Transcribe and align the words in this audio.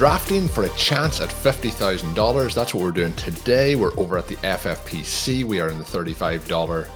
Drafting 0.00 0.48
for 0.48 0.64
a 0.64 0.68
chance 0.70 1.20
at 1.20 1.28
$50,000. 1.28 2.54
That's 2.54 2.72
what 2.72 2.82
we're 2.82 2.90
doing 2.90 3.12
today. 3.16 3.76
We're 3.76 3.92
over 3.98 4.16
at 4.16 4.26
the 4.26 4.36
FFPC. 4.36 5.44
We 5.44 5.60
are 5.60 5.68
in 5.68 5.76
the 5.76 5.84
$35 5.84 6.40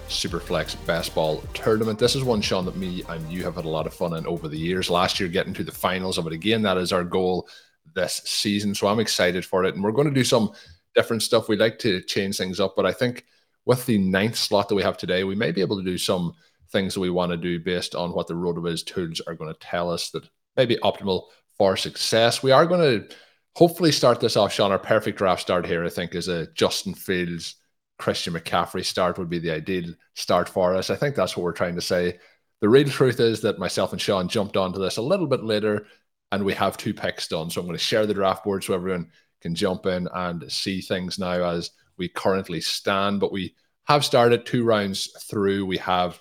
Superflex 0.08 0.86
Best 0.86 1.14
Ball 1.14 1.42
Tournament. 1.52 1.98
This 1.98 2.16
is 2.16 2.24
one, 2.24 2.40
Shawn, 2.40 2.64
that 2.64 2.78
me 2.78 3.02
and 3.10 3.30
you 3.30 3.42
have 3.44 3.56
had 3.56 3.66
a 3.66 3.68
lot 3.68 3.86
of 3.86 3.92
fun 3.92 4.16
in 4.16 4.26
over 4.26 4.48
the 4.48 4.56
years. 4.56 4.88
Last 4.88 5.20
year, 5.20 5.28
getting 5.28 5.52
to 5.52 5.62
the 5.62 5.70
finals 5.70 6.16
of 6.16 6.26
it 6.26 6.32
again. 6.32 6.62
That 6.62 6.78
is 6.78 6.94
our 6.94 7.04
goal 7.04 7.46
this 7.94 8.22
season. 8.24 8.74
So 8.74 8.86
I'm 8.86 9.00
excited 9.00 9.44
for 9.44 9.64
it. 9.64 9.74
And 9.74 9.84
we're 9.84 9.92
going 9.92 10.08
to 10.08 10.14
do 10.14 10.24
some 10.24 10.52
different 10.94 11.22
stuff. 11.22 11.46
We 11.46 11.56
like 11.56 11.78
to 11.80 12.00
change 12.00 12.38
things 12.38 12.58
up, 12.58 12.72
but 12.74 12.86
I 12.86 12.92
think 12.92 13.26
with 13.66 13.84
the 13.84 13.98
ninth 13.98 14.36
slot 14.36 14.70
that 14.70 14.76
we 14.76 14.82
have 14.82 14.96
today, 14.96 15.24
we 15.24 15.34
may 15.34 15.52
be 15.52 15.60
able 15.60 15.76
to 15.76 15.84
do 15.84 15.98
some 15.98 16.32
things 16.72 16.94
that 16.94 17.00
we 17.00 17.10
want 17.10 17.32
to 17.32 17.36
do 17.36 17.60
based 17.60 17.94
on 17.94 18.14
what 18.14 18.28
the 18.28 18.34
RotoViz 18.34 18.86
tools 18.86 19.20
are 19.26 19.34
going 19.34 19.52
to 19.52 19.60
tell 19.60 19.90
us 19.90 20.08
that 20.08 20.26
may 20.56 20.64
be 20.64 20.76
optimal 20.76 21.24
for 21.56 21.76
success. 21.76 22.42
We 22.42 22.50
are 22.50 22.66
going 22.66 22.80
to 22.80 23.16
hopefully 23.54 23.92
start 23.92 24.20
this 24.20 24.36
off, 24.36 24.52
Shawn. 24.52 24.72
Our 24.72 24.78
perfect 24.78 25.18
draft 25.18 25.42
start 25.42 25.66
here, 25.66 25.84
I 25.84 25.88
think, 25.88 26.14
is 26.14 26.28
a 26.28 26.46
Justin 26.52 26.94
Fields, 26.94 27.56
Christian 27.98 28.34
McCaffrey 28.34 28.84
start 28.84 29.18
would 29.18 29.30
be 29.30 29.38
the 29.38 29.52
ideal 29.52 29.94
start 30.14 30.48
for 30.48 30.74
us. 30.74 30.90
I 30.90 30.96
think 30.96 31.14
that's 31.14 31.36
what 31.36 31.44
we're 31.44 31.52
trying 31.52 31.76
to 31.76 31.80
say. 31.80 32.18
The 32.60 32.68
real 32.68 32.88
truth 32.88 33.20
is 33.20 33.40
that 33.42 33.58
myself 33.58 33.92
and 33.92 34.00
Shawn 34.00 34.28
jumped 34.28 34.56
onto 34.56 34.80
this 34.80 34.96
a 34.96 35.02
little 35.02 35.26
bit 35.26 35.44
later 35.44 35.86
and 36.32 36.44
we 36.44 36.54
have 36.54 36.76
two 36.76 36.94
picks 36.94 37.28
done. 37.28 37.50
So 37.50 37.60
I'm 37.60 37.66
going 37.66 37.78
to 37.78 37.84
share 37.84 38.06
the 38.06 38.14
draft 38.14 38.44
board 38.44 38.64
so 38.64 38.74
everyone 38.74 39.10
can 39.40 39.54
jump 39.54 39.86
in 39.86 40.08
and 40.12 40.50
see 40.50 40.80
things 40.80 41.18
now 41.18 41.44
as 41.44 41.70
we 41.96 42.08
currently 42.08 42.60
stand. 42.60 43.20
But 43.20 43.32
we 43.32 43.54
have 43.84 44.04
started 44.04 44.44
two 44.44 44.64
rounds 44.64 45.12
through. 45.28 45.66
We 45.66 45.76
have 45.78 46.18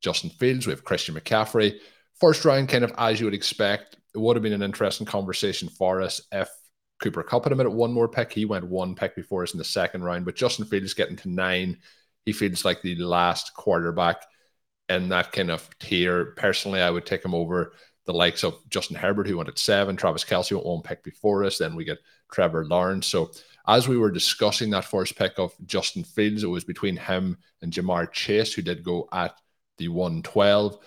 Justin 0.00 0.30
Fields, 0.30 0.66
we 0.66 0.72
have 0.72 0.84
Christian 0.84 1.14
McCaffrey. 1.14 1.78
First 2.20 2.44
round, 2.44 2.68
kind 2.68 2.84
of 2.84 2.92
as 2.98 3.18
you 3.18 3.26
would 3.26 3.34
expect, 3.34 3.95
it 4.16 4.20
would 4.20 4.34
have 4.34 4.42
been 4.42 4.54
an 4.54 4.62
interesting 4.62 5.06
conversation 5.06 5.68
for 5.68 6.00
us 6.00 6.22
if 6.32 6.48
Cooper 7.00 7.22
Kupp 7.22 7.44
had 7.44 7.52
him 7.52 7.60
at 7.60 7.70
one 7.70 7.92
more 7.92 8.08
pick. 8.08 8.32
He 8.32 8.46
went 8.46 8.66
one 8.66 8.94
pick 8.94 9.14
before 9.14 9.42
us 9.42 9.52
in 9.52 9.58
the 9.58 9.64
second 9.64 10.02
round, 10.02 10.24
but 10.24 10.36
Justin 10.36 10.64
Fields 10.64 10.94
getting 10.94 11.16
to 11.16 11.28
nine. 11.28 11.76
He 12.24 12.32
feels 12.32 12.64
like 12.64 12.80
the 12.80 12.96
last 12.96 13.52
quarterback 13.52 14.24
in 14.88 15.10
that 15.10 15.32
kind 15.32 15.50
of 15.50 15.68
tier. 15.78 16.32
Personally, 16.36 16.80
I 16.80 16.90
would 16.90 17.04
take 17.04 17.22
him 17.22 17.34
over 17.34 17.74
the 18.06 18.14
likes 18.14 18.42
of 18.42 18.58
Justin 18.70 18.96
Herbert, 18.96 19.26
who 19.26 19.36
went 19.36 19.50
at 19.50 19.58
seven, 19.58 19.96
Travis 19.96 20.24
Kelce 20.24 20.52
went 20.52 20.64
one 20.64 20.80
pick 20.80 21.04
before 21.04 21.44
us. 21.44 21.58
Then 21.58 21.76
we 21.76 21.84
get 21.84 21.98
Trevor 22.32 22.64
Lawrence. 22.64 23.06
So 23.08 23.32
as 23.68 23.86
we 23.86 23.98
were 23.98 24.10
discussing 24.10 24.70
that 24.70 24.84
first 24.84 25.16
pick 25.16 25.38
of 25.38 25.52
Justin 25.66 26.04
Fields, 26.04 26.42
it 26.42 26.48
was 26.48 26.64
between 26.64 26.96
him 26.96 27.36
and 27.60 27.72
Ja'Marr 27.72 28.10
Chase, 28.12 28.54
who 28.54 28.62
did 28.62 28.84
go 28.84 29.08
at 29.12 29.36
the 29.76 29.88
112. 29.88 30.78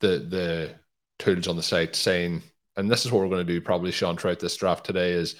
The 0.00 0.08
the 0.08 0.74
tools 1.20 1.46
on 1.46 1.56
the 1.56 1.62
site 1.62 1.94
saying, 1.94 2.42
and 2.76 2.90
this 2.90 3.04
is 3.04 3.12
what 3.12 3.20
we're 3.20 3.28
going 3.28 3.46
to 3.46 3.52
do 3.52 3.60
probably, 3.60 3.92
Shawn, 3.92 4.16
throughout 4.16 4.40
this 4.40 4.56
draft 4.56 4.84
today 4.84 5.12
is 5.12 5.36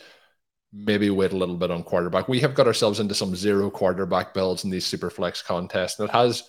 maybe 0.73 1.11
wait 1.11 1.33
a 1.33 1.37
little 1.37 1.57
bit 1.57 1.71
on 1.71 1.83
quarterback. 1.83 2.29
We 2.29 2.41
have 2.41 2.55
got 2.55 2.67
ourselves 2.67 3.01
into 3.01 3.15
some 3.15 3.35
zero 3.35 3.71
quarterback 3.71 4.35
builds 4.35 4.63
in 4.63 4.71
these 4.71 4.87
super 4.87 5.11
flex 5.11 5.43
contests, 5.43 5.99
and 5.99 6.09
it 6.09 6.13
has 6.13 6.45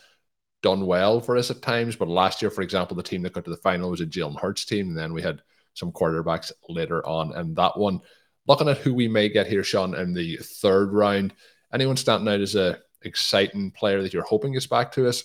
done 0.61 0.85
well 0.85 1.19
for 1.19 1.37
us 1.37 1.49
at 1.49 1.61
times. 1.61 1.95
But 1.95 2.07
last 2.07 2.41
year, 2.41 2.51
for 2.51 2.61
example, 2.61 2.95
the 2.95 3.03
team 3.03 3.23
that 3.23 3.33
got 3.33 3.45
to 3.45 3.49
the 3.49 3.57
final 3.57 3.89
was 3.89 4.01
a 4.01 4.05
Jalen 4.05 4.39
Hurts 4.39 4.65
team, 4.65 4.89
and 4.89 4.97
then 4.97 5.13
we 5.13 5.21
had 5.21 5.41
some 5.73 5.91
quarterbacks 5.91 6.51
later 6.69 7.05
on. 7.07 7.33
And 7.33 7.55
that 7.55 7.77
one, 7.77 8.01
looking 8.47 8.67
at 8.67 8.77
who 8.77 8.93
we 8.93 9.07
may 9.07 9.29
get 9.29 9.47
here, 9.47 9.63
Shawn, 9.63 9.95
in 9.95 10.13
the 10.13 10.37
third 10.37 10.91
round, 10.91 11.33
anyone 11.73 11.97
standing 11.97 12.31
out 12.31 12.41
as 12.41 12.55
a 12.55 12.79
exciting 13.01 13.71
player 13.71 14.01
that 14.01 14.13
you're 14.13 14.23
hoping 14.23 14.53
gets 14.53 14.67
back 14.67 14.91
to 14.93 15.07
us? 15.07 15.23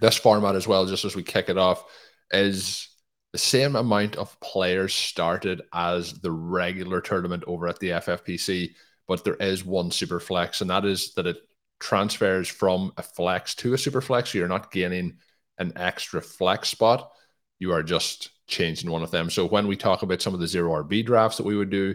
This 0.00 0.16
format 0.16 0.54
as 0.54 0.68
well, 0.68 0.86
just 0.86 1.04
as 1.04 1.16
we 1.16 1.22
kick 1.22 1.48
it 1.48 1.58
off, 1.58 1.84
is 2.30 2.88
the 3.32 3.38
same 3.38 3.76
amount 3.76 4.16
of 4.16 4.38
players 4.40 4.94
started 4.94 5.62
as 5.72 6.14
the 6.20 6.30
regular 6.30 7.00
tournament 7.00 7.44
over 7.46 7.68
at 7.68 7.78
the 7.78 7.90
FFPC, 7.90 8.74
but 9.06 9.24
there 9.24 9.34
is 9.34 9.64
one 9.64 9.90
super 9.90 10.20
flex, 10.20 10.60
and 10.60 10.70
that 10.70 10.84
is 10.84 11.14
that 11.14 11.26
it 11.26 11.38
transfers 11.80 12.48
from 12.48 12.92
a 12.96 13.02
flex 13.02 13.54
to 13.56 13.74
a 13.74 13.78
super 13.78 14.00
flex. 14.00 14.30
So 14.30 14.38
you're 14.38 14.48
not 14.48 14.72
gaining 14.72 15.18
an 15.58 15.72
extra 15.76 16.20
flex 16.20 16.68
spot. 16.68 17.10
You 17.58 17.72
are 17.72 17.82
just 17.82 18.30
changing 18.46 18.90
one 18.90 19.02
of 19.02 19.10
them. 19.10 19.30
So 19.30 19.46
when 19.46 19.66
we 19.66 19.76
talk 19.76 20.02
about 20.02 20.22
some 20.22 20.34
of 20.34 20.40
the 20.40 20.48
zero 20.48 20.82
RB 20.82 21.04
drafts 21.04 21.36
that 21.36 21.46
we 21.46 21.56
would 21.56 21.70
do, 21.70 21.94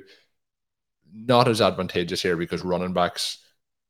not 1.14 1.48
as 1.48 1.62
advantageous 1.62 2.22
here 2.22 2.38
because 2.38 2.64
running 2.64 2.94
backs, 2.94 3.40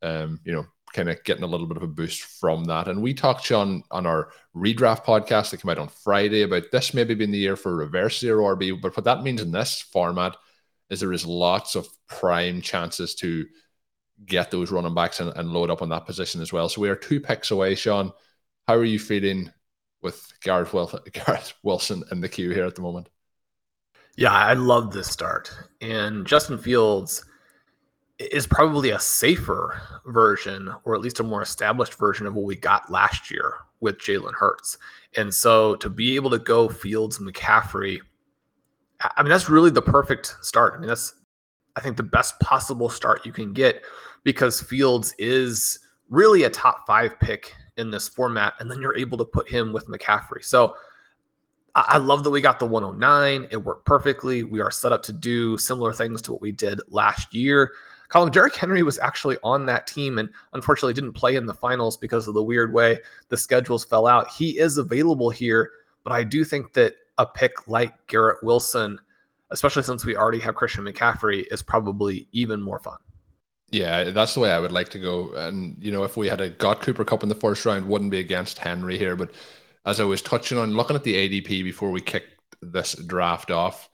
um, 0.02 0.40
you 0.44 0.54
know, 0.54 0.66
kind 0.94 1.10
of 1.10 1.24
getting 1.24 1.44
a 1.44 1.48
little 1.48 1.68
bit 1.68 1.78
of 1.78 1.84
a 1.84 1.88
boost 1.88 2.22
from 2.22 2.64
that. 2.66 2.88
And 2.88 3.02
we 3.02 3.14
talked, 3.14 3.44
Shawn, 3.44 3.84
on 3.92 4.06
our 4.06 4.30
redraft 4.56 5.04
podcast 5.04 5.50
that 5.50 5.62
came 5.62 5.72
out 5.72 5.80
on 5.80 5.90
Friday 5.90 6.44
about 6.44 6.64
this 6.72 6.94
maybe 6.94 7.16
being 7.16 7.32
the 7.32 7.38
year 7.38 7.56
for 7.56 7.76
reverse 7.76 8.20
zero 8.20 8.56
RB. 8.56 8.80
But 8.80 8.96
what 8.96 9.04
that 9.06 9.24
means 9.24 9.42
in 9.42 9.52
this 9.52 9.82
format 9.82 10.38
is 10.90 11.00
there 11.00 11.14
is 11.14 11.26
lots 11.26 11.76
of 11.76 11.88
prime 12.08 12.62
chances 12.62 13.16
to 13.16 13.46
get 14.26 14.52
those 14.52 14.72
running 14.72 14.94
backs 14.94 15.20
and, 15.20 15.34
and 15.36 15.50
load 15.50 15.72
up 15.72 15.82
on 15.82 15.90
that 15.90 16.06
position 16.06 16.42
as 16.42 16.54
well. 16.54 16.70
So 16.70 16.82
we 16.82 16.90
are 16.90 16.96
two 16.96 17.20
picks 17.20 17.52
away, 17.52 17.76
Shawn. 17.76 18.14
How 18.68 18.76
are 18.76 18.86
you 18.86 19.00
feeling 19.00 19.52
with 20.02 20.26
Garrett, 20.42 20.72
Wil- 20.74 21.02
Garrett 21.12 21.54
Wilson 21.64 22.04
in 22.12 22.22
the 22.22 22.30
queue 22.30 22.52
here 22.52 22.66
at 22.66 22.76
the 22.76 22.82
moment? 22.82 23.10
Yeah, 24.16 24.32
I 24.32 24.54
love 24.54 24.94
this 24.94 25.10
start. 25.10 25.52
And 25.82 26.28
Justin 26.28 26.60
Fields 26.60 27.26
is 28.32 28.48
probably 28.48 28.92
a 28.92 29.00
safer 29.00 29.82
version, 30.06 30.74
or 30.84 30.96
at 30.96 31.02
least 31.02 31.20
a 31.20 31.24
more 31.24 31.42
established 31.42 31.96
version 31.96 32.26
of 32.26 32.36
what 32.36 32.46
we 32.46 32.56
got 32.56 32.92
last 32.92 33.32
year 33.32 33.56
with 33.80 33.98
Jalen 33.98 34.34
Hurts. 34.34 34.78
And 35.18 35.34
so 35.34 35.76
to 35.76 35.90
be 35.90 36.16
able 36.16 36.30
to 36.32 36.40
go 36.40 36.70
Fields 36.70 37.20
McCaffrey, 37.20 38.00
I 39.18 39.22
mean, 39.24 39.30
that's 39.30 39.50
really 39.50 39.70
the 39.70 39.82
perfect 39.82 40.36
start. 40.42 40.76
I 40.76 40.80
mean, 40.80 40.88
that's, 40.88 41.16
I 41.76 41.82
think, 41.82 41.98
the 41.98 42.04
best 42.04 42.40
possible 42.40 42.90
start 42.90 43.26
you 43.26 43.34
can 43.34 43.52
get 43.52 43.84
because 44.24 44.62
Fields 44.62 45.14
is 45.18 45.80
really 46.10 46.44
a 46.44 46.50
top 46.50 46.86
five 46.88 47.20
pick 47.20 47.54
in 47.78 47.92
this 47.92 48.08
format. 48.08 48.54
And 48.60 48.70
then 48.70 48.80
you're 48.80 48.98
able 48.98 49.18
to 49.18 49.26
put 49.26 49.50
him 49.50 49.74
with 49.74 49.88
McCaffrey. 49.88 50.44
So 50.44 50.76
I 51.76 51.98
love 51.98 52.24
that 52.24 52.30
we 52.30 52.40
got 52.40 52.60
the 52.60 52.68
109. 52.68 53.48
It 53.50 53.58
worked 53.58 53.86
perfectly. 53.86 54.44
We 54.44 54.62
are 54.62 54.70
set 54.70 54.92
up 54.92 55.02
to 55.04 55.14
do 55.14 55.58
similar 55.58 55.92
things 55.92 56.22
to 56.24 56.32
what 56.32 56.42
we 56.42 56.52
did 56.52 56.80
last 56.88 57.34
year. 57.34 57.72
Colm 58.14 58.32
Derrick 58.32 58.56
Henry 58.56 58.84
was 58.84 59.00
actually 59.00 59.38
on 59.44 59.66
that 59.66 59.88
team 59.88 60.20
and 60.20 60.30
unfortunately 60.54 60.94
didn't 60.94 61.14
play 61.14 61.36
in 61.36 61.48
the 61.48 61.54
finals 61.54 61.98
because 61.98 62.28
of 62.28 62.36
the 62.36 62.44
weird 62.44 62.72
way 62.72 63.00
the 63.30 63.38
schedules 63.38 63.84
fell 63.84 64.06
out. 64.06 64.30
He 64.30 64.60
is 64.60 64.78
available 64.78 65.32
here, 65.32 65.72
but 66.04 66.14
I 66.14 66.24
do 66.24 66.44
think 66.44 66.74
that 66.74 66.94
a 67.18 67.26
pick 67.26 67.68
like 67.68 68.06
Garrett 68.06 68.44
Wilson, 68.44 69.00
especially 69.50 69.82
since 69.82 70.06
we 70.06 70.16
already 70.16 70.40
have 70.42 70.54
Christian 70.54 70.84
McCaffrey, 70.84 71.52
is 71.52 71.64
probably 71.64 72.28
even 72.34 72.62
more 72.62 72.78
fun. 72.78 73.00
Yeah, 73.72 74.12
that's 74.12 74.36
the 74.36 74.42
way 74.42 74.52
I 74.52 74.60
would 74.60 74.72
like 74.72 74.90
to 74.90 75.00
go. 75.00 75.34
And 75.34 75.76
you 75.80 75.92
know, 75.92 76.04
if 76.04 76.16
we 76.16 76.28
had 76.28 76.40
a 76.40 76.50
got 76.50 76.82
Cooper 76.82 77.04
Kupp 77.04 77.24
in 77.24 77.30
the 77.30 77.36
first 77.36 77.66
round, 77.66 77.88
wouldn't 77.88 78.12
be 78.12 78.20
against 78.20 78.60
Henry 78.60 79.00
here. 79.00 79.16
But 79.16 79.32
as 79.88 80.00
I 80.00 80.04
was 80.04 80.22
touching 80.22 80.60
on, 80.60 80.76
looking 80.76 80.96
at 80.96 81.04
the 81.04 81.16
ADP 81.16 81.64
before 81.64 81.90
we 81.90 82.00
kicked 82.00 82.30
this 82.62 82.94
draft 82.94 83.50
off, 83.50 83.90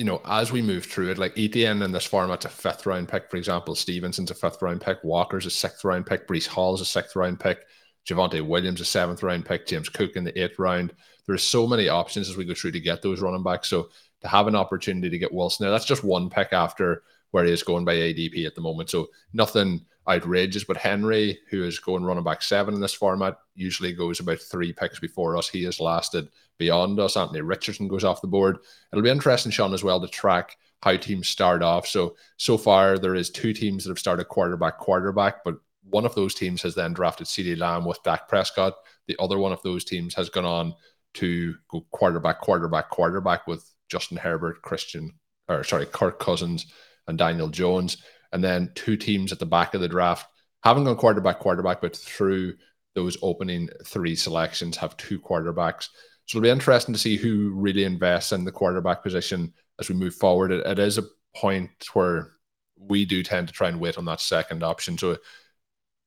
you 0.00 0.06
know, 0.06 0.22
as 0.24 0.50
we 0.50 0.62
move 0.62 0.86
through 0.86 1.10
it, 1.10 1.18
like 1.18 1.38
Etienne 1.38 1.82
in 1.82 1.92
this 1.92 2.06
format's 2.06 2.46
a 2.46 2.48
fifth 2.48 2.86
round 2.86 3.06
pick, 3.06 3.30
for 3.30 3.36
example. 3.36 3.74
Stevenson's 3.74 4.30
a 4.30 4.34
fifth 4.34 4.62
round 4.62 4.80
pick. 4.80 4.96
Walker's 5.04 5.44
a 5.44 5.50
sixth 5.50 5.84
round 5.84 6.06
pick. 6.06 6.26
Breece 6.26 6.46
Hall's 6.46 6.80
a 6.80 6.86
sixth 6.86 7.14
round 7.16 7.38
pick. 7.38 7.66
Javonte 8.08 8.40
Williams 8.40 8.80
a 8.80 8.86
seventh 8.86 9.22
round 9.22 9.44
pick. 9.44 9.66
James 9.66 9.90
Cook 9.90 10.16
in 10.16 10.24
the 10.24 10.42
eighth 10.42 10.58
round. 10.58 10.94
There 11.26 11.34
are 11.34 11.38
so 11.38 11.66
many 11.66 11.90
options 11.90 12.30
as 12.30 12.38
we 12.38 12.46
go 12.46 12.54
through 12.54 12.70
to 12.72 12.80
get 12.80 13.02
those 13.02 13.20
running 13.20 13.42
backs. 13.42 13.68
So 13.68 13.90
to 14.22 14.28
have 14.28 14.46
an 14.46 14.56
opportunity 14.56 15.10
to 15.10 15.18
get 15.18 15.34
Wilson 15.34 15.64
there, 15.64 15.70
that's 15.70 15.84
just 15.84 16.02
one 16.02 16.30
pick 16.30 16.54
after 16.54 17.02
where 17.32 17.44
he 17.44 17.52
is 17.52 17.62
going 17.62 17.84
by 17.84 17.96
ADP 17.96 18.46
at 18.46 18.54
the 18.54 18.62
moment. 18.62 18.88
So 18.88 19.08
nothing 19.34 19.84
outrageous. 20.08 20.64
But 20.64 20.76
Henry, 20.76 21.38
who 21.50 21.64
is 21.64 21.78
going 21.78 22.04
running 22.04 22.24
back 22.24 22.42
seven 22.42 22.74
in 22.74 22.80
this 22.80 22.94
format, 22.94 23.36
usually 23.54 23.92
goes 23.92 24.20
about 24.20 24.40
three 24.40 24.72
picks 24.72 24.98
before 24.98 25.36
us. 25.36 25.48
He 25.48 25.64
has 25.64 25.80
lasted 25.80 26.28
beyond 26.58 26.98
us. 27.00 27.16
Anthony 27.16 27.40
Richardson 27.40 27.88
goes 27.88 28.04
off 28.04 28.22
the 28.22 28.28
board. 28.28 28.58
It'll 28.92 29.02
be 29.02 29.10
interesting, 29.10 29.52
Shawn, 29.52 29.74
as 29.74 29.84
well 29.84 30.00
to 30.00 30.08
track 30.08 30.56
how 30.82 30.96
teams 30.96 31.28
start 31.28 31.62
off. 31.62 31.86
So 31.86 32.16
so 32.36 32.56
far 32.56 32.98
there 32.98 33.14
is 33.14 33.30
two 33.30 33.52
teams 33.52 33.84
that 33.84 33.90
have 33.90 33.98
started 33.98 34.24
quarterback 34.28 34.78
quarterback, 34.78 35.44
but 35.44 35.56
one 35.84 36.06
of 36.06 36.14
those 36.14 36.34
teams 36.34 36.62
has 36.62 36.74
then 36.74 36.92
drafted 36.92 37.26
CeeDee 37.26 37.58
Lamb 37.58 37.84
with 37.84 38.02
Dak 38.02 38.28
Prescott. 38.28 38.74
The 39.08 39.16
other 39.18 39.38
one 39.38 39.52
of 39.52 39.62
those 39.62 39.84
teams 39.84 40.14
has 40.14 40.28
gone 40.28 40.44
on 40.44 40.74
to 41.14 41.54
go 41.68 41.84
quarterback, 41.90 42.40
quarterback, 42.40 42.90
quarterback 42.90 43.46
with 43.46 43.68
Justin 43.90 44.16
Herbert, 44.16 44.62
Christian, 44.62 45.12
or 45.48 45.64
sorry, 45.64 45.86
Kirk 45.86 46.20
Cousins, 46.20 46.66
and 47.08 47.18
Daniel 47.18 47.48
Jones 47.48 47.98
and 48.32 48.42
then 48.42 48.70
two 48.74 48.96
teams 48.96 49.32
at 49.32 49.38
the 49.38 49.46
back 49.46 49.74
of 49.74 49.80
the 49.80 49.88
draft 49.88 50.26
haven't 50.62 50.84
gone 50.84 50.96
quarterback, 50.96 51.38
quarterback, 51.38 51.80
but 51.80 51.96
through 51.96 52.54
those 52.94 53.16
opening 53.22 53.68
three 53.84 54.14
selections 54.14 54.76
have 54.76 54.96
two 54.96 55.18
quarterbacks. 55.20 55.88
So 56.26 56.38
it'll 56.38 56.44
be 56.44 56.50
interesting 56.50 56.92
to 56.92 57.00
see 57.00 57.16
who 57.16 57.52
really 57.54 57.84
invests 57.84 58.32
in 58.32 58.44
the 58.44 58.52
quarterback 58.52 59.02
position 59.02 59.52
as 59.78 59.88
we 59.88 59.94
move 59.94 60.14
forward. 60.14 60.52
it, 60.52 60.66
it 60.66 60.78
is 60.78 60.98
a 60.98 61.06
point 61.34 61.70
where 61.92 62.32
we 62.76 63.04
do 63.04 63.22
tend 63.22 63.48
to 63.48 63.54
try 63.54 63.68
and 63.68 63.80
wait 63.80 63.98
on 63.98 64.04
that 64.06 64.20
second 64.20 64.62
option. 64.62 64.96
So 64.98 65.18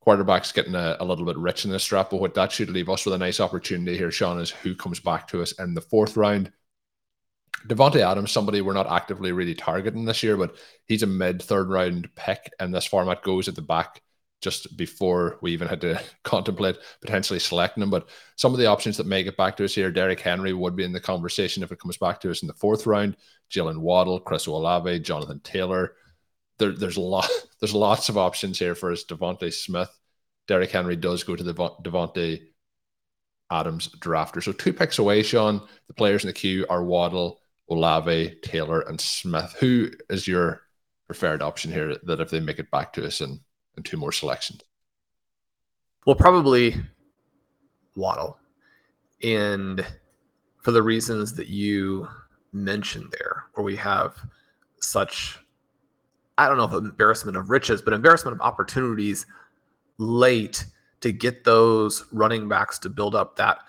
quarterbacks 0.06 0.54
getting 0.54 0.76
a, 0.76 0.98
a, 1.00 1.06
little 1.06 1.26
bit 1.26 1.38
rich 1.38 1.66
in 1.66 1.72
this 1.72 1.86
draft, 1.86 2.12
but 2.12 2.20
what 2.20 2.34
that 2.34 2.52
should 2.52 2.70
leave 2.70 2.90
us 2.90 3.06
with 3.06 3.16
a 3.16 3.18
nice 3.18 3.40
opportunity 3.40 3.98
here, 3.98 4.12
Shawn, 4.12 4.40
is 4.40 4.50
who 4.50 4.76
comes 4.76 5.00
back 5.00 5.28
to 5.30 5.42
us 5.42 5.54
in 5.54 5.74
the 5.74 5.82
fourth 5.82 6.18
round. 6.18 6.52
Davante 7.68 7.98
Adams, 7.98 8.32
somebody 8.32 8.62
we're 8.62 8.74
not 8.74 8.92
actively 8.92 9.32
really 9.32 9.56
targeting 9.56 10.06
this 10.06 10.24
year, 10.24 10.36
but 10.38 10.56
he's 10.86 11.04
a 11.04 11.08
mid 11.08 11.42
third 11.42 11.70
round 11.70 12.10
pick, 12.16 12.52
and 12.60 12.74
this 12.74 12.86
format 12.86 13.24
goes 13.24 13.48
at 13.48 13.56
the 13.56 13.62
back 13.62 14.02
just 14.44 14.76
before 14.76 15.40
we 15.42 15.54
even 15.54 15.70
had 15.70 15.82
to 15.82 16.00
contemplate 16.24 16.78
potentially 17.02 17.40
selecting 17.40 17.82
him. 17.82 17.90
But 17.90 18.10
some 18.36 18.54
of 18.54 18.60
the 18.60 18.66
options 18.66 18.98
that 18.98 19.08
may 19.08 19.24
get 19.24 19.38
back 19.38 19.56
to 19.58 19.66
us 19.66 19.74
here, 19.74 19.92
Derrick 19.92 20.20
Henry 20.20 20.54
would 20.54 20.76
be 20.76 20.84
in 20.84 20.92
the 20.92 21.00
conversation 21.00 21.64
if 21.64 21.72
it 21.72 21.80
comes 21.80 21.98
back 21.98 22.20
to 22.22 22.30
us 22.30 22.42
in 22.42 22.48
the 22.48 22.54
fourth 22.54 22.86
round. 22.86 23.16
Jaylen 23.50 23.78
Waddle, 23.78 24.20
Chris 24.20 24.46
Olave, 24.46 25.00
Jonathan 25.00 25.40
Taylor. 25.40 25.94
There, 26.60 26.74
there's 26.74 26.98
a 26.98 27.02
lot. 27.02 27.30
There's 27.60 27.74
lots 27.74 28.10
of 28.10 28.18
options 28.18 28.60
here 28.60 28.76
for 28.76 28.92
us. 28.92 29.06
DeVonta 29.06 29.54
Smith, 29.54 29.90
Derrick 30.50 30.72
Henry 30.72 30.98
does 30.98 31.24
go 31.24 31.34
to 31.34 31.44
the 31.44 31.54
Davante 31.54 32.42
Adams 33.50 33.88
drafter. 34.00 34.44
So 34.44 34.52
two 34.52 34.74
picks 34.74 35.00
away, 35.00 35.24
Shawn. 35.24 35.62
The 35.88 35.94
players 35.94 36.26
in 36.26 36.28
the 36.28 36.34
queue 36.34 36.66
are 36.70 36.84
Waddle, 36.84 37.40
Olave, 37.70 38.36
Taylor, 38.44 38.82
and 38.82 39.00
Smith. 39.00 39.56
Who 39.60 39.92
is 40.10 40.28
your 40.28 40.62
preferred 41.08 41.42
option 41.42 41.72
here 41.72 41.98
that 42.04 42.20
if 42.20 42.30
they 42.30 42.40
make 42.40 42.60
it 42.60 42.72
back 42.72 42.94
to 42.94 43.06
us 43.06 43.22
in, 43.22 43.40
in 43.78 43.84
two 43.84 43.98
more 43.98 44.12
selections? 44.12 44.62
Well, 46.06 46.16
probably 46.16 46.76
Waddle. 47.96 48.38
And 49.22 49.86
for 50.62 50.72
the 50.72 50.84
reasons 50.84 51.34
that 51.36 51.48
you 51.48 52.08
mentioned 52.52 53.14
there, 53.18 53.46
where 53.54 53.64
we 53.64 53.76
have 53.78 54.18
such, 54.82 55.40
I 56.38 56.48
don't 56.48 56.58
know 56.58 56.66
if 56.66 56.74
embarrassment 56.74 57.38
of 57.38 57.50
riches, 57.50 57.82
but 57.82 57.94
embarrassment 57.94 58.36
of 58.36 58.42
opportunities 58.42 59.26
late 59.98 60.66
to 61.02 61.12
get 61.12 61.44
those 61.44 62.06
running 62.12 62.48
backs 62.48 62.80
to 62.80 62.90
build 62.90 63.16
up 63.16 63.36
that 63.36 63.60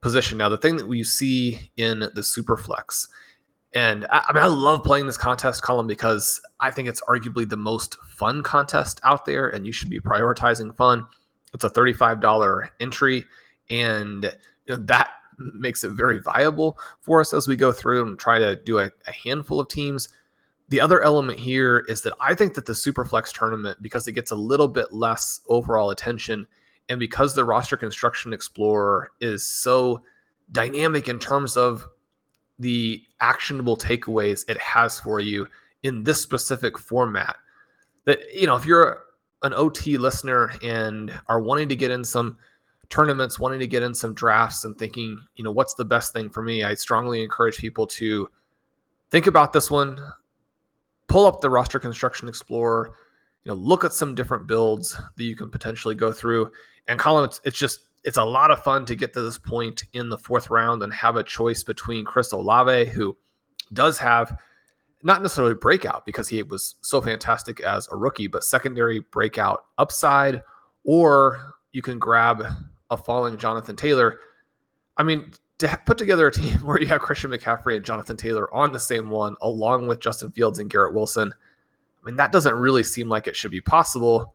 position. 0.00 0.38
Now, 0.38 0.48
the 0.48 0.58
thing 0.58 0.76
that 0.76 0.86
we 0.88 1.04
see 1.04 1.70
in 1.76 2.08
the 2.14 2.22
super 2.22 2.56
flex 2.56 3.08
and 3.74 4.06
I, 4.06 4.24
I 4.28 4.32
mean, 4.32 4.42
I 4.42 4.46
love 4.46 4.82
playing 4.82 5.06
this 5.06 5.16
contest 5.16 5.62
Colm 5.62 5.86
because 5.86 6.40
I 6.60 6.70
think 6.70 6.88
it's 6.88 7.02
arguably 7.02 7.48
the 7.48 7.56
most 7.56 7.96
fun 8.08 8.42
contest 8.42 9.00
out 9.04 9.24
there, 9.24 9.48
and 9.48 9.66
you 9.66 9.72
should 9.72 9.90
be 9.90 10.00
prioritizing 10.00 10.74
fun. 10.76 11.06
It's 11.54 11.64
a 11.64 11.70
$35 11.70 12.68
entry, 12.80 13.24
and 13.70 14.24
you 14.66 14.76
know, 14.76 14.82
that 14.84 15.10
makes 15.38 15.84
it 15.84 15.90
very 15.90 16.20
viable 16.20 16.78
for 17.00 17.20
us 17.20 17.32
as 17.32 17.46
we 17.46 17.56
go 17.56 17.72
through 17.72 18.06
and 18.06 18.18
try 18.18 18.38
to 18.38 18.56
do 18.56 18.78
a, 18.78 18.90
a 19.06 19.12
handful 19.12 19.60
of 19.60 19.68
teams. 19.68 20.08
The 20.70 20.80
other 20.80 21.00
element 21.02 21.38
here 21.38 21.84
is 21.88 22.02
that 22.02 22.12
I 22.20 22.34
think 22.34 22.54
that 22.54 22.66
the 22.66 22.72
Superflex 22.72 23.32
tournament, 23.32 23.80
because 23.80 24.06
it 24.06 24.12
gets 24.12 24.32
a 24.32 24.36
little 24.36 24.68
bit 24.68 24.92
less 24.92 25.40
overall 25.48 25.90
attention, 25.90 26.46
and 26.88 26.98
because 26.98 27.34
the 27.34 27.44
roster 27.44 27.76
construction 27.76 28.32
explorer 28.32 29.12
is 29.20 29.46
so 29.46 30.02
dynamic 30.52 31.08
in 31.08 31.18
terms 31.18 31.56
of 31.56 31.86
the 32.58 33.02
actionable 33.20 33.76
takeaways 33.76 34.44
it 34.48 34.58
has 34.58 34.98
for 35.00 35.20
you 35.20 35.46
in 35.82 36.02
this 36.02 36.20
specific 36.20 36.78
format. 36.78 37.36
That, 38.04 38.20
you 38.34 38.46
know, 38.46 38.56
if 38.56 38.64
you're 38.64 39.04
an 39.42 39.54
OT 39.54 39.98
listener 39.98 40.52
and 40.62 41.12
are 41.28 41.40
wanting 41.40 41.68
to 41.68 41.76
get 41.76 41.90
in 41.90 42.04
some 42.04 42.36
tournaments, 42.88 43.38
wanting 43.38 43.60
to 43.60 43.66
get 43.66 43.82
in 43.82 43.94
some 43.94 44.14
drafts 44.14 44.64
and 44.64 44.76
thinking, 44.76 45.20
you 45.36 45.44
know, 45.44 45.52
what's 45.52 45.74
the 45.74 45.84
best 45.84 46.12
thing 46.12 46.30
for 46.30 46.42
me, 46.42 46.64
I 46.64 46.74
strongly 46.74 47.22
encourage 47.22 47.58
people 47.58 47.86
to 47.88 48.28
think 49.10 49.26
about 49.26 49.52
this 49.52 49.70
one, 49.70 50.00
pull 51.06 51.26
up 51.26 51.40
the 51.40 51.50
roster 51.50 51.78
construction 51.78 52.28
explorer, 52.28 52.94
you 53.44 53.50
know, 53.50 53.56
look 53.56 53.84
at 53.84 53.92
some 53.92 54.14
different 54.14 54.46
builds 54.46 55.00
that 55.16 55.24
you 55.24 55.36
can 55.36 55.50
potentially 55.50 55.94
go 55.94 56.12
through. 56.12 56.50
And 56.88 56.98
Colm, 56.98 57.24
it's, 57.24 57.40
it's 57.44 57.58
just 57.58 57.87
it's 58.04 58.16
a 58.16 58.24
lot 58.24 58.50
of 58.50 58.62
fun 58.62 58.84
to 58.86 58.94
get 58.94 59.12
to 59.14 59.22
this 59.22 59.38
point 59.38 59.84
in 59.92 60.08
the 60.08 60.18
fourth 60.18 60.50
round 60.50 60.82
and 60.82 60.92
have 60.92 61.16
a 61.16 61.22
choice 61.22 61.62
between 61.62 62.04
Chris 62.04 62.32
Olave, 62.32 62.86
who 62.86 63.16
does 63.72 63.98
have 63.98 64.36
not 65.02 65.22
necessarily 65.22 65.54
breakout 65.54 66.04
because 66.06 66.28
he 66.28 66.42
was 66.42 66.76
so 66.80 67.00
fantastic 67.00 67.60
as 67.60 67.88
a 67.90 67.96
rookie, 67.96 68.26
but 68.26 68.44
secondary 68.44 69.00
breakout 69.00 69.64
upside, 69.78 70.42
or 70.84 71.54
you 71.72 71.82
can 71.82 71.98
grab 71.98 72.44
a 72.90 72.96
falling 72.96 73.36
Jonathan 73.36 73.76
Taylor. 73.76 74.20
I 74.96 75.02
mean, 75.02 75.32
to 75.58 75.80
put 75.86 75.98
together 75.98 76.26
a 76.28 76.32
team 76.32 76.58
where 76.64 76.80
you 76.80 76.86
have 76.86 77.00
Christian 77.00 77.30
McCaffrey 77.30 77.76
and 77.76 77.84
Jonathan 77.84 78.16
Taylor 78.16 78.52
on 78.54 78.72
the 78.72 78.80
same 78.80 79.10
one, 79.10 79.36
along 79.42 79.86
with 79.86 80.00
Justin 80.00 80.30
Fields 80.32 80.58
and 80.58 80.70
Garrett 80.70 80.94
Wilson, 80.94 81.32
I 82.02 82.06
mean, 82.06 82.16
that 82.16 82.32
doesn't 82.32 82.54
really 82.54 82.82
seem 82.82 83.08
like 83.08 83.26
it 83.26 83.36
should 83.36 83.50
be 83.50 83.60
possible. 83.60 84.34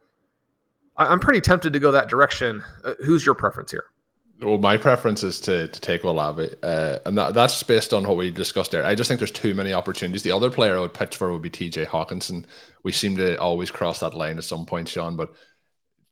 I'm 0.98 1.20
pretty 1.20 1.42
tempted 1.42 1.74
to 1.74 1.80
go 1.80 1.92
that 1.92 2.10
direction. 2.10 2.64
Uh, 2.84 2.94
who's 3.04 3.26
your 3.26 3.36
preference 3.36 3.72
here? 3.72 3.86
Well, 4.42 4.58
my 4.58 4.78
preference 4.78 5.24
is 5.24 5.40
to 5.42 5.68
to 5.68 5.80
take 5.80 6.04
Olave, 6.04 6.50
uh, 6.64 7.00
and 7.06 7.18
that, 7.18 7.34
that's 7.34 7.64
based 7.64 7.94
on 7.94 8.06
what 8.06 8.18
we 8.18 8.30
discussed 8.30 8.72
there. 8.72 8.86
I 8.86 8.96
just 8.96 9.08
think 9.08 9.20
there's 9.20 9.32
too 9.32 9.54
many 9.54 9.74
opportunities. 9.74 10.24
The 10.24 10.32
other 10.32 10.50
player 10.50 10.78
I 10.78 10.82
would 10.82 10.94
pitch 10.94 11.16
for 11.16 11.32
would 11.32 11.42
be 11.42 11.50
T.J. 11.50 11.86
Hockenson. 11.86 12.46
We 12.84 12.92
seem 12.92 13.16
to 13.18 13.38
always 13.40 13.72
cross 13.72 14.00
that 14.00 14.16
line 14.16 14.38
at 14.38 14.44
some 14.44 14.66
point, 14.66 14.90
Shawn. 14.90 15.16
But 15.16 15.34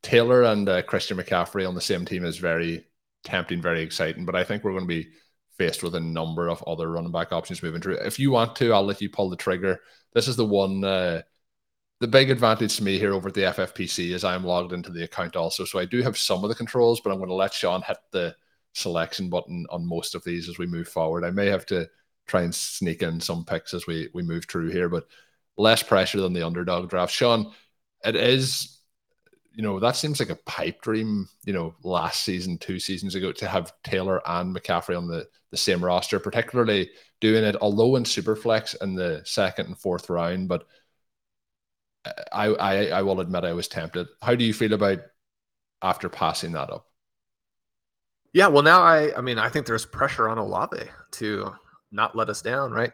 Taylor 0.02 0.44
and 0.44 0.70
uh, 0.70 0.82
Christian 0.84 1.18
McCaffrey 1.18 1.68
on 1.68 1.76
the 1.76 1.82
same 1.82 2.06
team 2.06 2.24
is 2.24 2.38
very 2.38 2.86
tempting, 3.24 3.62
very 3.62 3.82
exciting. 3.82 4.26
But 4.26 4.36
I 4.36 4.44
think 4.44 4.64
we're 4.64 4.72
going 4.72 4.84
to 4.84 4.88
be 4.88 5.10
faced 5.58 5.84
with 5.84 5.96
a 5.96 6.00
number 6.00 6.48
of 6.48 6.64
other 6.66 6.90
running 6.90 7.12
back 7.12 7.32
options 7.32 7.62
moving 7.62 7.82
through. 7.82 7.96
If 7.96 8.18
you 8.18 8.32
want 8.32 8.56
to, 8.58 8.72
I'll 8.72 8.86
let 8.86 9.02
you 9.02 9.10
pull 9.10 9.30
the 9.30 9.36
trigger. 9.36 9.80
This 10.14 10.28
is 10.28 10.36
the 10.38 10.46
one. 10.46 10.84
Uh, 10.84 11.24
the 12.02 12.08
big 12.08 12.32
advantage 12.32 12.78
to 12.78 12.84
me 12.84 12.98
here 12.98 13.14
over 13.14 13.30
at 13.30 13.36
the 13.36 13.44
FFPC 13.44 14.10
is 14.10 14.24
I'm 14.24 14.44
logged 14.44 14.74
into 14.74 14.92
the 14.92 15.04
account 15.04 15.36
also. 15.36 15.66
So 15.66 15.78
I 15.78 15.86
do 15.86 16.02
have 16.02 16.18
some 16.18 16.44
of 16.44 16.50
the 16.50 16.56
controls, 16.56 17.00
but 17.00 17.12
I'm 17.12 17.20
going 17.20 17.30
to 17.30 17.36
let 17.36 17.54
Shawn 17.54 17.84
hit 17.84 18.00
the 18.10 18.36
selection 18.74 19.30
button 19.30 19.68
on 19.70 19.86
most 19.86 20.16
of 20.16 20.24
these 20.24 20.50
as 20.50 20.58
we 20.58 20.66
move 20.66 20.88
forward. 20.88 21.24
I 21.24 21.30
may 21.30 21.46
have 21.46 21.68
to 21.68 21.88
try 22.26 22.42
and 22.42 22.54
sneak 22.54 23.04
in 23.04 23.22
some 23.22 23.46
picks 23.46 23.76
as 23.76 23.86
we, 23.86 24.10
we 24.16 24.24
move 24.24 24.46
through 24.46 24.72
here, 24.72 24.90
but 24.90 25.06
less 25.58 25.84
pressure 25.84 26.20
than 26.20 26.34
the 26.34 26.42
underdog 26.42 26.90
draft. 26.90 27.14
Shawn, 27.14 27.52
it 28.04 28.16
is, 28.16 28.80
you 29.54 29.62
know, 29.62 29.80
that 29.80 29.96
seems 29.96 30.20
like 30.20 30.32
a 30.32 30.40
pipe 30.48 30.82
dream, 30.82 31.30
you 31.46 31.54
know, 31.54 31.76
last 31.84 32.24
season, 32.24 32.58
two 32.58 32.80
seasons 32.80 33.14
ago 33.14 33.32
to 33.32 33.48
have 33.48 33.74
Taylor 33.84 34.28
and 34.28 34.56
McCaffrey 34.56 34.98
on 34.98 35.08
the, 35.08 35.28
the 35.52 35.58
same 35.58 35.86
roster, 35.86 36.20
particularly 36.20 36.90
doing 37.20 37.44
it, 37.44 37.58
although 37.62 37.96
in 37.96 38.06
Superflex 38.06 38.82
in 38.82 38.96
the 38.96 39.22
second 39.24 39.68
and 39.68 39.78
fourth 39.78 40.10
round, 40.10 40.48
but– 40.48 40.66
I, 42.32 42.48
I 42.48 42.86
I 42.88 43.02
will 43.02 43.20
admit 43.20 43.44
I 43.44 43.54
was 43.54 43.68
tempted. 43.68 44.08
How 44.22 44.36
do 44.36 44.44
you 44.44 44.54
feel 44.54 44.74
about 44.74 45.00
after 45.82 46.10
passing 46.10 46.52
that 46.54 46.70
up? 46.70 46.88
Yeah, 48.34 48.48
well 48.48 48.64
now 48.64 48.82
I 48.82 49.16
I 49.18 49.22
mean 49.22 49.38
I 49.38 49.50
think 49.50 49.66
there's 49.66 49.86
pressure 49.86 50.30
on 50.30 50.38
Olave 50.38 50.84
to 51.12 51.54
not 51.92 52.16
let 52.16 52.30
us 52.30 52.42
down, 52.42 52.72
right? 52.72 52.94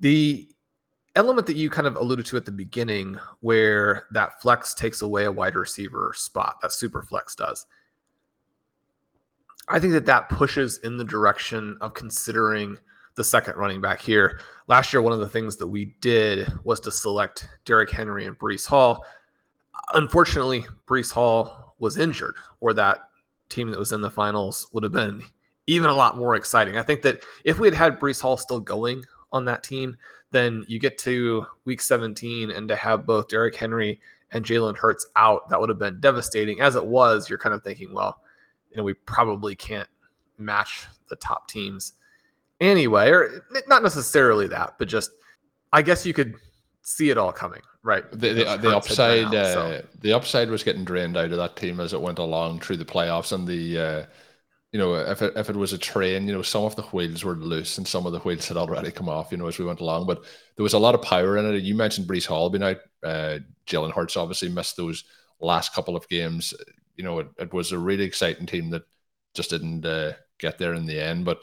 The 0.00 0.48
element 1.14 1.46
that 1.46 1.56
you 1.56 1.68
kind 1.68 1.86
of 1.86 1.96
alluded 1.96 2.26
to 2.26 2.36
at 2.36 2.44
the 2.44 2.52
beginning, 2.52 3.18
where 3.40 4.06
that 4.12 4.40
flex 4.40 4.74
takes 4.74 5.02
away 5.02 5.24
a 5.24 5.32
wide 5.32 5.56
receiver 5.56 6.12
spot, 6.16 6.56
that 6.62 6.72
super 6.72 7.02
flex 7.02 7.34
does. 7.34 7.66
I 9.68 9.78
think 9.78 9.92
that 9.92 10.06
that 10.06 10.28
pushes 10.28 10.78
in 10.78 10.96
the 10.96 11.04
direction 11.04 11.76
of 11.80 11.94
considering 11.94 12.78
the 13.14 13.24
second 13.24 13.56
running 13.56 13.80
back 13.80 14.00
here. 14.00 14.40
Last 14.68 14.92
year, 14.92 15.02
one 15.02 15.12
of 15.12 15.20
the 15.20 15.28
things 15.28 15.56
that 15.56 15.66
we 15.66 15.94
did 16.00 16.50
was 16.64 16.80
to 16.80 16.90
select 16.90 17.48
Derrick 17.64 17.90
Henry 17.90 18.26
and 18.26 18.38
Breece 18.38 18.66
Hall. 18.66 19.04
Unfortunately, 19.94 20.64
Breece 20.86 21.12
Hall 21.12 21.74
was 21.78 21.98
injured, 21.98 22.36
or 22.60 22.72
that 22.74 23.08
team 23.48 23.70
that 23.70 23.78
was 23.78 23.92
in 23.92 24.00
the 24.00 24.10
finals 24.10 24.68
would 24.72 24.82
have 24.82 24.92
been 24.92 25.22
even 25.66 25.90
a 25.90 25.94
lot 25.94 26.16
more 26.16 26.34
exciting. 26.34 26.76
I 26.76 26.82
think 26.82 27.02
that 27.02 27.22
if 27.44 27.58
we 27.58 27.66
had 27.66 27.74
had 27.74 28.00
Breece 28.00 28.20
Hall 28.20 28.36
still 28.36 28.60
going 28.60 29.04
on 29.32 29.44
that 29.44 29.62
team, 29.62 29.96
then 30.30 30.64
you 30.66 30.78
get 30.78 30.98
to 30.98 31.46
week 31.64 31.80
17 31.80 32.50
and 32.50 32.68
to 32.68 32.76
have 32.76 33.06
both 33.06 33.28
Derrick 33.28 33.54
Henry 33.54 34.00
and 34.32 34.44
Jalen 34.44 34.76
Hurts 34.76 35.06
out, 35.14 35.48
that 35.50 35.60
would 35.60 35.68
have 35.68 35.78
been 35.78 36.00
devastating. 36.00 36.60
As 36.60 36.74
it 36.74 36.84
was, 36.84 37.28
you're 37.28 37.38
kind 37.38 37.54
of 37.54 37.62
thinking, 37.62 37.92
well, 37.92 38.20
you 38.70 38.78
know, 38.78 38.82
we 38.82 38.94
probably 38.94 39.54
can't 39.54 39.88
match 40.38 40.86
the 41.08 41.16
top 41.16 41.48
teams 41.48 41.92
anyway, 42.62 43.10
or 43.10 43.44
not 43.68 43.82
necessarily 43.82 44.46
that, 44.48 44.74
but 44.78 44.88
just 44.88 45.10
I 45.72 45.82
guess 45.82 46.06
you 46.06 46.14
could 46.14 46.34
see 46.82 47.10
it 47.10 47.18
all 47.18 47.32
coming, 47.32 47.60
right? 47.82 48.08
The 48.10 48.32
the, 48.32 48.56
the 48.56 48.76
upside, 48.76 49.34
uh, 49.34 49.52
so. 49.52 49.82
the 50.00 50.12
upside 50.12 50.50
was 50.50 50.62
getting 50.62 50.84
drained 50.84 51.16
out 51.16 51.32
of 51.32 51.38
that 51.38 51.56
team 51.56 51.80
as 51.80 51.92
it 51.92 52.00
went 52.00 52.18
along 52.18 52.60
through 52.60 52.78
the 52.78 52.84
playoffs, 52.84 53.32
and 53.32 53.46
the 53.46 53.78
uh, 53.78 54.06
you 54.72 54.78
know 54.78 54.94
if 54.94 55.20
it, 55.22 55.36
if 55.36 55.50
it 55.50 55.56
was 55.56 55.72
a 55.72 55.78
train, 55.78 56.26
you 56.26 56.32
know 56.32 56.42
some 56.42 56.64
of 56.64 56.76
the 56.76 56.82
wheels 56.82 57.24
were 57.24 57.36
loose 57.36 57.78
and 57.78 57.86
some 57.86 58.06
of 58.06 58.12
the 58.12 58.20
wheels 58.20 58.48
had 58.48 58.56
already 58.56 58.90
come 58.90 59.08
off, 59.08 59.32
you 59.32 59.38
know, 59.38 59.48
as 59.48 59.58
we 59.58 59.64
went 59.64 59.80
along. 59.80 60.06
But 60.06 60.24
there 60.56 60.62
was 60.62 60.74
a 60.74 60.78
lot 60.78 60.94
of 60.94 61.02
power 61.02 61.36
in 61.36 61.54
it. 61.54 61.62
You 61.62 61.74
mentioned 61.74 62.08
Breece 62.08 62.26
Hall 62.26 62.48
being 62.48 62.62
out. 62.62 62.78
Uh, 63.02 63.38
Jalen 63.66 63.92
Hurts 63.92 64.16
obviously 64.16 64.48
missed 64.48 64.76
those 64.76 65.04
last 65.40 65.74
couple 65.74 65.96
of 65.96 66.08
games. 66.08 66.54
You 66.96 67.04
know, 67.04 67.18
it, 67.20 67.28
it 67.38 67.52
was 67.52 67.72
a 67.72 67.78
really 67.78 68.04
exciting 68.04 68.46
team 68.46 68.70
that 68.70 68.82
just 69.34 69.50
didn't 69.50 69.84
uh, 69.84 70.12
get 70.38 70.58
there 70.58 70.74
in 70.74 70.86
the 70.86 71.00
end, 71.00 71.24
but 71.24 71.40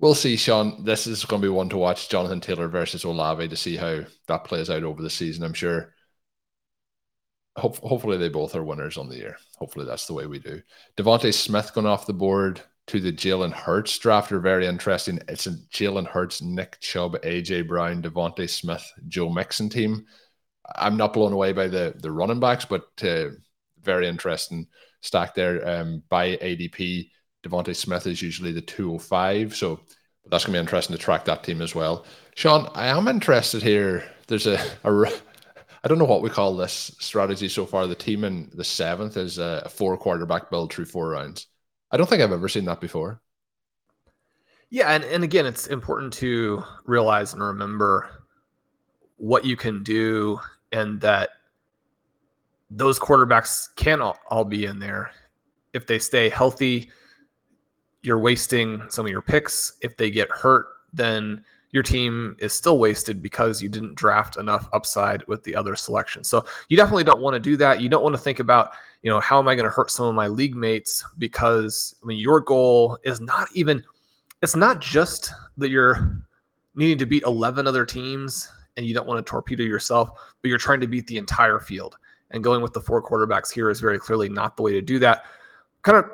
We'll 0.00 0.14
see, 0.14 0.36
Shawn. 0.36 0.84
This 0.84 1.06
is 1.06 1.24
going 1.24 1.40
to 1.40 1.46
be 1.46 1.52
one 1.52 1.68
to 1.70 1.76
watch 1.76 2.08
Jonathan 2.08 2.40
Taylor 2.40 2.68
versus 2.68 3.04
Olave 3.04 3.48
to 3.48 3.56
see 3.56 3.76
how 3.76 4.00
that 4.26 4.44
plays 4.44 4.68
out 4.68 4.82
over 4.82 5.02
the 5.02 5.10
season. 5.10 5.44
I'm 5.44 5.54
sure. 5.54 5.94
Hope, 7.56 7.76
hopefully, 7.78 8.16
they 8.18 8.28
both 8.28 8.56
are 8.56 8.64
winners 8.64 8.98
on 8.98 9.08
the 9.08 9.16
year. 9.16 9.36
Hopefully, 9.58 9.86
that's 9.86 10.06
the 10.06 10.12
way 10.12 10.26
we 10.26 10.40
do. 10.40 10.60
DeVonta 10.96 11.32
Smith 11.32 11.72
going 11.72 11.86
off 11.86 12.06
the 12.06 12.12
board 12.12 12.60
to 12.88 13.00
the 13.00 13.12
Jalen 13.12 13.52
Hurts 13.52 13.96
draft 13.98 14.32
are 14.32 14.40
very 14.40 14.66
interesting. 14.66 15.20
It's 15.28 15.46
a 15.46 15.52
Jalen 15.72 16.06
Hurts, 16.06 16.42
Nick 16.42 16.80
Chubb, 16.80 17.14
AJ 17.22 17.68
Brown, 17.68 18.02
DeVonta 18.02 18.50
Smith, 18.50 18.84
Joe 19.06 19.30
Mixon 19.30 19.68
team. 19.68 20.04
I'm 20.74 20.96
not 20.96 21.12
blown 21.12 21.32
away 21.32 21.52
by 21.52 21.68
the 21.68 21.94
the 21.96 22.10
running 22.10 22.40
backs, 22.40 22.64
but 22.64 22.84
uh, 23.02 23.26
very 23.82 24.08
interesting 24.08 24.66
stack 25.00 25.34
there 25.34 25.66
um, 25.68 26.02
by 26.08 26.36
ADP. 26.36 27.10
DeVonta 27.44 27.76
Smith 27.76 28.06
is 28.06 28.22
usually 28.22 28.52
the 28.52 28.60
205. 28.60 29.54
So 29.54 29.80
that's 30.30 30.44
going 30.44 30.54
to 30.54 30.58
be 30.58 30.60
interesting 30.60 30.96
to 30.96 31.02
track 31.02 31.24
that 31.26 31.44
team 31.44 31.60
as 31.60 31.74
well. 31.74 32.06
Shawn, 32.34 32.68
I 32.74 32.86
am 32.86 33.08
interested 33.08 33.62
here. 33.62 34.04
There's 34.26 34.46
a, 34.46 34.58
a 34.84 35.12
I 35.84 35.88
don't 35.88 35.98
know 35.98 36.06
what 36.06 36.22
we 36.22 36.30
call 36.30 36.56
this 36.56 36.96
strategy 36.98 37.48
so 37.48 37.66
far. 37.66 37.86
The 37.86 37.94
team 37.94 38.24
in 38.24 38.50
the 38.54 38.64
seventh 38.64 39.18
is 39.18 39.38
a 39.38 39.68
four 39.68 39.96
quarterback 39.98 40.50
build 40.50 40.72
through 40.72 40.86
four 40.86 41.10
rounds. 41.10 41.46
I 41.90 41.98
don't 41.98 42.08
think 42.08 42.22
I've 42.22 42.32
ever 42.32 42.48
seen 42.48 42.64
that 42.64 42.80
before. 42.80 43.20
Yeah, 44.70 44.90
and, 44.90 45.04
and 45.04 45.22
again, 45.22 45.46
it's 45.46 45.66
important 45.66 46.14
to 46.14 46.64
realize 46.86 47.34
and 47.34 47.42
remember 47.42 48.08
what 49.16 49.44
you 49.44 49.56
can 49.56 49.82
do 49.82 50.40
and 50.72 51.00
that 51.02 51.30
those 52.70 52.98
quarterbacks 52.98 53.68
can 53.76 54.00
all, 54.00 54.18
all 54.28 54.44
be 54.44 54.64
in 54.64 54.78
there 54.78 55.10
if 55.74 55.86
they 55.86 55.98
stay 55.98 56.28
healthy 56.28 56.90
you're 58.04 58.18
wasting 58.18 58.82
some 58.88 59.06
of 59.06 59.10
your 59.10 59.22
picks. 59.22 59.74
If 59.80 59.96
they 59.96 60.10
get 60.10 60.30
hurt, 60.30 60.66
then 60.92 61.44
your 61.72 61.82
team 61.82 62.36
is 62.38 62.52
still 62.52 62.78
wasted 62.78 63.20
because 63.20 63.60
you 63.60 63.68
didn't 63.68 63.96
draft 63.96 64.36
enough 64.36 64.68
upside 64.72 65.26
with 65.26 65.42
the 65.42 65.56
other 65.56 65.74
selections. 65.74 66.28
So 66.28 66.44
you 66.68 66.76
definitely 66.76 67.02
don't 67.02 67.20
want 67.20 67.34
to 67.34 67.40
do 67.40 67.56
that. 67.56 67.80
You 67.80 67.88
don't 67.88 68.04
want 68.04 68.14
to 68.14 68.20
think 68.20 68.38
about, 68.38 68.72
you 69.02 69.10
know, 69.10 69.18
how 69.18 69.40
am 69.40 69.48
I 69.48 69.56
going 69.56 69.64
to 69.64 69.74
hurt 69.74 69.90
some 69.90 70.06
of 70.06 70.14
my 70.14 70.28
league 70.28 70.54
mates 70.54 71.04
because 71.18 71.96
I 72.00 72.06
mean 72.06 72.18
your 72.18 72.40
goal 72.40 72.96
is 73.02 73.20
not 73.20 73.48
even 73.54 73.82
it's 74.40 74.54
not 74.54 74.80
just 74.80 75.32
that 75.56 75.70
you're 75.70 76.22
needing 76.76 76.98
to 76.98 77.06
beat 77.06 77.22
11 77.24 77.66
other 77.66 77.84
teams 77.86 78.48
and 78.76 78.86
you 78.86 78.94
don't 78.94 79.06
want 79.06 79.24
to 79.24 79.28
torpedo 79.28 79.64
yourself, 79.64 80.10
but 80.42 80.48
you're 80.48 80.58
trying 80.58 80.80
to 80.80 80.86
beat 80.86 81.06
the 81.06 81.18
entire 81.18 81.58
field. 81.58 81.96
And 82.30 82.44
going 82.44 82.60
with 82.60 82.72
the 82.72 82.80
four 82.80 83.02
quarterbacks 83.02 83.52
here 83.52 83.70
is 83.70 83.80
very 83.80 83.98
clearly 83.98 84.28
not 84.28 84.56
the 84.56 84.62
way 84.62 84.72
to 84.72 84.82
do 84.82 84.98
that. 85.00 85.24
Kind 85.82 85.98
of 85.98 86.04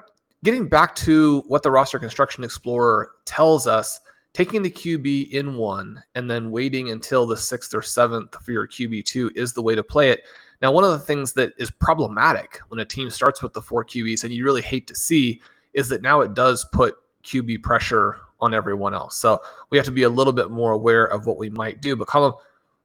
getting 0.45 0.69
back 0.69 0.95
to 0.97 1.43
what 1.47 1.63
the 1.63 1.71
roster 1.71 1.99
construction 1.99 2.45
explorer 2.45 3.13
tells 3.25 3.67
us 3.67 4.01
taking 4.33 4.63
the 4.63 4.71
qb 4.71 5.31
in 5.31 5.57
one 5.57 6.03
and 6.15 6.31
then 6.31 6.51
waiting 6.51 6.91
until 6.91 7.27
the 7.27 7.37
sixth 7.37 7.75
or 7.75 7.83
seventh 7.83 8.37
for 8.45 8.53
your 8.53 8.67
qb2 8.67 9.37
is 9.37 9.53
the 9.53 9.63
way 9.63 9.75
to 9.75 9.83
play 9.83 10.11
it. 10.11 10.23
Now 10.63 10.73
one 10.73 10.85
of 10.85 10.93
the 10.93 10.99
things 10.99 11.33
that 11.35 11.53
is 11.59 11.71
problematic 11.71 12.61
when 12.69 12.81
a 12.81 12.85
team 12.85 13.11
starts 13.11 13.43
with 13.43 13.53
the 13.53 13.63
four 13.63 13.85
qbs 13.85 14.25
and 14.25 14.33
you 14.33 14.45
really 14.45 14.63
hate 14.63 14.87
to 14.87 14.95
see 14.95 15.41
is 15.75 15.89
that 15.89 16.03
now 16.03 16.21
it 16.21 16.35
does 16.35 16.65
put 16.73 16.97
qb 17.25 17.63
pressure 17.63 18.19
on 18.41 18.55
everyone 18.55 18.95
else. 18.95 19.17
So 19.17 19.41
we 19.71 19.77
have 19.77 19.85
to 19.87 19.93
be 19.93 20.05
a 20.05 20.09
little 20.09 20.33
bit 20.33 20.51
more 20.51 20.73
aware 20.73 21.05
of 21.05 21.27
what 21.27 21.37
we 21.37 21.51
might 21.51 21.83
do. 21.83 21.95
But 21.95 22.09
Colm, 22.09 22.33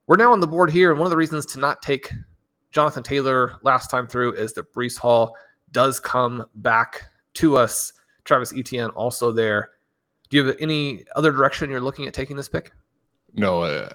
we're 0.06 0.16
now 0.16 0.32
on 0.32 0.40
the 0.40 0.46
board 0.46 0.70
here 0.70 0.90
and 0.90 0.98
one 0.98 1.06
of 1.06 1.10
the 1.10 1.16
reasons 1.16 1.46
to 1.46 1.58
not 1.58 1.82
take 1.82 2.12
jonathan 2.72 3.02
taylor 3.02 3.54
last 3.62 3.90
time 3.90 4.06
through 4.06 4.34
is 4.34 4.52
that 4.52 4.72
Breece 4.74 4.98
hall 4.98 5.34
does 5.72 5.98
come 5.98 6.44
back 6.56 7.06
to 7.36 7.56
us. 7.56 7.92
Travis 8.24 8.52
Etienne 8.56 8.90
also 8.90 9.32
there. 9.32 9.70
Do 10.28 10.36
you 10.36 10.46
have 10.46 10.56
any 10.60 11.04
other 11.14 11.30
direction 11.30 11.70
you're 11.70 11.80
looking 11.80 12.06
at 12.06 12.14
taking 12.14 12.36
this 12.36 12.48
pick? 12.48 12.72
No, 13.34 13.62
uh, 13.62 13.88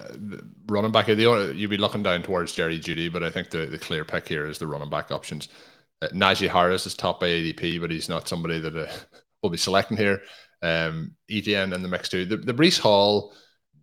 running 0.68 0.92
back. 0.92 1.08
You'd 1.08 1.70
be 1.70 1.76
looking 1.76 2.02
down 2.02 2.22
towards 2.22 2.52
Jerry 2.52 2.78
Jeudy, 2.78 3.12
but 3.12 3.22
I 3.22 3.30
think 3.30 3.50
the, 3.50 3.66
the 3.66 3.78
clear 3.78 4.04
pick 4.04 4.28
here 4.28 4.46
is 4.46 4.58
the 4.58 4.66
running 4.66 4.88
back 4.88 5.10
options. 5.10 5.48
Uh, 6.00 6.08
Najee 6.08 6.48
Harris 6.48 6.86
is 6.86 6.94
top 6.94 7.20
by 7.20 7.26
ADP, 7.26 7.80
but 7.80 7.90
he's 7.90 8.08
not 8.08 8.28
somebody 8.28 8.60
that 8.60 8.76
uh, 8.76 8.86
we'll 9.42 9.50
be 9.50 9.58
selecting 9.58 9.96
here. 9.96 10.22
Um, 10.62 11.16
Etienne 11.28 11.72
in 11.72 11.82
the 11.82 11.88
mix 11.88 12.08
too. 12.08 12.24
The, 12.24 12.36
the 12.36 12.54
Breece 12.54 12.78
Hall 12.78 13.34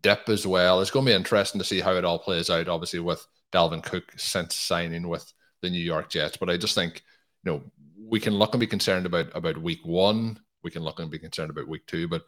dip 0.02 0.30
as 0.30 0.48
well. 0.48 0.82
It's 0.82 0.92
going 0.92 1.06
to 1.06 1.12
be 1.12 1.16
interesting 1.16 1.60
to 1.60 1.66
see 1.66 1.82
how 1.82 1.94
it 1.94 2.06
all 2.06 2.20
plays 2.20 2.50
out. 2.50 2.70
Obviously, 2.70 3.00
with 3.00 3.26
Dalvin 3.52 3.84
Cook 3.84 4.14
since 4.16 4.56
signing 4.56 5.08
with 5.10 5.32
the 5.62 5.70
New 5.70 5.82
York 5.82 6.10
Jets, 6.10 6.38
but 6.38 6.50
I 6.50 6.56
just 6.56 6.76
think 6.76 7.04
you 7.44 7.52
know 7.52 7.64
we 8.10 8.20
can 8.20 8.34
look 8.34 8.54
and 8.54 8.60
be 8.60 8.68
concerned 8.68 9.06
about 9.06 9.28
about 9.36 9.58
week 9.58 9.82
one. 9.84 10.40
We 10.64 10.72
can 10.72 10.84
look 10.84 11.00
and 11.00 11.12
be 11.12 11.20
concerned 11.20 11.52
about 11.52 11.68
week 11.68 11.86
two. 11.86 12.08
But 12.08 12.24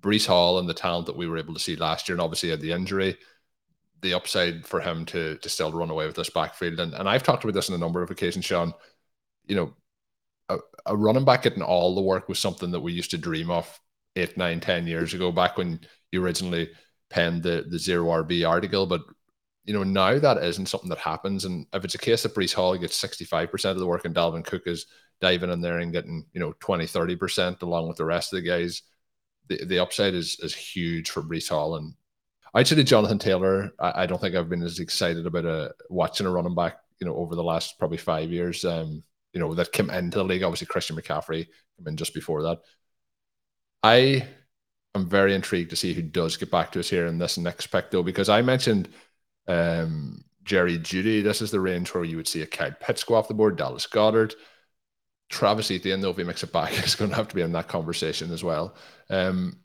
Breece 0.00 0.26
Hall 0.26 0.58
and 0.58 0.68
the 0.68 0.74
talent 0.74 1.06
that 1.06 1.16
we 1.16 1.26
were 1.26 1.38
able 1.38 1.54
to 1.54 1.60
see 1.60 1.76
last 1.76 2.08
year, 2.08 2.14
and 2.14 2.22
obviously 2.22 2.50
had 2.50 2.60
the 2.60 2.72
injury, 2.72 3.16
the 4.02 4.14
upside 4.14 4.66
for 4.66 4.80
him 4.80 5.04
to 5.06 5.38
to 5.38 5.48
still 5.48 5.72
run 5.72 5.90
away 5.90 6.06
with 6.06 6.16
this 6.16 6.30
backfield. 6.30 6.80
And 6.80 6.94
and 6.94 7.08
I've 7.08 7.22
talked 7.22 7.44
about 7.44 7.54
this 7.54 7.70
on 7.70 7.76
a 7.76 7.78
number 7.78 8.02
of 8.02 8.10
occasions, 8.10 8.44
Shawn. 8.44 8.74
You 9.46 9.56
know, 9.56 9.74
a, 10.48 10.58
a 10.86 10.96
running 10.96 11.24
back 11.24 11.42
getting 11.42 11.62
all 11.62 11.94
the 11.94 12.02
work 12.02 12.28
was 12.28 12.38
something 12.38 12.70
that 12.72 12.80
we 12.80 12.92
used 12.92 13.10
to 13.12 13.18
dream 13.18 13.50
of 13.50 13.80
eight, 14.16 14.36
nine, 14.36 14.60
ten 14.60 14.86
years 14.86 15.14
ago, 15.14 15.32
back 15.32 15.56
when 15.56 15.80
you 16.10 16.22
originally 16.22 16.70
penned 17.10 17.42
the 17.42 17.64
the 17.68 17.78
zero 17.78 18.06
RB 18.06 18.48
article. 18.48 18.86
But 18.86 19.02
you 19.64 19.72
know, 19.72 19.84
now 19.84 20.18
that 20.18 20.42
isn't 20.42 20.66
something 20.66 20.88
that 20.88 20.98
happens. 20.98 21.44
And 21.44 21.66
if 21.72 21.84
it's 21.84 21.94
a 21.94 21.98
case 21.98 22.22
that 22.24 22.34
Breece 22.34 22.52
Hall 22.52 22.76
gets 22.76 23.00
65% 23.00 23.70
of 23.70 23.78
the 23.78 23.86
work 23.86 24.04
and 24.04 24.14
Dalvin 24.14 24.44
Cook 24.44 24.66
is 24.66 24.86
diving 25.22 25.50
in 25.50 25.60
there 25.62 25.78
and 25.78 25.92
getting, 25.92 26.26
you 26.34 26.40
know, 26.40 26.52
20, 26.60 26.84
30% 26.84 27.62
along 27.62 27.88
with 27.88 27.96
the 27.96 28.04
rest 28.04 28.32
of 28.32 28.42
the 28.42 28.48
guys, 28.48 28.82
the, 29.48 29.64
the 29.64 29.78
upside 29.78 30.14
is 30.14 30.36
is 30.40 30.54
huge 30.54 31.10
for 31.10 31.22
Breece 31.22 31.48
Hall. 31.48 31.76
And 31.76 31.94
I'd 32.52 32.66
say 32.66 32.74
to 32.74 32.84
Jonathan 32.84 33.18
Taylor, 33.18 33.72
I, 33.78 34.02
I, 34.02 34.06
don't 34.06 34.20
think 34.20 34.34
I've 34.34 34.50
been 34.50 34.62
as 34.62 34.80
excited 34.80 35.24
about 35.24 35.44
a, 35.44 35.54
uh, 35.54 35.68
watching 35.88 36.26
a 36.26 36.30
running 36.30 36.56
back, 36.56 36.78
you 37.00 37.06
know, 37.06 37.14
over 37.14 37.34
the 37.34 37.44
last 37.44 37.78
probably 37.78 37.96
five 37.96 38.30
years. 38.30 38.64
Um, 38.64 39.04
you 39.32 39.40
know, 39.40 39.54
that 39.54 39.72
came 39.72 39.90
into 39.90 40.18
the 40.18 40.24
league. 40.24 40.42
Obviously, 40.42 40.66
Christian 40.66 40.96
McCaffrey 40.96 41.46
came 41.46 41.86
in 41.86 41.96
just 41.96 42.12
before 42.12 42.42
that. 42.42 42.58
I 43.82 44.28
am 44.94 45.08
very 45.08 45.34
intrigued 45.34 45.70
to 45.70 45.76
see 45.76 45.94
who 45.94 46.02
does 46.02 46.36
get 46.36 46.50
back 46.50 46.72
to 46.72 46.80
us 46.80 46.90
here 46.90 47.06
in 47.06 47.18
this 47.18 47.38
next 47.38 47.68
pick, 47.68 47.90
though, 47.90 48.02
because 48.02 48.28
I 48.28 48.42
mentioned 48.42 48.88
um, 49.48 50.22
Jerry 50.44 50.78
Jeudy. 50.78 51.22
This 51.22 51.40
is 51.40 51.50
the 51.50 51.60
range 51.60 51.94
where 51.94 52.04
you 52.04 52.16
would 52.16 52.28
see 52.28 52.42
a 52.42 52.46
Kyle 52.46 52.74
Pitts 52.80 53.04
go 53.04 53.14
off 53.14 53.28
the 53.28 53.34
board, 53.34 53.56
Dallas 53.56 53.86
Goedert. 53.86 54.34
Travis 55.32 55.70
Etienne, 55.70 56.00
though, 56.00 56.10
if 56.10 56.18
he 56.18 56.24
makes 56.24 56.42
it 56.42 56.52
back, 56.52 56.72
is 56.84 56.94
going 56.94 57.10
to 57.10 57.16
have 57.16 57.28
to 57.28 57.34
be 57.34 57.40
in 57.40 57.52
that 57.52 57.66
conversation 57.66 58.30
as 58.32 58.44
well. 58.44 58.76
Um, 59.10 59.58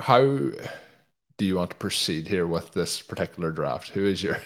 how 0.00 0.20
do 0.22 1.44
you 1.44 1.56
want 1.56 1.70
to 1.70 1.76
proceed 1.76 2.28
here 2.28 2.46
with 2.46 2.72
this 2.72 3.00
particular 3.00 3.50
draft? 3.50 3.88
Who 3.88 4.04
is 4.04 4.22
your 4.22 4.38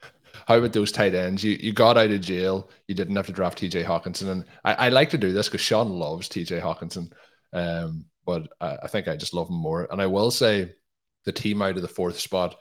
how 0.46 0.58
about 0.58 0.72
those 0.72 0.92
tight 0.92 1.14
ends? 1.14 1.42
You 1.42 1.58
you 1.60 1.72
got 1.72 1.96
out 1.96 2.10
of 2.10 2.20
jail. 2.20 2.70
You 2.86 2.94
didn't 2.94 3.16
have 3.16 3.26
to 3.26 3.32
draft 3.32 3.58
TJ 3.58 3.84
Hockenson. 3.84 4.30
and 4.30 4.44
I, 4.64 4.74
I 4.74 4.88
like 4.90 5.10
to 5.10 5.18
do 5.18 5.32
this 5.32 5.48
because 5.48 5.62
Shawn 5.62 5.88
loves 5.88 6.28
TJ 6.28 6.60
Hockenson. 6.60 7.12
um, 7.52 8.04
but 8.26 8.48
I, 8.60 8.76
I, 8.82 8.88
think 8.88 9.08
I 9.08 9.16
just 9.16 9.34
love 9.34 9.48
him 9.48 9.56
more. 9.56 9.86
And 9.90 10.02
I 10.02 10.06
will 10.06 10.32
say, 10.32 10.74
the 11.24 11.32
team 11.32 11.62
out 11.62 11.76
of 11.76 11.82
the 11.82 11.88
fourth 11.88 12.18
spot 12.18 12.56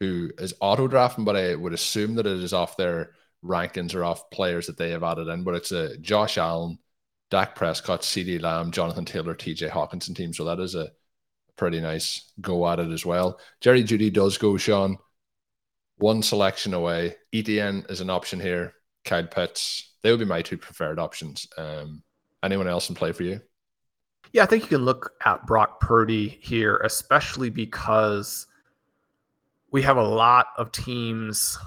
who 0.00 0.30
is 0.38 0.54
auto 0.60 0.88
drafting, 0.88 1.24
but 1.24 1.36
I 1.36 1.54
would 1.54 1.72
assume 1.72 2.14
that 2.16 2.26
it 2.26 2.42
is 2.42 2.52
off 2.52 2.76
their 2.76 3.12
rankings 3.44 3.94
or 3.94 4.04
off 4.04 4.30
players 4.30 4.66
that 4.66 4.76
they 4.76 4.90
have 4.90 5.02
added 5.02 5.28
in. 5.28 5.44
But 5.44 5.54
it's 5.54 5.72
a 5.72 5.96
Josh 5.98 6.38
Allen, 6.38 6.78
Dak 7.30 7.54
Prescott, 7.54 8.02
CeeDee 8.02 8.40
Lamb, 8.40 8.70
Jonathan 8.72 9.04
Taylor, 9.04 9.34
TJ 9.34 9.70
Hockenson 9.70 10.14
team. 10.14 10.32
So 10.32 10.44
that 10.44 10.60
is 10.60 10.74
a 10.74 10.90
pretty 11.56 11.80
nice 11.80 12.32
go 12.40 12.66
at 12.68 12.78
it 12.78 12.90
as 12.90 13.04
well. 13.06 13.38
Jerry 13.60 13.84
Jeudy 13.84 14.12
does 14.12 14.38
go, 14.38 14.56
Shawn, 14.56 14.98
One 15.98 16.22
selection 16.22 16.74
away. 16.74 17.16
Etienne 17.32 17.84
is 17.88 18.00
an 18.00 18.10
option 18.10 18.40
here. 18.40 18.74
Kyle 19.04 19.26
Pitts. 19.26 19.94
They 20.02 20.10
would 20.10 20.20
be 20.20 20.26
my 20.26 20.42
two 20.42 20.58
preferred 20.58 20.98
options. 20.98 21.46
Um, 21.56 22.02
anyone 22.42 22.68
else 22.68 22.88
in 22.88 22.94
play 22.94 23.12
for 23.12 23.22
you? 23.22 23.40
Yeah, 24.32 24.42
I 24.42 24.46
think 24.46 24.62
you 24.64 24.68
can 24.68 24.84
look 24.84 25.12
at 25.24 25.46
Brock 25.46 25.80
Purdy 25.80 26.28
here, 26.40 26.78
especially 26.78 27.50
because 27.50 28.46
we 29.70 29.82
have 29.82 29.96
a 29.96 30.02
lot 30.02 30.46
of 30.56 30.72
teams 30.72 31.58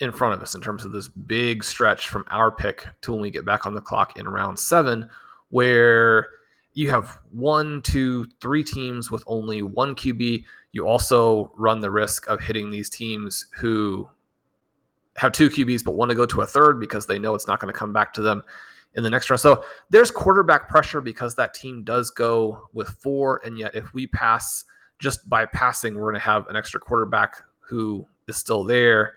in 0.00 0.10
front 0.10 0.34
of 0.34 0.42
us 0.42 0.54
in 0.54 0.60
terms 0.60 0.84
of 0.84 0.92
this 0.92 1.08
big 1.08 1.62
stretch 1.62 2.08
from 2.08 2.24
our 2.30 2.50
pick 2.50 2.86
to 3.02 3.12
when 3.12 3.20
we 3.20 3.30
get 3.30 3.44
back 3.44 3.66
on 3.66 3.74
the 3.74 3.80
clock 3.80 4.18
in 4.18 4.26
round 4.26 4.58
seven, 4.58 5.08
where 5.50 6.28
you 6.72 6.90
have 6.90 7.18
one, 7.30 7.82
two, 7.82 8.26
three 8.40 8.64
teams 8.64 9.10
with 9.10 9.22
only 9.26 9.62
one 9.62 9.94
QB. 9.94 10.44
You 10.72 10.86
also 10.86 11.52
run 11.56 11.80
the 11.80 11.90
risk 11.90 12.28
of 12.28 12.40
hitting 12.40 12.70
these 12.70 12.88
teams 12.88 13.46
who 13.56 14.08
have 15.16 15.32
two 15.32 15.50
QBs 15.50 15.84
but 15.84 15.92
want 15.92 16.10
to 16.10 16.14
go 16.14 16.24
to 16.26 16.40
a 16.40 16.46
third 16.46 16.80
because 16.80 17.06
they 17.06 17.18
know 17.18 17.34
it's 17.34 17.46
not 17.46 17.60
going 17.60 17.72
to 17.72 17.78
come 17.78 17.92
back 17.92 18.12
to 18.14 18.22
them 18.22 18.42
in 18.94 19.02
the 19.02 19.10
next 19.10 19.28
round. 19.28 19.40
So 19.40 19.64
there's 19.90 20.10
quarterback 20.10 20.68
pressure 20.68 21.00
because 21.00 21.34
that 21.34 21.52
team 21.54 21.84
does 21.84 22.10
go 22.10 22.68
with 22.72 22.88
four. 22.88 23.40
And 23.44 23.58
yet, 23.58 23.74
if 23.74 23.92
we 23.92 24.06
pass 24.06 24.64
just 24.98 25.28
by 25.28 25.46
passing, 25.46 25.94
we're 25.94 26.10
going 26.10 26.14
to 26.14 26.20
have 26.20 26.46
an 26.48 26.56
extra 26.56 26.80
quarterback 26.80 27.42
who 27.58 28.06
is 28.28 28.36
still 28.36 28.64
there. 28.64 29.14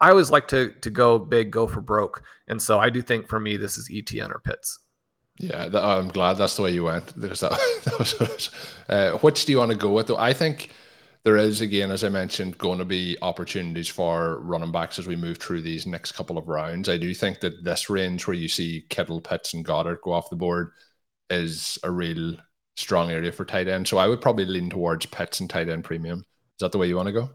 I 0.00 0.10
always 0.10 0.30
like 0.30 0.48
to 0.48 0.72
to 0.80 0.90
go 0.90 1.18
big, 1.18 1.50
go 1.50 1.66
for 1.66 1.80
broke, 1.80 2.22
and 2.48 2.60
so 2.60 2.78
I 2.78 2.90
do 2.90 3.02
think 3.02 3.28
for 3.28 3.40
me 3.40 3.56
this 3.56 3.78
is 3.78 3.88
Etienne 3.92 4.32
or 4.32 4.40
Pitts. 4.40 4.78
Yeah, 5.38 5.68
I'm 5.74 6.08
glad 6.08 6.34
that's 6.34 6.56
the 6.56 6.62
way 6.62 6.70
you 6.70 6.84
went 6.84 7.18
because 7.20 7.40
that, 7.40 7.50
that 7.84 8.20
was. 8.20 8.50
Uh, 8.88 9.12
which 9.18 9.44
do 9.44 9.52
you 9.52 9.58
want 9.58 9.72
to 9.72 9.76
go 9.76 9.92
with? 9.92 10.06
Though 10.06 10.16
I 10.16 10.32
think 10.32 10.70
there 11.24 11.36
is 11.36 11.60
again, 11.60 11.90
as 11.90 12.04
I 12.04 12.08
mentioned, 12.08 12.58
going 12.58 12.78
to 12.78 12.84
be 12.84 13.16
opportunities 13.22 13.88
for 13.88 14.40
running 14.40 14.70
backs 14.70 14.98
as 14.98 15.06
we 15.06 15.16
move 15.16 15.38
through 15.38 15.62
these 15.62 15.86
next 15.86 16.12
couple 16.12 16.38
of 16.38 16.48
rounds. 16.48 16.88
I 16.88 16.98
do 16.98 17.12
think 17.14 17.40
that 17.40 17.64
this 17.64 17.88
range 17.90 18.26
where 18.26 18.36
you 18.36 18.48
see 18.48 18.84
Kittle, 18.90 19.20
Pitts, 19.20 19.54
and 19.54 19.64
Goedert 19.64 20.02
go 20.02 20.12
off 20.12 20.30
the 20.30 20.36
board 20.36 20.72
is 21.30 21.78
a 21.82 21.90
real 21.90 22.36
strong 22.76 23.10
area 23.10 23.32
for 23.32 23.44
tight 23.44 23.68
end. 23.68 23.88
So 23.88 23.96
I 23.96 24.06
would 24.06 24.20
probably 24.20 24.44
lean 24.44 24.68
towards 24.70 25.06
Pitts 25.06 25.40
and 25.40 25.48
tight 25.48 25.68
end 25.68 25.84
premium. 25.84 26.18
Is 26.20 26.60
that 26.60 26.72
the 26.72 26.78
way 26.78 26.88
you 26.88 26.96
want 26.96 27.06
to 27.06 27.12
go? 27.12 27.30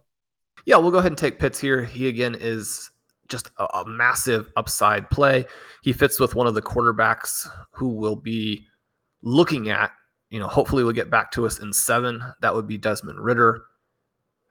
Yeah, 0.65 0.77
we'll 0.77 0.91
go 0.91 0.97
ahead 0.99 1.11
and 1.11 1.17
take 1.17 1.39
Pitts 1.39 1.59
here. 1.59 1.83
He 1.83 2.07
again 2.07 2.35
is 2.39 2.89
just 3.27 3.51
a, 3.57 3.65
a, 3.77 3.85
massive 3.87 4.49
upside 4.55 5.09
play. 5.09 5.45
He 5.83 5.93
fits 5.93 6.19
with 6.19 6.35
one 6.35 6.47
of 6.47 6.55
the 6.55 6.61
quarterbacks 6.61 7.47
who 7.71 7.89
will 7.89 8.15
be 8.15 8.65
looking 9.21 9.69
at, 9.69 9.91
you 10.29 10.39
know, 10.39 10.47
hopefully 10.47 10.83
will 10.83 10.91
get 10.91 11.11
back 11.11 11.31
to 11.31 11.45
us 11.45 11.59
in 11.59 11.71
seven. 11.71 12.21
That 12.41 12.53
would 12.53 12.67
be 12.67 12.77
Desmond 12.77 13.19
Ridder. 13.19 13.63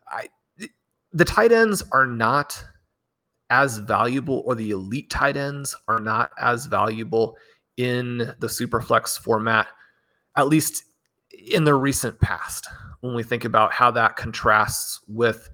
I 0.08 0.28
the 1.12 1.24
tight 1.24 1.52
ends 1.52 1.82
are 1.92 2.06
not 2.06 2.62
as 3.50 3.78
valuable, 3.78 4.42
or 4.44 4.54
the 4.54 4.70
elite 4.70 5.10
tight 5.10 5.36
ends 5.36 5.74
are 5.88 6.00
not 6.00 6.30
as 6.38 6.66
valuable 6.66 7.36
in 7.78 8.18
the 8.18 8.46
superflex 8.46 9.18
format, 9.18 9.68
at 10.36 10.48
least 10.48 10.84
in 11.50 11.64
the 11.64 11.74
recent 11.74 12.20
past. 12.20 12.68
When 13.00 13.14
we 13.14 13.22
think 13.22 13.44
about 13.44 13.72
how 13.72 13.90
that 13.92 14.16
contrasts 14.16 15.00
with 15.08 15.48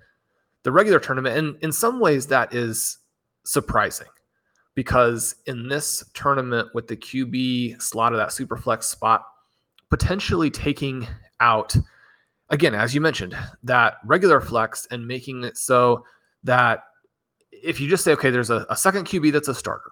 the 0.65 0.73
regular 0.73 0.99
tournament, 0.99 1.37
and 1.39 1.57
in 1.63 1.71
some 1.71 2.01
ways 2.01 2.27
that 2.27 2.53
is 2.55 2.99
surprising 3.45 4.09
because 4.75 5.37
in 5.47 5.69
this 5.69 6.03
tournament 6.15 6.69
with 6.75 6.89
the 6.89 6.97
QB 6.97 7.81
slot 7.81 8.13
of 8.13 8.19
that 8.19 8.33
super 8.33 8.57
flex 8.57 8.89
spot, 8.89 9.25
potentially 9.91 10.51
taking 10.51 11.07
out, 11.41 11.77
again, 12.51 12.75
as 12.75 12.95
you 12.95 13.01
mentioned, 13.01 13.37
that 13.63 13.99
regular 14.05 14.41
flex 14.41 14.89
and 14.91 15.07
making 15.07 15.45
it 15.45 15.57
so 15.57 16.05
that 16.43 16.85
if 17.53 17.81
you 17.81 17.89
just 17.89 18.03
say, 18.03 18.13
okay, 18.13 18.31
there's 18.31 18.51
a, 18.51 18.67
a 18.69 18.77
second 18.77 19.07
QB 19.07 19.33
that's 19.33 19.49
a 19.49 19.55
starter, 19.55 19.91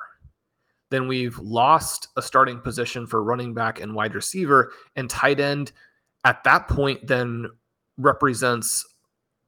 then 0.91 1.07
we've 1.07 1.39
lost 1.39 2.09
a 2.17 2.23
starting 2.23 2.59
position 2.59 3.07
for 3.07 3.23
running 3.23 3.55
back 3.55 3.81
and 3.81 3.95
wide 3.95 4.15
receiver, 4.15 4.73
and 4.97 5.09
tight 5.09 5.39
end 5.39 5.73
at 6.25 6.43
that 6.45 6.69
point 6.69 7.07
then 7.07 7.47
represents 7.99 8.85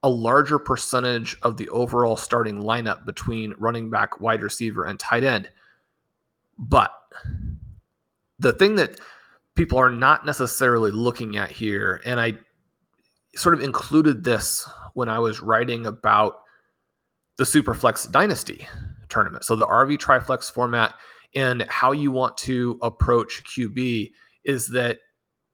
a 0.04 0.08
larger 0.08 0.58
percentage 0.58 1.34
of 1.42 1.56
the 1.56 1.66
overall 1.70 2.14
starting 2.14 2.60
lineup 2.60 3.06
between 3.06 3.54
running 3.56 3.88
back, 3.88 4.20
wide 4.20 4.42
receiver, 4.42 4.84
and 4.84 5.00
tight 5.00 5.24
end. 5.24 5.48
But 6.58 6.92
the 8.38 8.52
thing 8.52 8.74
that 8.74 9.00
people 9.54 9.78
are 9.78 9.90
not 9.90 10.26
necessarily 10.26 10.90
looking 10.90 11.38
at 11.38 11.50
here, 11.50 12.02
and 12.04 12.20
I 12.20 12.34
sort 13.34 13.54
of 13.54 13.62
included 13.62 14.22
this 14.22 14.68
when 14.92 15.08
I 15.08 15.18
was 15.18 15.40
writing 15.40 15.86
about 15.86 16.42
the 17.38 17.44
Superflex 17.44 18.10
Dynasty 18.12 18.68
tournament. 19.08 19.44
So 19.44 19.56
the 19.56 19.66
RV 19.66 19.96
Triflex 19.96 20.52
format 20.52 20.94
and 21.34 21.62
how 21.70 21.92
you 21.92 22.12
want 22.12 22.36
to 22.38 22.78
approach 22.82 23.42
QB 23.44 24.12
is 24.44 24.68
that 24.68 24.98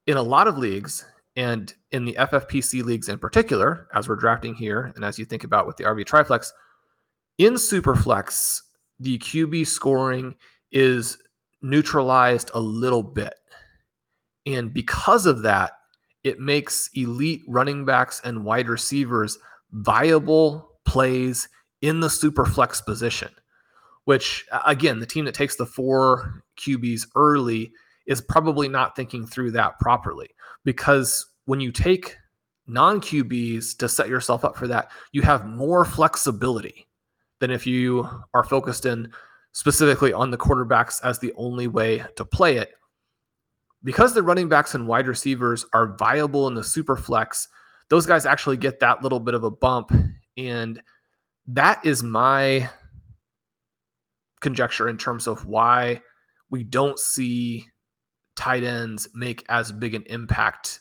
in 0.08 0.16
a 0.16 0.22
lot 0.22 0.48
of 0.48 0.58
leagues, 0.58 1.04
and 1.36 1.72
in 1.92 2.04
the 2.04 2.14
FFPC 2.14 2.82
leagues 2.82 3.08
in 3.08 3.18
particular, 3.18 3.88
as 3.94 4.08
we're 4.08 4.16
drafting 4.16 4.54
here, 4.54 4.92
and 4.94 5.04
as 5.04 5.18
you 5.18 5.24
think 5.24 5.44
about 5.44 5.66
with 5.66 5.76
the 5.76 5.84
RV 5.84 6.04
Triflex, 6.04 6.50
in 7.38 7.54
Superflex, 7.54 8.60
the 8.98 9.18
QB 9.18 9.66
scoring 9.66 10.34
is 10.72 11.18
neutralized 11.62 12.50
a 12.54 12.60
little 12.60 13.02
bit. 13.02 13.34
And 14.46 14.72
because 14.72 15.26
of 15.26 15.42
that, 15.42 15.72
it 16.24 16.38
makes 16.38 16.90
elite 16.94 17.42
running 17.48 17.84
backs 17.84 18.20
and 18.24 18.44
wide 18.44 18.68
receivers 18.68 19.38
viable 19.72 20.72
plays 20.84 21.48
in 21.80 22.00
the 22.00 22.08
Superflex 22.08 22.84
position, 22.84 23.30
which, 24.04 24.44
again, 24.66 24.98
the 24.98 25.06
team 25.06 25.24
that 25.24 25.34
takes 25.34 25.56
the 25.56 25.66
four 25.66 26.42
QBs 26.58 27.06
early 27.14 27.72
is 28.06 28.20
probably 28.20 28.68
not 28.68 28.96
thinking 28.96 29.26
through 29.26 29.52
that 29.52 29.78
properly 29.78 30.28
because 30.64 31.26
when 31.46 31.60
you 31.60 31.72
take 31.72 32.16
non 32.66 33.00
QBs 33.00 33.76
to 33.78 33.88
set 33.88 34.08
yourself 34.08 34.44
up 34.44 34.56
for 34.56 34.68
that, 34.68 34.90
you 35.12 35.22
have 35.22 35.46
more 35.46 35.84
flexibility 35.84 36.86
than 37.40 37.50
if 37.50 37.66
you 37.66 38.08
are 38.34 38.44
focused 38.44 38.86
in 38.86 39.12
specifically 39.52 40.12
on 40.12 40.30
the 40.30 40.38
quarterbacks 40.38 41.00
as 41.02 41.18
the 41.18 41.32
only 41.36 41.66
way 41.66 42.04
to 42.16 42.24
play 42.24 42.56
it. 42.56 42.72
Because 43.82 44.12
the 44.12 44.22
running 44.22 44.48
backs 44.48 44.74
and 44.74 44.86
wide 44.86 45.08
receivers 45.08 45.64
are 45.72 45.96
viable 45.96 46.46
in 46.48 46.54
the 46.54 46.62
super 46.62 46.96
flex, 46.96 47.48
those 47.88 48.06
guys 48.06 48.26
actually 48.26 48.58
get 48.58 48.80
that 48.80 49.02
little 49.02 49.20
bit 49.20 49.34
of 49.34 49.42
a 49.42 49.50
bump. 49.50 49.90
And 50.36 50.80
that 51.48 51.84
is 51.84 52.02
my 52.02 52.68
conjecture 54.40 54.88
in 54.88 54.98
terms 54.98 55.26
of 55.26 55.46
why 55.46 56.02
we 56.50 56.62
don't 56.62 56.98
see 56.98 57.66
tight 58.40 58.64
ends 58.64 59.06
make 59.14 59.44
as 59.50 59.70
big 59.70 59.94
an 59.94 60.02
impact 60.06 60.80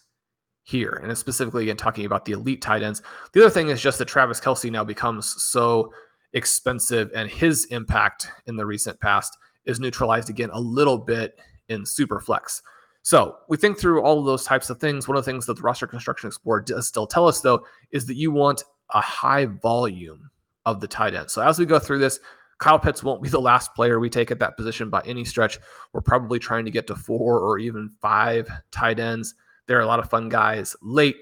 here. 0.64 1.02
And 1.04 1.18
specifically, 1.18 1.64
again, 1.64 1.76
talking 1.76 2.06
about 2.06 2.24
the 2.24 2.32
elite 2.32 2.62
tight 2.62 2.84
ends. 2.84 3.02
The 3.34 3.42
other 3.42 3.50
thing 3.50 3.68
is 3.68 3.82
just 3.82 3.98
that 3.98 4.08
Travis 4.08 4.40
Kelce 4.40 4.72
now 4.72 4.86
becomes 4.86 5.44
so 5.44 5.92
expensive, 6.32 7.12
and 7.14 7.30
his 7.30 7.66
impact 7.66 8.32
in 8.46 8.56
the 8.56 8.66
recent 8.66 8.98
past 9.02 9.38
is 9.66 9.80
neutralized 9.80 10.30
again 10.30 10.50
a 10.54 10.60
little 10.60 10.98
bit 10.98 11.38
in 11.68 11.82
Superflex. 11.82 12.62
So 13.02 13.36
we 13.50 13.58
think 13.58 13.78
through 13.78 14.04
all 14.04 14.20
of 14.20 14.26
those 14.26 14.46
types 14.46 14.70
of 14.70 14.80
things. 14.80 15.08
One 15.08 15.18
of 15.18 15.26
the 15.26 15.30
things 15.30 15.46
that 15.48 15.56
the 15.58 15.62
roster 15.62 15.88
construction 15.88 16.28
explorer 16.28 16.62
does 16.62 16.88
still 16.88 17.08
tell 17.08 17.28
us, 17.28 17.42
though, 17.42 17.66
is 17.92 18.06
that 18.06 18.16
you 18.16 18.32
want 18.32 18.64
a 18.94 19.02
high 19.02 19.46
volume 19.46 20.30
of 20.66 20.80
the 20.80 20.88
tight 20.88 21.14
end. 21.14 21.30
So 21.30 21.42
as 21.42 21.60
we 21.60 21.66
go 21.66 21.80
through 21.80 22.00
this, 22.00 22.20
Kyle 22.60 22.78
Pitts 22.78 23.02
won't 23.02 23.24
be 23.24 23.30
the 23.30 23.40
last 23.40 23.74
player 23.74 24.00
we 24.00 24.10
take 24.10 24.32
at 24.32 24.40
that 24.40 24.58
position 24.58 24.90
by 24.90 25.02
any 25.06 25.24
stretch. 25.24 25.60
We're 25.94 26.02
probably 26.02 26.40
trying 26.40 26.66
to 26.66 26.72
get 26.72 26.88
to 26.88 26.96
four 26.96 27.40
or 27.40 27.58
even 27.58 27.90
five 28.02 28.50
tight 28.72 29.00
ends. 29.00 29.34
There 29.68 29.78
are 29.78 29.82
a 29.82 29.88
lot 29.88 30.00
of 30.00 30.10
fun 30.10 30.30
guys 30.30 30.76
late. 30.82 31.16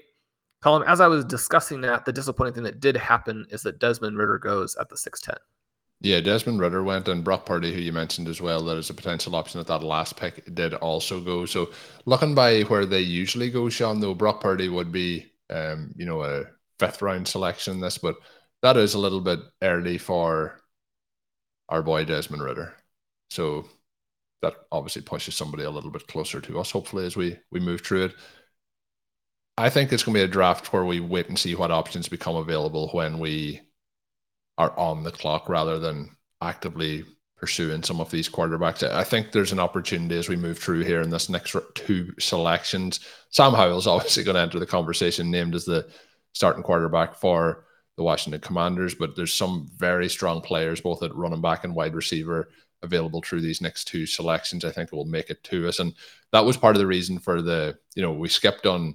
Colm, 0.62 0.84
as 0.86 1.00
I 1.00 1.06
was 1.06 1.24
discussing 1.24 1.80
that, 1.82 2.04
the 2.04 2.12
disappointing 2.12 2.54
thing 2.54 2.64
that 2.64 2.80
did 2.80 2.96
happen 2.96 3.46
is 3.50 3.62
that 3.62 3.78
Desmond 3.78 4.18
Ridder 4.18 4.38
goes 4.38 4.76
at 4.80 4.88
the 4.88 4.96
6'10. 4.96 5.36
Yeah, 6.00 6.20
Desmond 6.20 6.60
Ridder 6.60 6.82
went, 6.82 7.08
and 7.08 7.24
Brock 7.24 7.46
Purdy, 7.46 7.72
who 7.72 7.80
you 7.80 7.92
mentioned 7.92 8.28
as 8.28 8.40
well, 8.40 8.64
that 8.64 8.76
is 8.76 8.90
a 8.90 8.94
potential 8.94 9.34
option 9.34 9.60
at 9.60 9.66
that 9.68 9.82
last 9.82 10.16
pick, 10.16 10.54
did 10.54 10.74
also 10.74 11.20
go. 11.20 11.44
So, 11.44 11.70
looking 12.06 12.34
by 12.34 12.62
where 12.62 12.86
they 12.86 13.00
usually 13.00 13.50
go, 13.50 13.68
Shawn, 13.68 14.00
though, 14.00 14.14
Brock 14.14 14.40
Purdy 14.40 14.68
would 14.68 14.92
be, 14.92 15.26
um, 15.50 15.92
you 15.96 16.06
know, 16.06 16.22
a 16.22 16.44
fifth 16.78 17.02
round 17.02 17.26
selection 17.26 17.80
this, 17.80 17.98
but 17.98 18.14
that 18.62 18.76
is 18.76 18.94
a 18.94 18.98
little 18.98 19.20
bit 19.20 19.40
early 19.62 19.98
for 19.98 20.60
our 21.68 21.82
boy 21.82 22.04
Desmond 22.04 22.42
Ridder. 22.42 22.74
So 23.30 23.66
that 24.42 24.54
obviously 24.70 25.02
pushes 25.02 25.34
somebody 25.34 25.64
a 25.64 25.70
little 25.70 25.90
bit 25.90 26.06
closer 26.06 26.40
to 26.40 26.60
us, 26.60 26.70
hopefully, 26.70 27.06
as 27.06 27.16
we 27.16 27.38
we 27.50 27.60
move 27.60 27.80
through 27.82 28.06
it. 28.06 28.14
I 29.56 29.70
think 29.70 29.92
it's 29.92 30.04
going 30.04 30.14
to 30.14 30.20
be 30.20 30.24
a 30.24 30.28
draft 30.28 30.72
where 30.72 30.84
we 30.84 31.00
wait 31.00 31.28
and 31.28 31.38
see 31.38 31.56
what 31.56 31.72
options 31.72 32.08
become 32.08 32.36
available 32.36 32.90
when 32.92 33.18
we 33.18 33.60
are 34.56 34.76
on 34.78 35.02
the 35.02 35.10
clock 35.10 35.48
rather 35.48 35.78
than 35.78 36.16
actively 36.40 37.04
pursuing 37.36 37.82
some 37.82 38.00
of 38.00 38.10
these 38.10 38.28
quarterbacks. 38.28 38.88
I 38.88 39.04
think 39.04 39.32
there's 39.32 39.52
an 39.52 39.60
opportunity 39.60 40.16
as 40.16 40.28
we 40.28 40.36
move 40.36 40.58
through 40.58 40.84
here 40.84 41.02
in 41.02 41.10
this 41.10 41.28
next 41.28 41.56
two 41.74 42.12
selections. 42.18 43.00
Sam 43.30 43.52
Howell's 43.52 43.86
obviously 43.88 44.24
going 44.24 44.36
to 44.36 44.40
enter 44.40 44.58
the 44.60 44.66
conversation, 44.66 45.30
named 45.30 45.54
as 45.54 45.64
the 45.64 45.88
starting 46.34 46.62
quarterback 46.62 47.16
for 47.16 47.64
the 47.98 48.04
Washington 48.04 48.40
Commanders, 48.40 48.94
but 48.94 49.16
there's 49.16 49.34
some 49.34 49.68
very 49.76 50.08
strong 50.08 50.40
players, 50.40 50.80
both 50.80 51.02
at 51.02 51.14
running 51.16 51.42
back 51.42 51.64
and 51.64 51.74
wide 51.74 51.96
receiver, 51.96 52.48
available 52.82 53.20
through 53.20 53.40
these 53.40 53.60
next 53.60 53.88
two 53.88 54.06
selections. 54.06 54.64
I 54.64 54.70
think 54.70 54.92
will 54.92 55.04
make 55.04 55.30
it 55.30 55.42
to 55.44 55.66
us. 55.68 55.80
And 55.80 55.92
that 56.32 56.44
was 56.44 56.56
part 56.56 56.76
of 56.76 56.80
the 56.80 56.86
reason 56.86 57.18
for 57.18 57.42
the, 57.42 57.76
you 57.96 58.02
know, 58.02 58.12
we 58.12 58.28
skipped 58.28 58.66
on 58.66 58.94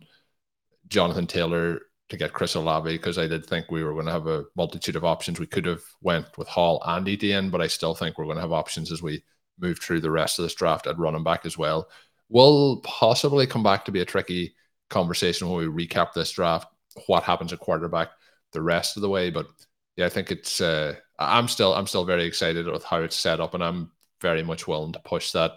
Jonathan 0.87 1.27
Taylor 1.27 1.81
to 2.07 2.17
get 2.17 2.31
Chris 2.31 2.55
Olave 2.55 2.93
because 2.93 3.17
I 3.17 3.27
did 3.27 3.45
think 3.45 3.69
we 3.69 3.83
were 3.83 3.93
going 3.93 4.05
to 4.05 4.11
have 4.13 4.27
a 4.27 4.45
multitude 4.55 4.95
of 4.95 5.03
options. 5.03 5.37
We 5.37 5.47
could 5.47 5.65
have 5.65 5.83
went 6.01 6.37
with 6.37 6.47
Hall 6.47 6.81
and 6.85 7.07
Etienne, 7.07 7.49
but 7.49 7.61
I 7.61 7.67
still 7.67 7.95
think 7.95 8.17
we're 8.17 8.25
going 8.25 8.37
to 8.37 8.41
have 8.41 8.53
options 8.53 8.89
as 8.89 9.01
we 9.01 9.21
move 9.59 9.79
through 9.79 9.99
the 9.99 10.11
rest 10.11 10.39
of 10.39 10.43
this 10.43 10.55
draft 10.55 10.87
at 10.87 10.97
running 10.97 11.23
back 11.25 11.45
as 11.45 11.57
well. 11.57 11.89
Will 12.29 12.79
possibly 12.85 13.47
come 13.47 13.63
back 13.63 13.83
to 13.85 13.91
be 13.91 13.99
a 13.99 14.05
tricky 14.05 14.55
conversation 14.89 15.49
when 15.49 15.69
we 15.69 15.85
recap 15.87 16.13
this 16.13 16.31
draft. 16.31 16.67
What 17.07 17.23
happens 17.23 17.51
at 17.51 17.59
quarterback 17.59 18.11
the 18.53 18.61
rest 18.61 18.95
of 18.97 19.01
the 19.01 19.09
way, 19.09 19.29
but 19.29 19.47
yeah, 19.95 20.05
I 20.05 20.09
think 20.09 20.31
it's. 20.31 20.61
Uh, 20.61 20.95
I'm 21.19 21.47
still 21.47 21.73
I'm 21.73 21.87
still 21.87 22.05
very 22.05 22.25
excited 22.25 22.65
with 22.65 22.83
how 22.83 23.01
it's 23.01 23.15
set 23.15 23.39
up, 23.39 23.53
and 23.53 23.63
I'm 23.63 23.91
very 24.21 24.43
much 24.43 24.67
willing 24.67 24.93
to 24.93 24.99
push 24.99 25.31
that 25.31 25.51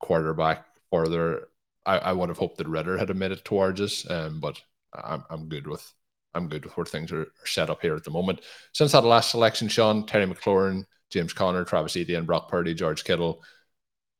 quarterback 0.00 0.66
further. 0.90 1.48
I, 1.84 1.98
I 1.98 2.12
would 2.12 2.28
have 2.28 2.38
hoped 2.38 2.58
that 2.58 2.68
Ridder 2.68 2.96
had 2.96 3.10
it 3.10 3.44
towards 3.44 3.80
us, 3.80 4.08
um, 4.08 4.38
but 4.38 4.60
I'm, 4.94 5.24
I'm 5.30 5.48
good 5.48 5.66
with 5.66 5.92
I'm 6.34 6.48
good 6.48 6.64
with 6.64 6.76
where 6.76 6.86
things 6.86 7.12
are, 7.12 7.22
are 7.22 7.46
set 7.46 7.70
up 7.70 7.82
here 7.82 7.96
at 7.96 8.04
the 8.04 8.10
moment. 8.10 8.40
Since 8.72 8.92
that 8.92 9.04
last 9.04 9.30
selection, 9.30 9.68
Shawn 9.68 10.06
Terry 10.06 10.26
McLaurin, 10.26 10.84
James 11.10 11.32
Conner, 11.32 11.64
Travis 11.64 11.96
Etienne, 11.96 12.24
Brock 12.24 12.48
Purdy, 12.48 12.74
George 12.74 13.04
Kittle, 13.04 13.42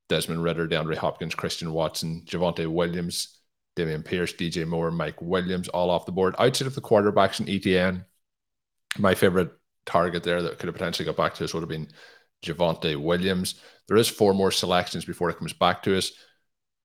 Desmond 0.08 0.42
Ridder, 0.42 0.68
DeAndre 0.68 0.96
Hopkins, 0.96 1.34
Christian 1.34 1.72
Watson, 1.72 2.22
Javonte 2.26 2.66
Williams, 2.66 3.38
Dameon 3.76 4.04
Pierce, 4.04 4.32
DJ 4.34 4.66
Moore, 4.66 4.90
Mike 4.90 5.22
Williams, 5.22 5.68
all 5.68 5.90
off 5.90 6.06
the 6.06 6.12
board. 6.12 6.34
Outside 6.38 6.66
of 6.66 6.74
the 6.74 6.80
quarterbacks 6.80 7.40
and 7.40 7.48
Etienne, 7.48 8.04
my 8.98 9.14
favorite 9.14 9.50
target 9.86 10.22
there 10.22 10.42
that 10.42 10.58
could 10.58 10.66
have 10.66 10.74
potentially 10.74 11.06
got 11.06 11.16
back 11.16 11.34
to 11.34 11.44
us 11.44 11.54
would 11.54 11.62
have 11.62 11.68
been 11.68 11.88
Javonte 12.44 12.96
Williams. 12.96 13.56
There 13.88 13.96
is 13.96 14.08
four 14.08 14.34
more 14.34 14.50
selections 14.50 15.04
before 15.04 15.30
it 15.30 15.38
comes 15.38 15.52
back 15.52 15.82
to 15.84 15.96
us 15.96 16.12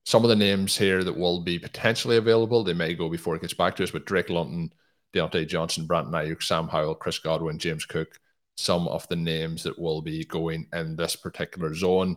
some 0.07 0.23
of 0.23 0.29
the 0.29 0.37
names 0.37 0.77
here 0.77 1.03
that 1.03 1.17
will 1.17 1.41
be 1.41 1.59
potentially 1.59 2.15
available, 2.15 2.63
they 2.63 2.71
may 2.71 2.93
go 2.93 3.09
before 3.09 3.35
it 3.35 3.41
gets 3.41 3.53
back 3.53 3.75
to 3.75 3.83
us, 3.83 3.91
but 3.91 4.05
Drake 4.05 4.29
London, 4.29 4.71
Diontae 5.13 5.45
Johnson, 5.45 5.85
Brandon 5.85 6.13
Aiyuk, 6.13 6.41
Sam 6.41 6.69
Howell, 6.69 6.95
Chris 6.95 7.19
Godwin, 7.19 7.59
James 7.59 7.83
Cook, 7.83 8.17
some 8.55 8.87
of 8.87 9.05
the 9.09 9.17
names 9.17 9.63
that 9.63 9.77
will 9.77 10.01
be 10.01 10.23
going 10.23 10.65
in 10.71 10.95
this 10.95 11.17
particular 11.17 11.75
zone. 11.75 12.15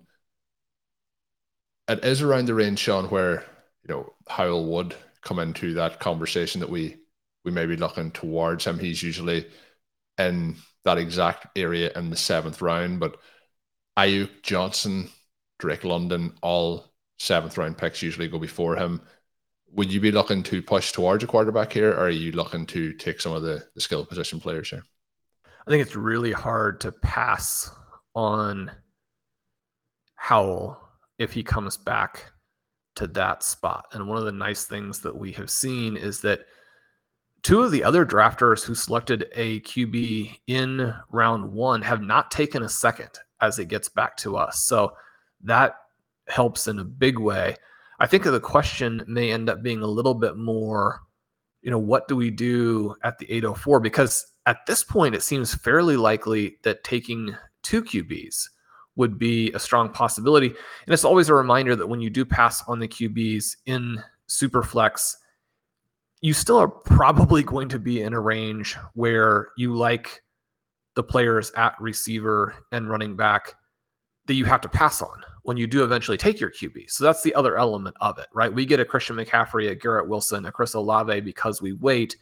It 1.88 2.04
is 2.04 2.22
around 2.22 2.46
the 2.46 2.54
range, 2.54 2.78
Shawn, 2.78 3.06
where 3.06 3.44
you 3.82 3.92
know 3.92 4.14
Howell 4.28 4.66
would 4.66 4.94
come 5.22 5.40
into 5.40 5.74
that 5.74 5.98
conversation 5.98 6.60
that 6.60 6.70
we 6.70 6.98
we 7.44 7.50
may 7.50 7.66
be 7.66 7.74
looking 7.74 8.12
towards 8.12 8.64
him. 8.64 8.78
He's 8.78 9.02
usually 9.02 9.48
in 10.26 10.56
that 10.84 10.98
exact 10.98 11.46
area 11.56 11.90
in 11.96 12.10
the 12.10 12.16
seventh 12.16 12.62
round, 12.62 13.00
but 13.00 13.16
Aiyuk, 13.98 14.42
Johnson, 14.42 15.10
Drake 15.58 15.84
London, 15.84 16.34
all 16.42 16.92
seventh 17.18 17.58
round 17.58 17.76
picks 17.76 18.02
usually 18.02 18.28
go 18.28 18.38
before 18.38 18.76
him. 18.76 19.02
Would 19.72 19.92
you 19.92 20.00
be 20.00 20.10
looking 20.10 20.42
to 20.44 20.62
push 20.62 20.92
towards 20.92 21.22
a 21.22 21.26
quarterback 21.26 21.72
here, 21.72 21.90
or 21.90 22.06
are 22.06 22.10
you 22.10 22.32
looking 22.32 22.66
to 22.66 22.92
take 22.94 23.20
some 23.20 23.32
of 23.32 23.42
the, 23.42 23.64
the 23.74 23.80
skill 23.80 24.04
position 24.04 24.40
players 24.40 24.70
here? 24.70 24.82
I 25.66 25.70
think 25.70 25.82
it's 25.82 25.96
really 25.96 26.32
hard 26.32 26.80
to 26.80 26.92
pass 26.92 27.70
on 28.14 28.70
Howell 30.16 30.80
if 31.18 31.32
he 31.32 31.42
comes 31.42 31.76
back 31.76 32.32
to 32.96 33.06
that 33.08 33.42
spot. 33.42 33.86
And 33.92 34.08
one 34.08 34.18
of 34.18 34.24
the 34.24 34.32
nice 34.32 34.64
things 34.64 35.00
that 35.00 35.16
we 35.16 35.32
have 35.32 35.50
seen 35.50 35.96
is 35.96 36.20
that 36.22 36.40
two 37.42 37.62
of 37.62 37.70
the 37.70 37.84
other 37.84 38.04
drafters 38.04 38.64
who 38.64 38.74
selected 38.74 39.26
a 39.34 39.60
QB 39.60 40.40
in 40.46 40.94
round 41.10 41.52
one 41.52 41.82
have 41.82 42.02
not 42.02 42.30
taken 42.30 42.62
a 42.62 42.68
second 42.68 43.10
as 43.40 43.58
it 43.58 43.68
gets 43.68 43.88
back 43.88 44.16
to 44.18 44.36
us. 44.36 44.64
So 44.64 44.92
that 45.44 45.74
helps 46.28 46.66
in 46.66 46.78
a 46.78 46.84
big 46.84 47.18
way. 47.18 47.56
I 47.98 48.06
think 48.06 48.24
the 48.24 48.40
question 48.40 49.04
may 49.06 49.30
end 49.30 49.48
up 49.48 49.62
being 49.62 49.82
a 49.82 49.86
little 49.86 50.14
bit 50.14 50.36
more, 50.36 51.00
you 51.62 51.70
know, 51.70 51.78
what 51.78 52.08
do 52.08 52.16
we 52.16 52.30
do 52.30 52.94
at 53.02 53.18
the 53.18 53.30
804? 53.30 53.80
Because 53.80 54.26
at 54.46 54.64
this 54.66 54.82
point, 54.82 55.14
it 55.14 55.22
seems 55.22 55.54
fairly 55.54 55.96
likely 55.96 56.56
that 56.62 56.84
taking 56.84 57.34
two 57.62 57.82
QBs 57.82 58.48
would 58.96 59.18
be 59.18 59.52
a 59.52 59.58
strong 59.58 59.90
possibility. 59.90 60.48
And 60.48 60.94
it's 60.94 61.04
always 61.04 61.28
a 61.28 61.34
reminder 61.34 61.76
that 61.76 61.86
when 61.86 62.00
you 62.00 62.10
do 62.10 62.24
pass 62.24 62.62
on 62.66 62.78
the 62.78 62.88
QBs 62.88 63.56
in 63.66 64.02
Superflex, 64.28 65.16
you 66.20 66.34
still 66.34 66.58
are 66.58 66.68
probably 66.68 67.42
going 67.42 67.68
to 67.68 67.78
be 67.78 68.02
in 68.02 68.12
a 68.12 68.20
range 68.20 68.76
where 68.94 69.48
you 69.56 69.74
like 69.74 70.22
the 70.94 71.02
players 71.02 71.50
at 71.56 71.80
receiver 71.80 72.54
and 72.72 72.90
running 72.90 73.16
back 73.16 73.54
that 74.26 74.34
you 74.34 74.44
have 74.44 74.60
to 74.60 74.68
pass 74.68 75.00
on 75.00 75.22
when 75.42 75.56
you 75.56 75.66
do 75.66 75.82
eventually 75.82 76.18
take 76.18 76.38
your 76.38 76.50
QB. 76.50 76.90
So 76.90 77.04
that's 77.04 77.22
the 77.22 77.34
other 77.34 77.56
element 77.56 77.96
of 78.00 78.18
it, 78.18 78.26
right? 78.34 78.52
We 78.52 78.66
get 78.66 78.80
a 78.80 78.84
Christian 78.84 79.16
McCaffrey, 79.16 79.70
a 79.70 79.74
Garrett 79.74 80.08
Wilson, 80.08 80.44
a 80.46 80.52
Chris 80.52 80.74
Olave 80.74 81.20
because 81.20 81.62
we 81.62 81.72
wait, 81.72 82.16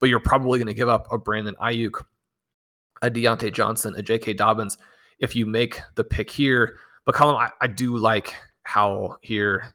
but 0.00 0.08
you're 0.08 0.20
probably 0.20 0.58
going 0.58 0.66
to 0.66 0.74
give 0.74 0.88
up 0.88 1.06
a 1.12 1.18
Brandon 1.18 1.54
Aiyuk, 1.60 2.02
a 3.02 3.10
Diontae 3.10 3.52
Johnson, 3.52 3.94
a 3.96 4.02
J.K. 4.02 4.32
Dobbins 4.34 4.78
if 5.18 5.36
you 5.36 5.44
make 5.44 5.80
the 5.94 6.04
pick 6.04 6.30
here. 6.30 6.78
But 7.04 7.14
Colm, 7.14 7.36
I, 7.36 7.50
I 7.60 7.66
do 7.66 7.96
like 7.96 8.34
how 8.62 9.18
here 9.20 9.74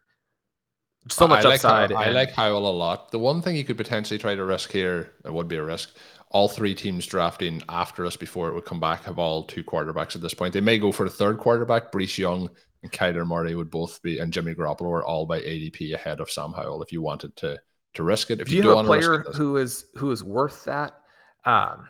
so 1.09 1.27
much 1.27 1.45
I 1.45 1.53
upside. 1.53 1.91
Like 1.91 2.07
I 2.07 2.11
like 2.11 2.31
Howell 2.31 2.69
a 2.69 2.71
lot. 2.71 3.11
The 3.11 3.19
one 3.19 3.41
thing 3.41 3.55
you 3.55 3.63
could 3.63 3.77
potentially 3.77 4.17
try 4.17 4.35
to 4.35 4.43
risk 4.43 4.71
here, 4.71 5.13
it 5.25 5.33
would 5.33 5.47
be 5.47 5.57
a 5.57 5.63
risk. 5.63 5.95
All 6.29 6.49
three 6.49 6.75
teams 6.75 7.05
drafting 7.05 7.63
after 7.69 8.05
us 8.05 8.17
before 8.17 8.49
it 8.49 8.53
would 8.53 8.65
come 8.65 8.79
back 8.79 9.05
have 9.05 9.17
all 9.17 9.43
two 9.43 9.63
quarterbacks 9.63 10.15
at 10.15 10.21
this 10.21 10.33
point. 10.33 10.53
They 10.53 10.61
may 10.61 10.77
go 10.77 10.91
for 10.91 11.05
a 11.05 11.09
third 11.09 11.37
quarterback. 11.37 11.91
Bryce 11.91 12.17
Young 12.17 12.49
and 12.83 12.91
Kyler 12.91 13.25
Murray 13.25 13.55
would 13.55 13.71
both 13.71 14.01
be, 14.01 14.19
and 14.19 14.33
Jimmy 14.33 14.53
Garoppolo 14.53 14.91
are 14.91 15.05
all 15.05 15.25
by 15.25 15.39
ADP 15.39 15.93
ahead 15.93 16.19
of 16.19 16.29
Sam 16.29 16.51
Howell. 16.53 16.83
If 16.83 16.91
you 16.91 17.01
wanted 17.01 17.35
to 17.37 17.57
to 17.93 18.03
risk 18.03 18.29
it, 18.29 18.41
if 18.41 18.47
Do 18.47 18.53
you, 18.53 18.57
you 18.57 18.63
don't 18.63 18.77
have 18.77 18.85
a 18.85 18.89
want 18.89 19.01
to 19.01 19.07
player 19.07 19.17
risk 19.19 19.29
it, 19.29 19.35
who 19.35 19.57
is 19.57 19.85
who 19.95 20.11
is 20.11 20.23
worth 20.23 20.65
that? 20.65 20.99
Um, 21.45 21.87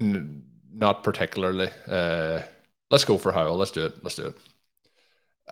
N- 0.00 0.42
not 0.72 1.02
particularly. 1.02 1.70
Uh, 1.86 2.42
let's 2.90 3.04
go 3.04 3.18
for 3.18 3.32
Howell. 3.32 3.56
Let's 3.56 3.70
do 3.70 3.86
it. 3.86 4.02
Let's 4.02 4.16
do 4.16 4.26
it. 4.26 4.36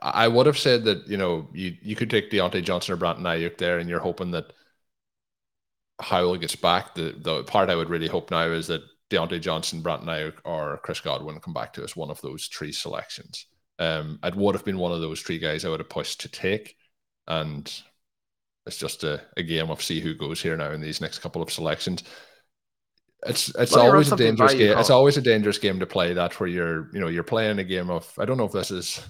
I 0.02 0.28
would 0.28 0.46
have 0.46 0.58
said 0.58 0.84
that 0.84 1.06
you 1.06 1.16
know 1.16 1.48
you 1.52 1.76
you 1.82 1.96
could 1.96 2.10
take 2.10 2.30
Diontae 2.30 2.64
Johnson 2.64 2.94
or 2.94 2.96
Brandon 2.96 3.24
Aiyuk 3.24 3.58
there, 3.58 3.78
and 3.78 3.88
you're 3.88 4.00
hoping 4.00 4.30
that 4.32 4.52
Howell 6.00 6.36
gets 6.36 6.56
back. 6.56 6.94
The 6.94 7.14
the 7.18 7.44
part 7.44 7.70
I 7.70 7.76
would 7.76 7.90
really 7.90 8.08
hope 8.08 8.30
now 8.30 8.48
is 8.50 8.66
that 8.68 8.82
Diontae 9.10 9.40
Johnson, 9.40 9.82
Brandon 9.82 10.08
Aiyuk, 10.08 10.34
or 10.44 10.78
Chris 10.82 11.00
Godwin 11.00 11.40
come 11.40 11.54
back 11.54 11.72
to 11.74 11.84
us. 11.84 11.96
One 11.96 12.10
of 12.10 12.20
those 12.20 12.46
three 12.46 12.72
selections. 12.72 13.46
Um, 13.78 14.18
it 14.22 14.34
would 14.34 14.54
have 14.54 14.64
been 14.64 14.78
one 14.78 14.92
of 14.92 15.00
those 15.00 15.20
three 15.20 15.38
guys 15.38 15.64
I 15.64 15.68
would 15.68 15.80
have 15.80 15.88
pushed 15.88 16.20
to 16.22 16.28
take, 16.28 16.76
and 17.26 17.70
it's 18.66 18.78
just 18.78 19.04
a, 19.04 19.22
a 19.36 19.42
game 19.42 19.70
of 19.70 19.82
see 19.82 20.00
who 20.00 20.14
goes 20.14 20.42
here 20.42 20.56
now 20.56 20.72
in 20.72 20.80
these 20.80 21.00
next 21.00 21.20
couple 21.20 21.42
of 21.42 21.52
selections. 21.52 22.02
It's 23.26 23.48
it's 23.56 23.74
run 23.74 23.86
always 23.86 24.12
a 24.12 24.16
dangerous 24.16 24.54
game. 24.54 24.78
It's 24.78 24.90
always 24.90 25.16
a 25.16 25.22
dangerous 25.22 25.58
game 25.58 25.80
to 25.80 25.86
play 25.86 26.12
that 26.14 26.38
where 26.38 26.48
you're 26.48 26.90
you 26.92 27.00
know 27.00 27.08
you're 27.08 27.22
playing 27.22 27.58
a 27.58 27.64
game 27.64 27.90
of 27.90 28.12
I 28.18 28.24
don't 28.24 28.36
know 28.36 28.44
if 28.44 28.52
this 28.52 28.70
is 28.70 29.00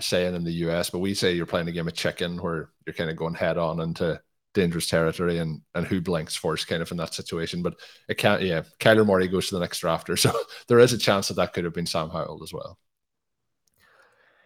saying 0.00 0.34
in 0.34 0.44
the 0.44 0.52
US, 0.52 0.90
but 0.90 1.00
we 1.00 1.14
say 1.14 1.32
you're 1.32 1.46
playing 1.46 1.68
a 1.68 1.72
game 1.72 1.88
of 1.88 1.94
chicken 1.94 2.40
where 2.40 2.70
you're 2.86 2.94
kind 2.94 3.10
of 3.10 3.16
going 3.16 3.34
head 3.34 3.58
on 3.58 3.80
into 3.80 4.20
dangerous 4.54 4.88
territory 4.88 5.38
and 5.38 5.60
and 5.74 5.86
who 5.86 6.00
blinks 6.00 6.34
first 6.34 6.66
kind 6.66 6.82
of 6.82 6.90
in 6.90 6.96
that 6.98 7.14
situation. 7.14 7.62
But 7.62 7.74
it 8.08 8.18
can't 8.18 8.42
yeah, 8.42 8.62
Kyler 8.80 9.06
Murray 9.06 9.28
goes 9.28 9.48
to 9.48 9.54
the 9.54 9.60
next 9.60 9.82
drafter. 9.82 10.18
So 10.18 10.32
there 10.68 10.78
is 10.78 10.92
a 10.92 10.98
chance 10.98 11.28
that 11.28 11.34
that 11.34 11.52
could 11.52 11.64
have 11.64 11.74
been 11.74 11.86
Sam 11.86 12.10
Howell 12.10 12.42
as 12.42 12.52
well. 12.52 12.78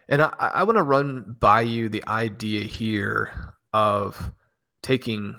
And 0.09 0.21
I, 0.21 0.33
I 0.39 0.63
want 0.63 0.77
to 0.77 0.83
run 0.83 1.35
by 1.39 1.61
you 1.61 1.89
the 1.89 2.03
idea 2.07 2.63
here 2.63 3.53
of 3.71 4.31
taking 4.81 5.35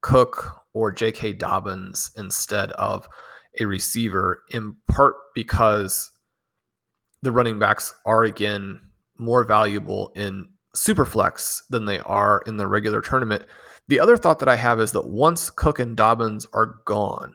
Cook 0.00 0.62
or 0.72 0.90
J.K. 0.90 1.34
Dobbins 1.34 2.12
instead 2.16 2.72
of 2.72 3.06
a 3.60 3.66
receiver, 3.66 4.42
in 4.50 4.76
part 4.88 5.16
because 5.34 6.10
the 7.22 7.32
running 7.32 7.58
backs 7.58 7.94
are 8.06 8.24
again 8.24 8.80
more 9.18 9.44
valuable 9.44 10.12
in 10.14 10.48
Superflex 10.76 11.62
than 11.70 11.84
they 11.84 11.98
are 12.00 12.42
in 12.46 12.56
the 12.56 12.66
regular 12.66 13.00
tournament. 13.00 13.44
The 13.88 14.00
other 14.00 14.16
thought 14.16 14.38
that 14.40 14.48
I 14.48 14.56
have 14.56 14.80
is 14.80 14.92
that 14.92 15.08
once 15.08 15.50
Cook 15.50 15.78
and 15.78 15.96
Dobbins 15.96 16.46
are 16.52 16.80
gone, 16.84 17.34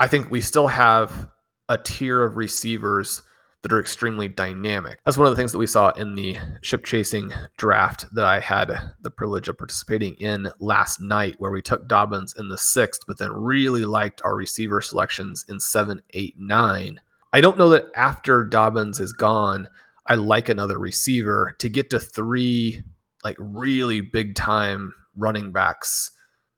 I 0.00 0.06
think 0.06 0.30
we 0.30 0.40
still 0.40 0.68
have 0.68 1.28
a 1.68 1.78
tier 1.78 2.22
of 2.22 2.36
receivers 2.36 3.22
that 3.62 3.72
are 3.72 3.80
extremely 3.80 4.28
dynamic. 4.28 5.00
That's 5.04 5.16
one 5.16 5.26
of 5.26 5.32
the 5.32 5.36
things 5.36 5.50
that 5.52 5.58
we 5.58 5.66
saw 5.66 5.88
in 5.92 6.14
the 6.14 6.36
ship 6.60 6.84
chasing 6.84 7.32
draft 7.56 8.04
that 8.14 8.26
I 8.26 8.38
had 8.38 8.92
the 9.00 9.10
privilege 9.10 9.48
of 9.48 9.56
participating 9.56 10.14
in 10.16 10.50
last 10.60 11.00
night, 11.00 11.36
where 11.38 11.50
we 11.50 11.62
took 11.62 11.88
Dobbins 11.88 12.34
in 12.38 12.48
the 12.48 12.58
sixth, 12.58 13.04
but 13.08 13.16
then 13.16 13.32
really 13.32 13.86
liked 13.86 14.20
our 14.22 14.36
receiver 14.36 14.82
selections 14.82 15.46
in 15.48 15.58
seven, 15.58 16.02
eight, 16.10 16.34
nine. 16.38 17.00
I 17.32 17.40
don't 17.40 17.56
know 17.56 17.70
that 17.70 17.86
after 17.96 18.44
Dobbins 18.44 19.00
is 19.00 19.14
gone, 19.14 19.66
I 20.06 20.14
like 20.16 20.48
another 20.48 20.78
receiver 20.78 21.54
to 21.58 21.68
get 21.68 21.90
to 21.90 21.98
three 21.98 22.82
like 23.24 23.36
really 23.38 24.00
big 24.02 24.34
time 24.34 24.92
running 25.16 25.50
backs 25.50 26.10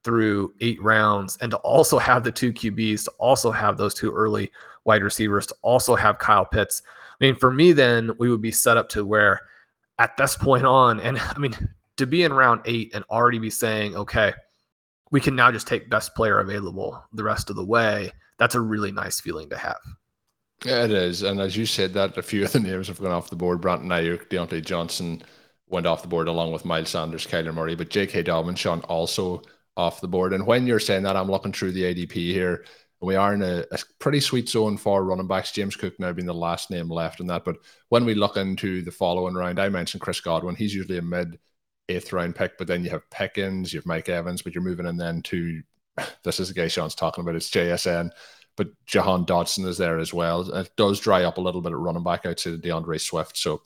through 0.03 0.55
eight 0.61 0.83
rounds 0.83 1.37
and 1.41 1.51
to 1.51 1.57
also 1.59 1.99
have 1.99 2.25
the 2.25 2.33
two 2.33 2.53
QBs, 2.53 3.05
to 3.05 3.11
also 3.19 3.51
have 3.51 3.77
those 3.77 3.95
two 3.95 4.13
early 4.13 4.51
wide 4.85 5.03
receivers, 5.03 5.47
to 5.47 5.55
also 5.63 5.95
have 5.95 6.19
Kyle 6.19 6.45
Pitts. 6.45 6.83
I 7.21 7.25
mean, 7.25 7.35
for 7.35 7.53
me, 7.53 7.73
then 7.73 8.13
we 8.19 8.31
would 8.31 8.43
be 8.43 8.53
set 8.53 8.77
up 8.77 8.89
to 8.91 9.05
where 9.05 9.41
at 9.99 10.17
this 10.17 10.37
point 10.37 10.65
on, 10.65 11.01
and 11.07 11.19
I 11.19 11.39
mean, 11.39 11.57
to 11.97 12.07
be 12.07 12.25
in 12.25 12.33
round 12.33 12.61
eight 12.67 12.95
and 12.95 13.05
already 13.11 13.39
be 13.39 13.51
saying, 13.51 13.97
okay, 13.97 14.33
we 15.11 15.21
can 15.21 15.37
now 15.37 15.51
just 15.51 15.67
take 15.67 15.89
best 15.89 16.15
player 16.15 16.41
available 16.41 17.03
the 17.13 17.25
rest 17.25 17.49
of 17.49 17.57
the 17.57 17.65
way. 17.65 18.11
That's 18.39 18.55
a 18.55 18.61
really 18.61 18.93
nice 18.93 19.21
feeling 19.21 19.49
to 19.51 19.57
have. 19.57 19.79
It 20.65 20.91
is. 20.91 21.23
And 21.23 21.41
as 21.41 21.57
you 21.57 21.67
said, 21.67 21.93
that 21.95 22.17
a 22.17 22.23
few 22.23 22.45
of 22.45 22.53
the 22.53 22.61
names 22.61 22.89
have 22.89 23.01
gone 23.01 23.13
off 23.13 23.31
the 23.31 23.37
board. 23.37 23.61
Brandon 23.61 23.89
Aiyuk, 23.89 24.29
Diontae 24.29 24.65
Johnson 24.65 25.23
went 25.69 25.87
off 25.87 26.03
the 26.03 26.09
board 26.09 26.29
along 26.29 26.53
with 26.53 26.65
Miles 26.65 26.91
Sanders, 26.91 27.27
Kyler 27.27 27.53
Murray, 27.53 27.75
but 27.75 27.91
J.K. 27.91 28.23
Dobbins, 28.23 28.61
Shawn 28.61 28.81
also 28.83 29.43
off 29.77 30.01
the 30.01 30.09
board. 30.09 30.33
And 30.33 30.47
when 30.47 30.67
you're 30.67 30.81
saying 30.81 31.03
that, 31.03 31.17
I'm 31.17 31.31
looking 31.31 31.53
through 31.53 31.73
the 31.73 31.83
ADP 31.83 32.13
here. 32.13 32.65
And 33.01 33.09
we 33.09 33.17
are 33.17 33.35
in 33.35 33.43
a, 33.43 33.65
a, 33.73 33.79
pretty 33.99 34.21
sweet 34.21 34.49
zone 34.49 34.79
for 34.79 35.05
running 35.05 35.27
backs. 35.27 35.53
James 35.53 35.77
Cook 35.77 35.99
now 35.99 36.13
being 36.13 36.27
the 36.27 36.33
last 36.33 36.71
name 36.71 36.89
left 36.89 37.21
in 37.21 37.27
that. 37.27 37.45
But 37.45 37.57
when 37.91 38.05
we 38.05 38.15
look 38.15 38.37
into 38.37 38.81
the 38.83 38.91
following 38.91 39.35
round, 39.35 39.59
I 39.59 39.69
mentioned 39.69 40.01
Chris 40.01 40.21
Godwin. 40.21 40.55
He's 40.55 40.75
usually 40.75 40.99
a 40.99 41.03
mid 41.03 41.39
eighth 41.89 42.13
round 42.13 42.35
pick, 42.35 42.57
but 42.59 42.67
then 42.67 42.83
you 42.83 42.91
have 42.91 43.09
Pickens, 43.11 43.73
you 43.73 43.79
have 43.79 43.87
Mike 43.87 44.09
Evans, 44.09 44.43
but 44.43 44.55
you're 44.55 44.65
moving 44.65 44.87
in 44.87 44.97
then 44.97 45.23
to 45.23 45.63
this 46.25 46.41
is 46.41 46.49
the 46.49 46.55
guy 46.55 46.69
Shawn's 46.69 46.95
talking 46.95 47.23
about. 47.23 47.37
It's 47.37 47.51
JSN, 47.51 48.11
but 48.57 48.69
Jahan 48.87 49.27
Dotson 49.27 49.67
is 49.67 49.79
there 49.79 49.99
as 49.99 50.13
well. 50.13 50.51
It 50.51 50.71
does 50.77 51.01
dry 51.01 51.25
up 51.25 51.39
a 51.39 51.41
little 51.41 51.61
bit 51.61 51.73
at 51.73 51.79
running 51.79 52.03
back 52.03 52.27
outside 52.27 52.55
of 52.55 52.63
D'Andre 52.63 52.99
Swift. 52.99 53.37
So 53.37 53.63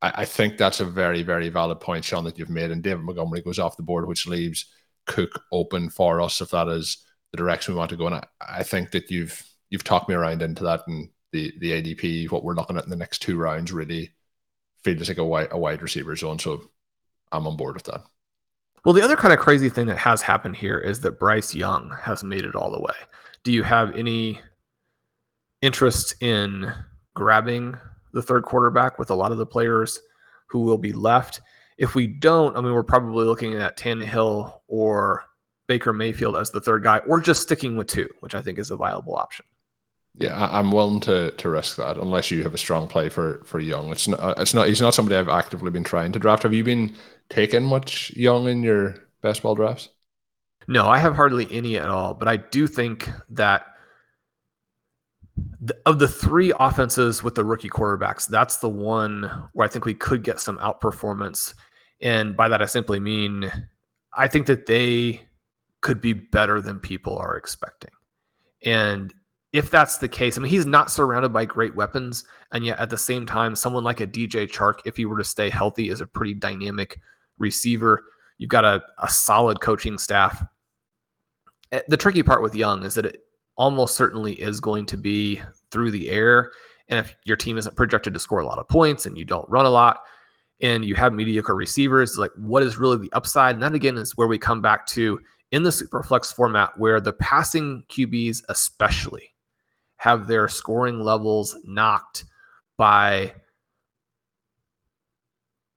I, 0.00 0.12
I 0.16 0.24
think 0.24 0.56
that's 0.56 0.80
a 0.80 0.84
very, 0.84 1.22
very 1.22 1.48
valid 1.50 1.80
point, 1.80 2.04
Shawn, 2.04 2.24
that 2.24 2.38
you've 2.38 2.50
made. 2.50 2.70
And 2.70 2.82
David 2.82 3.02
Montgomery 3.04 3.42
goes 3.42 3.58
off 3.58 3.76
the 3.76 3.82
board, 3.82 4.06
which 4.06 4.26
leaves 4.26 4.66
Cook 5.06 5.42
open 5.52 5.90
for 5.90 6.20
us 6.20 6.40
if 6.40 6.50
that 6.50 6.68
is 6.68 7.04
the 7.30 7.36
direction 7.36 7.74
we 7.74 7.78
want 7.78 7.90
to 7.90 7.96
go. 7.96 8.06
And 8.06 8.16
I, 8.16 8.24
I 8.40 8.62
think 8.62 8.90
that 8.92 9.10
you've 9.10 9.42
you've 9.68 9.84
talked 9.84 10.08
me 10.08 10.14
around 10.14 10.40
into 10.40 10.64
that 10.64 10.82
and 10.86 11.10
the 11.32 11.52
the 11.58 11.72
ADP, 11.72 12.30
what 12.30 12.44
we're 12.44 12.54
looking 12.54 12.78
at 12.78 12.84
in 12.84 12.90
the 12.90 12.96
next 12.96 13.18
two 13.18 13.36
rounds 13.36 13.72
really 13.72 14.12
feels 14.84 15.08
like 15.08 15.18
a 15.18 15.24
wide 15.24 15.48
a 15.50 15.58
wide 15.58 15.82
receiver 15.82 16.16
zone. 16.16 16.38
So 16.38 16.70
I'm 17.32 17.46
on 17.46 17.56
board 17.56 17.74
with 17.74 17.84
that. 17.84 18.02
Well, 18.84 18.92
the 18.92 19.02
other 19.02 19.16
kind 19.16 19.32
of 19.32 19.40
crazy 19.40 19.70
thing 19.70 19.86
that 19.86 19.96
has 19.98 20.20
happened 20.20 20.56
here 20.56 20.78
is 20.78 21.00
that 21.00 21.18
Bryce 21.18 21.54
Young 21.54 21.96
has 22.02 22.22
made 22.22 22.44
it 22.44 22.54
all 22.54 22.70
the 22.70 22.80
way. 22.80 22.94
Do 23.42 23.50
you 23.50 23.62
have 23.62 23.96
any 23.96 24.40
interest 25.62 26.14
in 26.20 26.70
grabbing 27.14 27.76
the 28.12 28.22
third 28.22 28.42
quarterback 28.44 28.98
with 28.98 29.10
a 29.10 29.14
lot 29.14 29.32
of 29.32 29.38
the 29.38 29.46
players 29.46 29.98
who 30.48 30.60
will 30.60 30.76
be 30.76 30.92
left? 30.92 31.40
If 31.78 31.94
we 31.94 32.06
don't, 32.06 32.56
I 32.56 32.60
mean, 32.60 32.74
we're 32.74 32.82
probably 32.82 33.24
looking 33.24 33.54
at 33.54 33.78
Tannehill 33.78 34.60
or 34.68 35.24
Baker 35.66 35.94
Mayfield 35.94 36.36
as 36.36 36.50
the 36.50 36.60
third 36.60 36.82
guy, 36.82 36.98
or 36.98 37.20
just 37.20 37.40
sticking 37.40 37.76
with 37.76 37.86
two, 37.86 38.08
which 38.20 38.34
I 38.34 38.42
think 38.42 38.58
is 38.58 38.70
a 38.70 38.76
viable 38.76 39.16
option. 39.16 39.46
Yeah, 40.16 40.48
I'm 40.52 40.70
willing 40.70 41.00
to 41.00 41.32
to 41.32 41.48
risk 41.48 41.76
that 41.78 41.96
unless 41.96 42.30
you 42.30 42.44
have 42.44 42.54
a 42.54 42.58
strong 42.58 42.86
play 42.86 43.08
for 43.08 43.42
for 43.44 43.58
Young. 43.58 43.90
It's 43.90 44.06
not 44.06 44.20
uh, 44.20 44.34
it's 44.36 44.54
not 44.54 44.68
he's 44.68 44.80
not 44.80 44.94
somebody 44.94 45.16
I've 45.16 45.28
actively 45.28 45.72
been 45.72 45.82
trying 45.82 46.12
to 46.12 46.20
draft. 46.20 46.44
Have 46.44 46.54
you 46.54 46.62
been 46.62 46.94
taking 47.28 47.64
much 47.64 48.10
Young 48.16 48.48
in 48.48 48.62
your 48.62 48.96
best 49.22 49.42
ball 49.42 49.54
drafts? 49.54 49.90
No, 50.66 50.86
I 50.86 50.98
have 50.98 51.14
hardly 51.14 51.46
any 51.50 51.76
at 51.76 51.90
all, 51.90 52.14
but 52.14 52.28
I 52.28 52.36
do 52.38 52.66
think 52.66 53.10
that 53.30 53.66
the, 55.60 55.76
of 55.86 55.98
the 55.98 56.08
three 56.08 56.52
offenses 56.58 57.22
with 57.22 57.34
the 57.34 57.44
rookie 57.44 57.68
quarterbacks, 57.68 58.26
that's 58.26 58.58
the 58.58 58.68
one 58.68 59.48
where 59.52 59.66
I 59.66 59.70
think 59.70 59.84
we 59.84 59.94
could 59.94 60.22
get 60.22 60.40
some 60.40 60.58
outperformance. 60.58 61.54
And 62.00 62.36
by 62.36 62.48
that, 62.48 62.62
I 62.62 62.66
simply 62.66 63.00
mean 63.00 63.50
I 64.12 64.28
think 64.28 64.46
that 64.46 64.66
they 64.66 65.22
could 65.80 66.00
be 66.00 66.12
better 66.12 66.60
than 66.60 66.78
people 66.80 67.18
are 67.18 67.36
expecting. 67.36 67.90
And 68.64 69.12
if 69.54 69.70
that's 69.70 69.98
the 69.98 70.08
case, 70.08 70.36
I 70.36 70.40
mean, 70.40 70.50
he's 70.50 70.66
not 70.66 70.90
surrounded 70.90 71.32
by 71.32 71.44
great 71.44 71.76
weapons. 71.76 72.24
And 72.50 72.66
yet 72.66 72.80
at 72.80 72.90
the 72.90 72.98
same 72.98 73.24
time, 73.24 73.54
someone 73.54 73.84
like 73.84 74.00
a 74.00 74.06
DJ 74.06 74.50
Chark, 74.50 74.80
if 74.84 74.96
he 74.96 75.06
were 75.06 75.16
to 75.16 75.22
stay 75.22 75.48
healthy, 75.48 75.90
is 75.90 76.00
a 76.00 76.08
pretty 76.08 76.34
dynamic 76.34 76.98
receiver. 77.38 78.02
You've 78.38 78.50
got 78.50 78.64
a, 78.64 78.82
a 79.00 79.08
solid 79.08 79.60
coaching 79.60 79.96
staff. 79.96 80.44
Eh, 81.70 81.82
the 81.86 81.96
tricky 81.96 82.24
part 82.24 82.42
with 82.42 82.56
Young 82.56 82.84
is 82.84 82.96
that 82.96 83.06
it 83.06 83.20
almost 83.56 83.94
certainly 83.94 84.32
is 84.32 84.58
going 84.58 84.86
to 84.86 84.96
be 84.96 85.40
through 85.70 85.92
the 85.92 86.10
air. 86.10 86.50
And 86.88 86.98
if 86.98 87.14
your 87.24 87.36
team 87.36 87.56
isn't 87.56 87.76
projected 87.76 88.12
to 88.14 88.18
score 88.18 88.40
a 88.40 88.46
lot 88.46 88.58
of 88.58 88.68
points 88.68 89.06
and 89.06 89.16
you 89.16 89.24
don't 89.24 89.48
run 89.48 89.66
a 89.66 89.70
lot 89.70 90.00
and 90.62 90.84
you 90.84 90.96
have 90.96 91.12
mediocre 91.12 91.54
receivers, 91.54 92.18
like 92.18 92.32
what 92.36 92.64
is 92.64 92.76
really 92.76 92.98
the 92.98 93.12
upside? 93.12 93.54
And 93.54 93.62
that 93.62 93.72
again 93.72 93.98
is 93.98 94.16
where 94.16 94.26
we 94.26 94.36
come 94.36 94.60
back 94.60 94.84
to 94.88 95.20
in 95.52 95.62
the 95.62 95.70
superflex 95.70 96.34
format 96.34 96.76
where 96.76 97.00
the 97.00 97.12
passing 97.12 97.84
QBs 97.88 98.42
especially 98.48 99.30
have 100.04 100.26
their 100.26 100.48
scoring 100.48 101.00
levels 101.00 101.56
knocked 101.64 102.26
by 102.76 103.32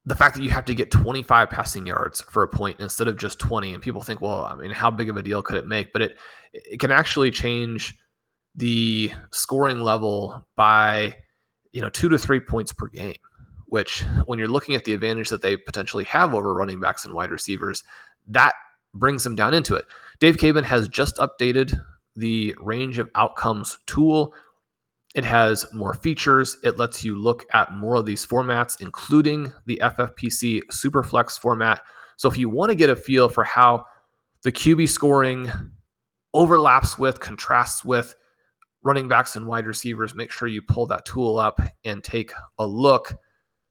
the 0.05 0.15
fact 0.15 0.35
that 0.35 0.43
you 0.43 0.49
have 0.49 0.65
to 0.65 0.75
get 0.75 0.91
25 0.91 1.49
passing 1.49 1.87
yards 1.87 2.19
for 2.19 2.43
a 2.43 2.47
point 2.49 2.77
instead 2.81 3.07
of 3.07 3.15
just 3.15 3.39
20 3.39 3.73
and 3.73 3.81
people 3.81 4.01
think 4.01 4.19
well 4.19 4.43
i 4.43 4.53
mean 4.53 4.69
how 4.69 4.91
big 4.91 5.09
of 5.09 5.15
a 5.15 5.23
deal 5.23 5.41
could 5.41 5.55
it 5.55 5.65
make? 5.65 5.93
But 5.93 6.01
it 6.01 6.17
it 6.51 6.77
can 6.81 6.91
actually 6.91 7.31
change 7.31 7.95
the 8.53 9.13
scoring 9.31 9.79
level 9.79 10.45
by 10.57 11.15
you 11.71 11.81
know 11.81 11.89
2 11.89 12.09
to 12.09 12.17
3 12.17 12.41
points 12.41 12.73
per 12.73 12.87
game 12.87 13.15
which 13.67 14.01
when 14.25 14.37
you're 14.39 14.49
looking 14.49 14.75
at 14.75 14.83
the 14.83 14.93
advantage 14.93 15.29
that 15.29 15.41
they 15.41 15.55
potentially 15.55 16.03
have 16.03 16.33
over 16.33 16.53
running 16.53 16.81
backs 16.81 17.05
and 17.05 17.13
wide 17.13 17.31
receivers 17.31 17.81
that 18.27 18.55
brings 18.93 19.23
them 19.23 19.35
down 19.35 19.53
into 19.53 19.75
it. 19.75 19.85
Dave 20.19 20.35
caban 20.35 20.63
has 20.63 20.89
just 20.89 21.15
updated 21.15 21.79
the 22.17 22.53
range 22.59 22.99
of 22.99 23.09
outcomes 23.15 23.77
tool 23.85 24.33
it 25.17 25.25
has 25.25 25.65
more 25.73 25.95
features. 25.95 26.57
It 26.63 26.77
lets 26.77 27.03
you 27.03 27.15
look 27.15 27.45
at 27.51 27.73
more 27.73 27.95
of 27.95 28.05
these 28.05 28.23
formats, 28.23 28.79
including 28.81 29.51
the 29.65 29.79
FFPC 29.81 30.61
Superflex 30.71 31.39
format. 31.39 31.81
So 32.17 32.29
if 32.29 32.37
you 32.37 32.49
want 32.49 32.69
to 32.69 32.75
get 32.75 32.91
a 32.91 32.95
feel 32.95 33.27
for 33.27 33.43
how 33.43 33.85
the 34.43 34.51
QB 34.51 34.87
scoring 34.89 35.51
overlaps 36.35 36.99
with, 36.99 37.19
contrasts 37.19 37.83
with 37.83 38.15
running 38.83 39.07
backs 39.07 39.35
and 39.35 39.47
wide 39.47 39.65
receivers, 39.65 40.13
make 40.13 40.31
sure 40.31 40.47
you 40.47 40.61
pull 40.61 40.85
that 40.85 41.05
tool 41.05 41.39
up 41.39 41.59
and 41.83 42.03
take 42.03 42.31
a 42.59 42.67
look. 42.67 43.17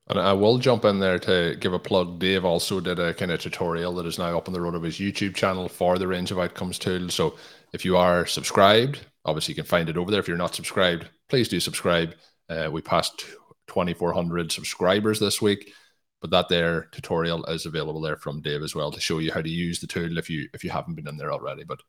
And 0.09 0.18
I 0.18 0.32
will 0.32 0.59
jump 0.59 0.85
in 0.85 0.98
there 0.98 1.18
to 1.20 1.56
give 1.61 1.72
a 1.72 1.78
plug. 1.78 2.18
Dave 2.18 2.44
also 2.44 2.80
did 2.80 2.98
a 2.98 3.14
kind 3.14 3.30
of 3.30 3.40
tutorial 3.40 3.94
that 3.94 4.06
is 4.06 4.18
now 4.18 4.37
up 4.37 4.48
on 4.48 4.52
the 4.52 4.61
RotoViz 4.61 5.04
YouTube 5.04 5.37
channel 5.37 5.68
for 5.68 5.96
the 5.96 6.09
range 6.09 6.32
of 6.32 6.40
outcomes 6.40 6.78
tool. 6.78 7.09
So 7.09 7.37
if 7.76 7.84
you 7.84 7.94
are 7.94 8.24
subscribed, 8.24 9.04
obviously 9.26 9.52
you 9.52 9.56
can 9.56 9.66
find 9.66 9.90
it 9.90 9.98
over 9.98 10.10
there. 10.10 10.18
If 10.18 10.26
you're 10.26 10.38
not 10.38 10.54
subscribed, 10.54 11.10
please 11.28 11.46
do 11.46 11.60
subscribe. 11.60 12.14
Uh, 12.48 12.70
we 12.72 12.80
passed 12.80 13.26
2,400 13.66 14.50
subscribers 14.50 15.20
this 15.20 15.42
week, 15.42 15.74
but 16.22 16.30
that 16.30 16.48
there 16.48 16.88
tutorial 16.90 17.44
is 17.44 17.66
available 17.66 18.00
there 18.00 18.16
from 18.16 18.40
Dave 18.40 18.62
as 18.62 18.74
well 18.74 18.90
to 18.90 18.98
show 18.98 19.18
you 19.18 19.30
how 19.30 19.42
to 19.42 19.50
use 19.50 19.78
the 19.78 19.86
tool 19.86 20.16
if 20.16 20.30
you 20.30 20.48
if 20.54 20.64
you 20.64 20.70
haven't 20.70 20.94
been 20.94 21.06
in 21.06 21.18
there 21.18 21.30
already. 21.30 21.64
But 21.64 21.80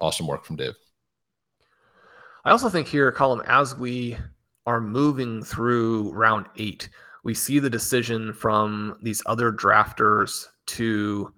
awesome 0.00 0.28
work 0.28 0.44
from 0.44 0.54
Dave. 0.54 0.74
I 2.44 2.52
also 2.52 2.68
think 2.68 2.86
here, 2.86 3.10
Colm 3.10 3.44
as 3.48 3.76
we 3.76 4.16
are 4.64 4.80
moving 4.80 5.42
through 5.42 6.12
round 6.12 6.46
eight, 6.56 6.88
we 7.24 7.34
see 7.34 7.58
the 7.58 7.68
decision 7.68 8.32
from 8.32 8.96
these 9.02 9.20
other 9.26 9.50
drafters 9.50 10.46
to 10.66 11.34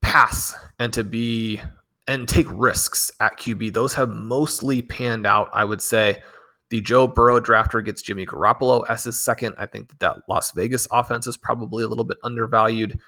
pass 0.00 0.54
and 0.78 0.92
to 0.92 1.02
be 1.02 1.60
and 2.06 2.28
take 2.28 2.46
risks 2.50 3.10
at 3.20 3.38
QB. 3.38 3.72
Those 3.72 3.94
have 3.94 4.10
mostly 4.10 4.82
panned 4.82 5.26
out, 5.26 5.48
I 5.52 5.64
would 5.64 5.82
say. 5.82 6.22
The 6.70 6.80
Joe 6.80 7.06
Burrow 7.06 7.40
drafter 7.40 7.84
gets 7.84 8.00
Jimmy 8.00 8.24
Garoppolo 8.24 8.84
as 8.88 9.04
his 9.04 9.20
second. 9.20 9.54
I 9.58 9.66
think 9.66 9.88
that, 9.88 9.98
that 9.98 10.22
Las 10.28 10.52
Vegas 10.52 10.86
offense 10.92 11.26
is 11.26 11.36
probably 11.36 11.84
a 11.84 11.88
little 11.88 12.04
bit 12.04 12.18
undervalued. 12.22 12.98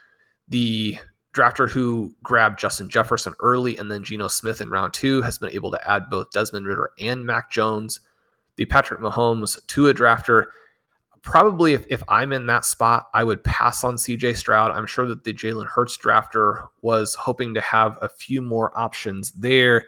The 0.49 0.99
drafter 1.33 1.71
who 1.71 2.15
grabbed 2.23 2.59
Justin 2.59 2.89
Jefferson 2.89 3.35
early 3.41 3.79
and 3.79 3.91
then 3.91 4.05
Geno 4.05 4.29
Smith 4.29 4.61
in 4.61 4.69
round 4.69 4.93
two 4.93 5.23
has 5.23 5.39
been 5.39 5.51
able 5.51 5.71
to 5.71 5.91
add 5.91 6.11
both 6.11 6.31
Desmond 6.33 6.67
Ridder 6.67 6.91
and 6.99 7.25
Mac 7.25 7.51
Jones. 7.51 8.01
The 8.57 8.67
Patrick 8.67 9.01
Mahomes 9.01 9.65
to 9.69 9.89
a 9.89 9.95
drafter 9.95 10.47
probably 11.23 11.73
if, 11.73 11.85
if 11.89 12.03
I'm 12.09 12.33
in 12.33 12.47
that 12.47 12.65
spot, 12.65 13.07
I 13.15 13.25
would 13.25 13.43
pass 13.45 13.85
on 13.85 13.95
CJ 13.95 14.37
Stroud. 14.37 14.73
I'm 14.73 14.87
sure 14.87 15.07
that 15.07 15.25
the 15.25 15.33
Jalen 15.33 15.67
Hurts 15.67 15.97
drafter 15.97 16.67
was 16.83 17.15
hoping 17.15 17.55
to 17.55 17.61
have 17.61 17.97
a 18.03 18.09
few 18.09 18.43
more 18.43 18.77
options 18.79 19.33
there. 19.33 19.87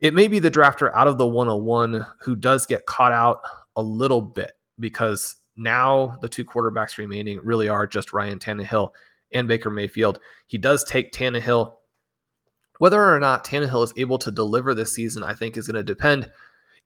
It 0.00 0.12
may 0.12 0.28
be 0.28 0.38
the 0.38 0.50
drafter 0.50 0.92
out 0.94 1.08
of 1.08 1.18
the 1.18 1.26
101 1.26 2.04
who 2.20 2.36
does 2.36 2.66
get 2.66 2.86
caught 2.86 3.12
out 3.12 3.40
a 3.76 3.82
little 3.82 4.20
bit 4.20 4.52
because 4.78 5.36
now 5.56 6.18
the 6.20 6.28
two 6.28 6.44
quarterbacks 6.44 6.98
remaining 6.98 7.40
really 7.42 7.68
are 7.68 7.86
just 7.86 8.12
Ryan 8.12 8.38
Tannehill 8.38 8.90
and 9.32 9.48
Baker 9.48 9.70
Mayfield. 9.70 10.20
He 10.46 10.58
does 10.58 10.84
take 10.84 11.12
Tannehill. 11.12 11.74
Whether 12.78 13.02
or 13.02 13.18
not 13.18 13.44
Tannehill 13.44 13.84
is 13.84 13.94
able 13.96 14.18
to 14.18 14.30
deliver 14.30 14.74
this 14.74 14.92
season, 14.92 15.22
I 15.22 15.32
think 15.32 15.56
is 15.56 15.66
going 15.66 15.76
to 15.76 15.82
depend 15.82 16.30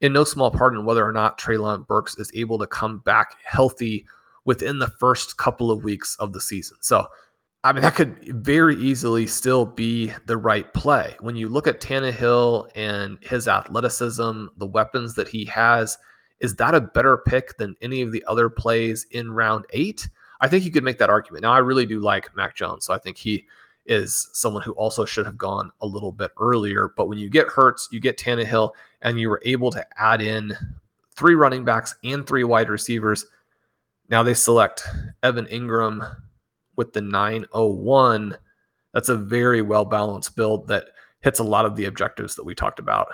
in 0.01 0.13
no 0.13 0.25
small 0.25 0.51
part 0.51 0.75
on 0.75 0.85
whether 0.85 1.07
or 1.07 1.13
not 1.13 1.39
Treylon 1.39 1.87
Burks 1.87 2.17
is 2.19 2.31
able 2.35 2.59
to 2.59 2.67
come 2.67 2.99
back 2.99 3.37
healthy 3.45 4.07
within 4.45 4.79
the 4.79 4.89
first 4.99 5.37
couple 5.37 5.71
of 5.71 5.85
weeks 5.85 6.17
of 6.19 6.33
the 6.33 6.41
season. 6.41 6.79
So, 6.81 7.07
I 7.63 7.73
mean, 7.73 7.83
that 7.83 7.95
could 7.95 8.17
very 8.43 8.77
easily 8.77 9.27
still 9.27 9.67
be 9.67 10.13
the 10.27 10.39
right 10.39 10.73
play. 10.73 11.15
When 11.21 11.37
you 11.37 11.49
look 11.49 11.67
at 11.67 11.81
Tannehill 11.81 12.71
and 12.75 13.19
his 13.21 13.49
athleticism, 13.49 14.47
the 14.57 14.67
weapons 14.67 15.15
that 15.17 15.29
he 15.29 15.45
has, 15.45 15.99
is 16.41 16.57
that 16.57 16.75
a 16.75 16.81
better 16.81 17.19
pick 17.19 17.59
than 17.59 17.77
any 17.83 18.01
of 18.01 18.13
the 18.13 18.25
other 18.27 18.49
plays 18.49 19.07
in 19.11 19.31
round 19.31 19.67
eight? 19.71 20.09
I 20.41 20.49
think 20.49 20.65
you 20.65 20.71
could 20.71 20.85
make 20.85 20.99
that 20.99 21.11
argument. 21.11 21.43
Now, 21.43 21.53
I 21.53 21.59
really 21.59 21.85
do 21.85 22.01
like 22.01 22.35
Mac 22.35 22.57
Jones, 22.57 22.87
so 22.87 22.95
I 22.95 22.99
think 22.99 23.19
he 23.19 23.47
is 23.85 24.31
someone 24.33 24.63
who 24.63 24.73
also 24.73 25.05
should 25.05 25.27
have 25.27 25.37
gone 25.37 25.71
a 25.83 25.87
little 25.87 26.13
bit 26.13 26.31
earlier. 26.41 26.93
But 26.97 27.09
when 27.09 27.19
you 27.19 27.29
get 27.29 27.49
Hurts, 27.49 27.89
you 27.93 28.01
get 28.01 28.17
Tannehill, 28.17 28.71
and 29.03 29.19
you 29.19 29.29
were 29.29 29.43
able 29.45 29.71
to 29.71 29.87
add 29.99 30.21
in 30.21 30.57
three 31.17 31.35
running 31.35 31.65
backs 31.65 31.95
and 32.05 32.27
three 32.27 32.45
wide 32.45 32.69
receivers. 32.69 33.27
Now 34.09 34.23
they 34.23 34.35
select 34.35 34.83
Evan 35.23 35.47
Engram 35.47 36.17
with 36.77 36.93
the 36.93 37.01
901. 37.01 38.37
That's 38.93 39.09
a 39.09 39.17
very 39.17 39.63
well 39.63 39.85
balanced 39.85 40.35
build 40.35 40.69
that 40.69 40.87
hits 41.21 41.39
a 41.39 41.45
lot 41.45 41.67
of 41.67 41.77
the 41.77 41.85
objectives 41.85 42.37
that 42.37 42.45
we 42.45 42.55
talked 42.55 42.79
about. 42.79 43.09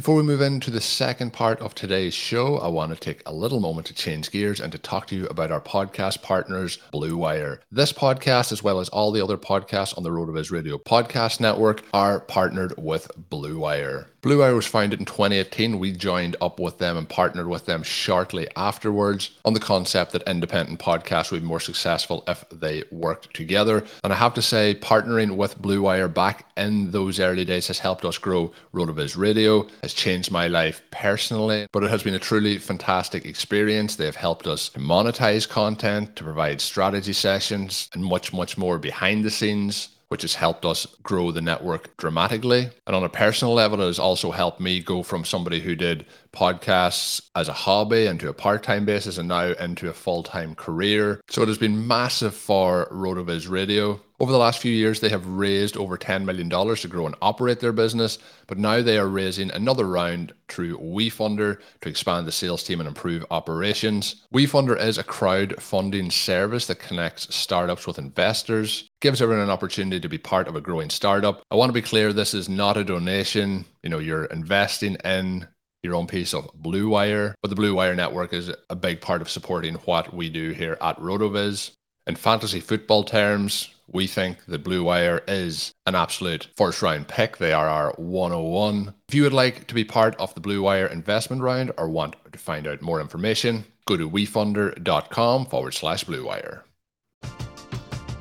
Before 0.00 0.14
we 0.14 0.22
move 0.22 0.40
into 0.40 0.70
the 0.70 0.80
second 0.80 1.34
part 1.34 1.60
of 1.60 1.74
today's 1.74 2.14
show, 2.14 2.56
I 2.56 2.68
want 2.68 2.90
to 2.90 2.98
take 2.98 3.20
a 3.26 3.34
little 3.34 3.60
moment 3.60 3.86
to 3.88 3.92
change 3.92 4.30
gears 4.30 4.58
and 4.58 4.72
to 4.72 4.78
talk 4.78 5.06
to 5.08 5.14
you 5.14 5.26
about 5.26 5.52
our 5.52 5.60
podcast 5.60 6.22
partners, 6.22 6.78
Blue 6.90 7.18
Wire. 7.18 7.60
This 7.70 7.92
podcast, 7.92 8.50
as 8.50 8.62
well 8.62 8.80
as 8.80 8.88
all 8.88 9.12
the 9.12 9.22
other 9.22 9.36
podcasts 9.36 9.94
on 9.98 10.02
the 10.02 10.08
RotoViz 10.08 10.50
Radio 10.50 10.78
podcast 10.78 11.38
network, 11.38 11.82
are 11.92 12.20
partnered 12.20 12.72
with 12.78 13.10
Blue 13.28 13.58
Wire. 13.58 14.06
Blue 14.22 14.40
Wire 14.40 14.54
was 14.54 14.66
founded 14.66 15.00
in 15.00 15.06
2018. 15.06 15.78
We 15.78 15.92
joined 15.92 16.36
up 16.42 16.60
with 16.60 16.76
them 16.76 16.98
and 16.98 17.08
partnered 17.08 17.48
with 17.48 17.64
them 17.64 17.82
shortly 17.82 18.46
afterwards 18.54 19.30
on 19.46 19.54
the 19.54 19.60
concept 19.60 20.12
that 20.12 20.28
independent 20.28 20.78
podcasts 20.78 21.30
would 21.30 21.40
be 21.40 21.46
more 21.46 21.60
successful 21.60 22.22
if 22.28 22.44
they 22.50 22.84
worked 22.90 23.32
together. 23.32 23.82
And 24.04 24.12
I 24.12 24.16
have 24.16 24.34
to 24.34 24.42
say, 24.42 24.74
partnering 24.74 25.36
with 25.36 25.60
Blue 25.62 25.80
Wire 25.80 26.08
back 26.08 26.50
in 26.58 26.90
those 26.90 27.18
early 27.18 27.46
days 27.46 27.68
has 27.68 27.78
helped 27.78 28.04
us 28.04 28.18
grow 28.18 28.52
RotoViz 28.74 29.16
Radio, 29.16 29.66
has 29.82 29.94
changed 29.94 30.30
my 30.30 30.48
life 30.48 30.82
personally, 30.90 31.66
but 31.72 31.82
it 31.82 31.90
has 31.90 32.02
been 32.02 32.14
a 32.14 32.18
truly 32.18 32.58
fantastic 32.58 33.24
experience. 33.24 33.96
They 33.96 34.04
have 34.04 34.16
helped 34.16 34.46
us 34.46 34.68
to 34.70 34.80
monetize 34.80 35.48
content, 35.48 36.14
to 36.16 36.24
provide 36.24 36.60
strategy 36.60 37.14
sessions, 37.14 37.88
and 37.94 38.04
much, 38.04 38.34
much 38.34 38.58
more 38.58 38.78
behind 38.78 39.24
the 39.24 39.30
scenes 39.30 39.88
which 40.10 40.22
has 40.22 40.34
helped 40.34 40.64
us 40.64 40.86
grow 41.04 41.30
the 41.30 41.40
network 41.40 41.96
dramatically. 41.96 42.68
And 42.86 42.96
on 42.96 43.04
a 43.04 43.08
personal 43.08 43.54
level, 43.54 43.80
it 43.80 43.86
has 43.86 44.00
also 44.00 44.32
helped 44.32 44.60
me 44.60 44.80
go 44.80 45.04
from 45.04 45.24
somebody 45.24 45.60
who 45.60 45.76
did 45.76 46.04
podcasts 46.32 47.22
as 47.36 47.48
a 47.48 47.52
hobby 47.52 48.06
into 48.06 48.28
a 48.28 48.34
part 48.34 48.64
time 48.64 48.84
basis 48.84 49.18
and 49.18 49.28
now 49.28 49.52
into 49.52 49.88
a 49.88 49.92
full 49.92 50.24
time 50.24 50.56
career. 50.56 51.20
So 51.30 51.42
it 51.42 51.48
has 51.48 51.58
been 51.58 51.86
massive 51.86 52.34
for 52.34 52.88
RotoViz 52.90 53.48
Radio. 53.48 54.00
Over 54.20 54.32
the 54.32 54.38
last 54.38 54.58
few 54.58 54.72
years, 54.72 55.00
they 55.00 55.08
have 55.08 55.26
raised 55.26 55.78
over 55.78 55.96
$10 55.96 56.26
million 56.26 56.50
to 56.50 56.88
grow 56.88 57.06
and 57.06 57.14
operate 57.22 57.60
their 57.60 57.72
business, 57.72 58.18
but 58.48 58.58
now 58.58 58.82
they 58.82 58.98
are 58.98 59.08
raising 59.08 59.50
another 59.52 59.86
round 59.86 60.34
through 60.48 60.76
WeFunder 60.76 61.58
to 61.80 61.88
expand 61.88 62.26
the 62.26 62.32
sales 62.32 62.62
team 62.62 62.80
and 62.80 62.88
improve 62.88 63.24
operations. 63.30 64.26
WeFunder 64.34 64.78
is 64.78 64.98
a 64.98 65.04
crowdfunding 65.04 66.12
service 66.12 66.66
that 66.66 66.80
connects 66.80 67.34
startups 67.34 67.86
with 67.86 67.98
investors, 67.98 68.89
gives 69.00 69.22
everyone 69.22 69.44
an 69.44 69.50
opportunity 69.50 69.98
to 70.00 70.08
be 70.08 70.18
part 70.18 70.46
of 70.46 70.56
a 70.56 70.60
growing 70.60 70.90
startup. 70.90 71.42
I 71.50 71.56
want 71.56 71.70
to 71.70 71.74
be 71.74 71.82
clear 71.82 72.12
this 72.12 72.34
is 72.34 72.48
not 72.48 72.76
a 72.76 72.84
donation. 72.84 73.64
You 73.82 73.90
know, 73.90 73.98
you're 73.98 74.26
investing 74.26 74.96
in 75.04 75.48
your 75.82 75.94
own 75.94 76.06
piece 76.06 76.34
of 76.34 76.50
Blue 76.54 76.88
Wire, 76.88 77.34
but 77.42 77.48
the 77.48 77.56
Blue 77.56 77.74
Wire 77.74 77.94
network 77.94 78.32
is 78.32 78.50
a 78.68 78.76
big 78.76 79.00
part 79.00 79.22
of 79.22 79.30
supporting 79.30 79.74
what 79.76 80.14
we 80.14 80.28
do 80.28 80.50
here 80.50 80.76
at 80.80 80.98
RotoViz. 80.98 81.70
In 82.06 82.16
fantasy 82.16 82.60
football 82.60 83.04
terms, 83.04 83.70
we 83.92 84.06
think 84.06 84.44
that 84.46 84.64
Blue 84.64 84.84
Wire 84.84 85.22
is 85.26 85.72
an 85.86 85.94
absolute 85.94 86.48
first 86.56 86.82
round 86.82 87.08
pick. 87.08 87.38
They 87.38 87.52
are 87.52 87.68
our 87.68 87.92
101. 87.96 88.94
If 89.08 89.14
you 89.14 89.22
would 89.22 89.32
like 89.32 89.66
to 89.66 89.74
be 89.74 89.84
part 89.84 90.14
of 90.16 90.34
the 90.34 90.40
Blue 90.40 90.62
Wire 90.62 90.86
investment 90.86 91.42
round 91.42 91.72
or 91.78 91.88
want 91.88 92.16
to 92.32 92.38
find 92.38 92.66
out 92.66 92.82
more 92.82 93.00
information, 93.00 93.64
go 93.86 93.96
to 93.96 94.08
wefunder.com 94.08 95.46
forward 95.46 95.72
slash 95.72 96.04
Blue 96.04 96.26
Wire. 96.26 96.64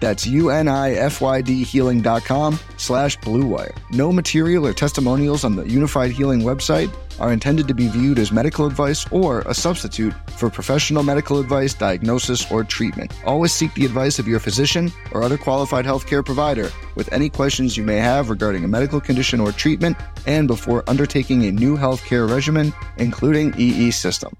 That's 0.00 0.26
U-N-I-F-Y-D 0.26 1.64
healing.com 1.64 2.58
slash 2.76 3.18
bluewire. 3.18 3.76
No 3.90 4.12
material 4.12 4.66
or 4.66 4.72
testimonials 4.72 5.44
on 5.44 5.56
the 5.56 5.64
Unifyd 5.64 6.10
Healing 6.10 6.42
website 6.42 6.94
are 7.18 7.32
intended 7.32 7.66
to 7.68 7.74
be 7.74 7.88
viewed 7.88 8.18
as 8.18 8.30
medical 8.30 8.66
advice 8.66 9.06
or 9.10 9.40
a 9.42 9.54
substitute 9.54 10.12
for 10.32 10.50
professional 10.50 11.02
medical 11.02 11.38
advice, 11.38 11.74
diagnosis, 11.74 12.50
or 12.50 12.64
treatment. 12.64 13.12
Always 13.24 13.52
seek 13.52 13.72
the 13.74 13.86
advice 13.86 14.18
of 14.18 14.28
your 14.28 14.40
physician 14.40 14.92
or 15.12 15.22
other 15.22 15.38
qualified 15.38 15.84
healthcare 15.84 16.24
provider 16.24 16.70
with 16.94 17.12
any 17.12 17.28
questions 17.28 17.76
you 17.76 17.84
may 17.84 17.96
have 17.96 18.30
regarding 18.30 18.64
a 18.64 18.68
medical 18.68 19.00
condition 19.00 19.40
or 19.40 19.52
treatment 19.52 19.96
and 20.26 20.48
before 20.48 20.84
undertaking 20.88 21.44
a 21.44 21.52
new 21.52 21.76
healthcare 21.76 22.28
regimen, 22.28 22.72
including 22.98 23.54
EE 23.58 23.90
system. 23.90 24.36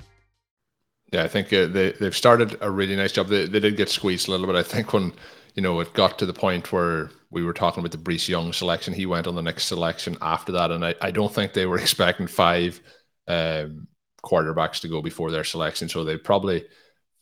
Yeah, 1.13 1.23
I 1.23 1.29
think 1.29 1.53
uh, 1.53 1.67
they, 1.67 1.93
they've 1.93 2.17
started 2.17 2.59
a 2.61 2.71
really 2.71 2.97
nice 2.97 3.13
job. 3.13 3.29
They, 3.29 3.47
they 3.47 3.61
did 3.61 3.77
get 3.77 3.89
squeezed 3.89 4.29
a 4.29 4.33
little 4.33 4.47
bit. 4.47 4.57
I 4.57 4.63
think 4.63 4.93
when 4.93 5.13
you 5.57 5.63
know, 5.63 5.81
it 5.81 5.95
got 5.95 6.19
to 6.19 6.27
the 6.27 6.35
point 6.35 6.71
where 6.71 7.11
we 7.31 7.43
were 7.43 7.55
talking 7.55 7.81
about 7.81 7.91
the 7.91 7.99
Bryce 7.99 8.29
Young 8.29 8.53
selection. 8.53 8.93
He 8.93 9.07
went 9.07 9.27
on 9.27 9.35
the 9.35 9.43
next 9.43 9.65
selection 9.65 10.17
after 10.21 10.53
that, 10.53 10.71
and 10.71 10.85
I, 10.85 10.95
I 11.01 11.11
don't 11.11 11.35
think 11.35 11.53
they 11.53 11.67
were 11.67 11.79
expecting 11.81 12.27
five 12.27 12.81
um, 13.27 13.89
quarterbacks 14.25 14.81
to 14.81 14.89
go 14.89 15.01
before 15.01 15.31
their 15.31 15.45
selection, 15.45 15.89
so 15.89 16.05
they 16.05 16.19
probably 16.19 16.67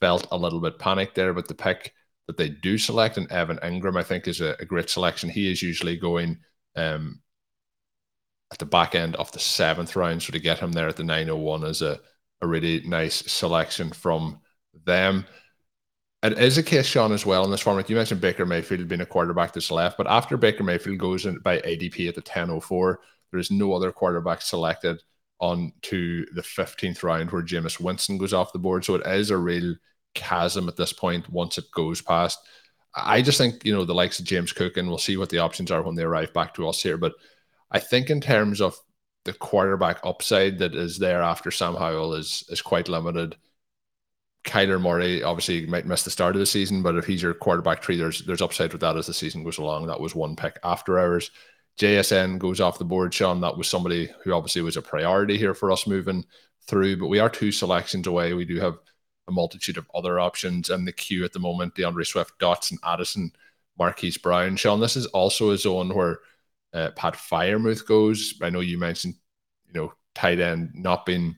felt 0.00 0.26
a 0.32 0.36
little 0.36 0.60
bit 0.60 0.80
panicked 0.80 1.14
there. 1.14 1.32
But 1.32 1.46
the 1.46 1.54
pick 1.54 1.94
that 2.26 2.36
they 2.36 2.48
do 2.48 2.76
select, 2.76 3.16
and 3.16 3.30
Evan 3.30 3.58
Engram, 3.58 3.98
I 3.98 4.02
think, 4.02 4.26
is 4.26 4.40
a, 4.40 4.56
a 4.58 4.64
great 4.64 4.90
selection. 4.90 5.30
He 5.30 5.50
is 5.50 5.62
usually 5.62 5.96
going 5.96 6.38
um, 6.74 7.20
at 8.50 8.58
the 8.58 8.66
back 8.66 8.96
end 8.96 9.14
of 9.14 9.30
the 9.30 9.38
seventh 9.38 9.94
round, 9.94 10.24
so 10.24 10.32
to 10.32 10.40
get 10.40 10.58
him 10.58 10.72
there 10.72 10.88
at 10.88 10.96
the 10.96 11.04
901 11.04 11.62
is 11.64 11.82
a, 11.82 12.00
a 12.40 12.48
really 12.48 12.80
nice 12.80 13.16
selection 13.30 13.90
from 13.90 14.40
them. 14.84 15.24
It 16.24 16.38
is 16.38 16.56
a 16.56 16.62
case, 16.62 16.86
Shawn, 16.86 17.12
as 17.12 17.26
well 17.26 17.44
in 17.44 17.50
this 17.50 17.60
format. 17.60 17.90
You 17.90 17.96
mentioned 17.96 18.22
Baker 18.22 18.46
Mayfield 18.46 18.88
being 18.88 19.02
a 19.02 19.06
quarterback 19.06 19.52
that's 19.52 19.70
left, 19.70 19.98
but 19.98 20.06
after 20.06 20.38
Baker 20.38 20.64
Mayfield 20.64 20.96
goes 20.96 21.26
in 21.26 21.38
by 21.40 21.58
ADP 21.58 22.08
at 22.08 22.14
the 22.14 22.22
1004, 22.22 23.00
there 23.30 23.38
is 23.38 23.50
no 23.50 23.74
other 23.74 23.92
quarterback 23.92 24.40
selected 24.40 25.02
on 25.38 25.70
to 25.82 26.24
the 26.32 26.40
15th 26.40 27.02
round 27.02 27.30
where 27.30 27.42
Jameis 27.42 27.78
Winston 27.78 28.16
goes 28.16 28.32
off 28.32 28.54
the 28.54 28.58
board. 28.58 28.86
So 28.86 28.94
it 28.94 29.06
is 29.06 29.28
a 29.28 29.36
real 29.36 29.74
chasm 30.14 30.66
at 30.66 30.76
this 30.76 30.94
point 30.94 31.28
once 31.28 31.58
it 31.58 31.70
goes 31.72 32.00
past. 32.00 32.38
I 32.94 33.20
just 33.20 33.36
think, 33.36 33.62
you 33.62 33.74
know, 33.74 33.84
the 33.84 33.94
likes 33.94 34.18
of 34.18 34.24
James 34.24 34.52
Cook, 34.52 34.78
and 34.78 34.88
we'll 34.88 34.96
see 34.96 35.18
what 35.18 35.28
the 35.28 35.40
options 35.40 35.70
are 35.70 35.82
when 35.82 35.94
they 35.94 36.04
arrive 36.04 36.32
back 36.32 36.54
to 36.54 36.66
us 36.66 36.82
here. 36.82 36.96
But 36.96 37.12
I 37.70 37.80
think 37.80 38.08
in 38.08 38.22
terms 38.22 38.62
of 38.62 38.74
the 39.26 39.34
quarterback 39.34 39.98
upside 40.04 40.58
that 40.60 40.74
is 40.74 40.98
there 40.98 41.20
after 41.20 41.50
Sam 41.50 41.74
Howell 41.74 42.14
is 42.14 42.44
is 42.48 42.62
quite 42.62 42.88
limited. 42.88 43.36
Kyler 44.44 44.80
Murray 44.80 45.22
obviously 45.22 45.66
might 45.66 45.86
miss 45.86 46.02
the 46.02 46.10
start 46.10 46.36
of 46.36 46.40
the 46.40 46.46
season, 46.46 46.82
but 46.82 46.96
if 46.96 47.06
he's 47.06 47.22
your 47.22 47.34
quarterback 47.34 47.80
tree, 47.80 47.96
there's 47.96 48.24
there's 48.24 48.42
upside 48.42 48.72
with 48.72 48.82
that 48.82 48.96
as 48.96 49.06
the 49.06 49.14
season 49.14 49.42
goes 49.42 49.58
along. 49.58 49.86
That 49.86 50.00
was 50.00 50.14
one 50.14 50.36
pick 50.36 50.58
after 50.62 50.98
hours. 50.98 51.30
JSN 51.78 52.38
goes 52.38 52.60
off 52.60 52.78
the 52.78 52.84
board, 52.84 53.12
Shawn. 53.12 53.40
That 53.40 53.56
was 53.56 53.68
somebody 53.68 54.10
who 54.22 54.32
obviously 54.32 54.62
was 54.62 54.76
a 54.76 54.82
priority 54.82 55.38
here 55.38 55.54
for 55.54 55.72
us 55.72 55.86
moving 55.86 56.24
through, 56.66 56.98
but 56.98 57.08
we 57.08 57.18
are 57.18 57.30
two 57.30 57.50
selections 57.50 58.06
away. 58.06 58.32
We 58.34 58.44
do 58.44 58.60
have 58.60 58.78
a 59.26 59.32
multitude 59.32 59.78
of 59.78 59.90
other 59.94 60.20
options 60.20 60.70
in 60.70 60.84
the 60.84 60.92
queue 60.92 61.24
at 61.24 61.32
the 61.32 61.38
moment. 61.38 61.74
D'Andre 61.74 62.04
Swift, 62.04 62.38
Dotson, 62.38 62.76
Addison, 62.84 63.32
Marquise 63.78 64.18
Brown. 64.18 64.56
Shawn, 64.56 64.80
this 64.80 64.96
is 64.96 65.06
also 65.06 65.50
a 65.50 65.58
zone 65.58 65.94
where 65.94 66.20
uh, 66.72 66.90
Pat 66.90 67.14
Freiermuth 67.14 67.86
goes. 67.86 68.34
I 68.42 68.50
know 68.50 68.60
you 68.60 68.78
mentioned, 68.78 69.14
you 69.66 69.80
know, 69.80 69.92
tight 70.14 70.40
end 70.40 70.72
not 70.74 71.06
being 71.06 71.36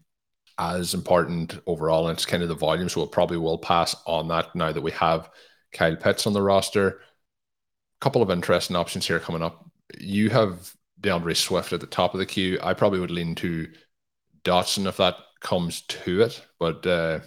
as 0.58 0.94
important 0.94 1.58
overall, 1.66 2.08
and 2.08 2.16
it's 2.16 2.26
kind 2.26 2.42
of 2.42 2.48
the 2.48 2.54
volume. 2.54 2.88
So 2.88 3.02
it 3.02 3.12
probably 3.12 3.36
will 3.36 3.58
pass 3.58 3.94
on 4.06 4.28
that 4.28 4.54
now 4.54 4.72
that 4.72 4.82
we 4.82 4.92
have 4.92 5.30
Kyle 5.72 5.96
Pitts 5.96 6.26
on 6.26 6.32
the 6.32 6.42
roster. 6.42 6.88
A 6.88 8.00
couple 8.00 8.22
of 8.22 8.30
interesting 8.30 8.76
options 8.76 9.06
here 9.06 9.20
coming 9.20 9.42
up. 9.42 9.70
You 9.98 10.30
have 10.30 10.74
D'Andre 11.00 11.34
Swift 11.34 11.72
at 11.72 11.80
the 11.80 11.86
top 11.86 12.14
of 12.14 12.18
the 12.18 12.26
queue. 12.26 12.58
I 12.62 12.74
probably 12.74 13.00
would 13.00 13.10
lean 13.10 13.34
to 13.36 13.68
Dotson 14.44 14.86
if 14.86 14.96
that 14.96 15.16
comes 15.40 15.82
to 15.82 16.22
it, 16.22 16.44
but 16.58 16.86
uh, 16.86 17.20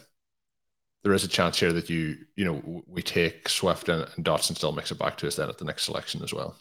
there 1.03 1.13
is 1.13 1.23
a 1.23 1.29
chance 1.29 1.59
here 1.59 1.73
that 1.73 1.89
you, 1.89 2.17
you 2.35 2.45
know, 2.45 2.83
we 2.87 3.01
take 3.01 3.47
Swift 3.47 3.89
and, 3.89 4.07
and 4.15 4.25
Dotson 4.25 4.55
still 4.55 4.71
mix 4.71 4.91
it 4.91 4.99
back 4.99 5.17
to 5.17 5.27
us 5.27 5.35
then 5.35 5.49
at 5.49 5.57
the 5.57 5.65
next 5.65 5.85
selection 5.85 6.23
as 6.23 6.33
well. 6.33 6.55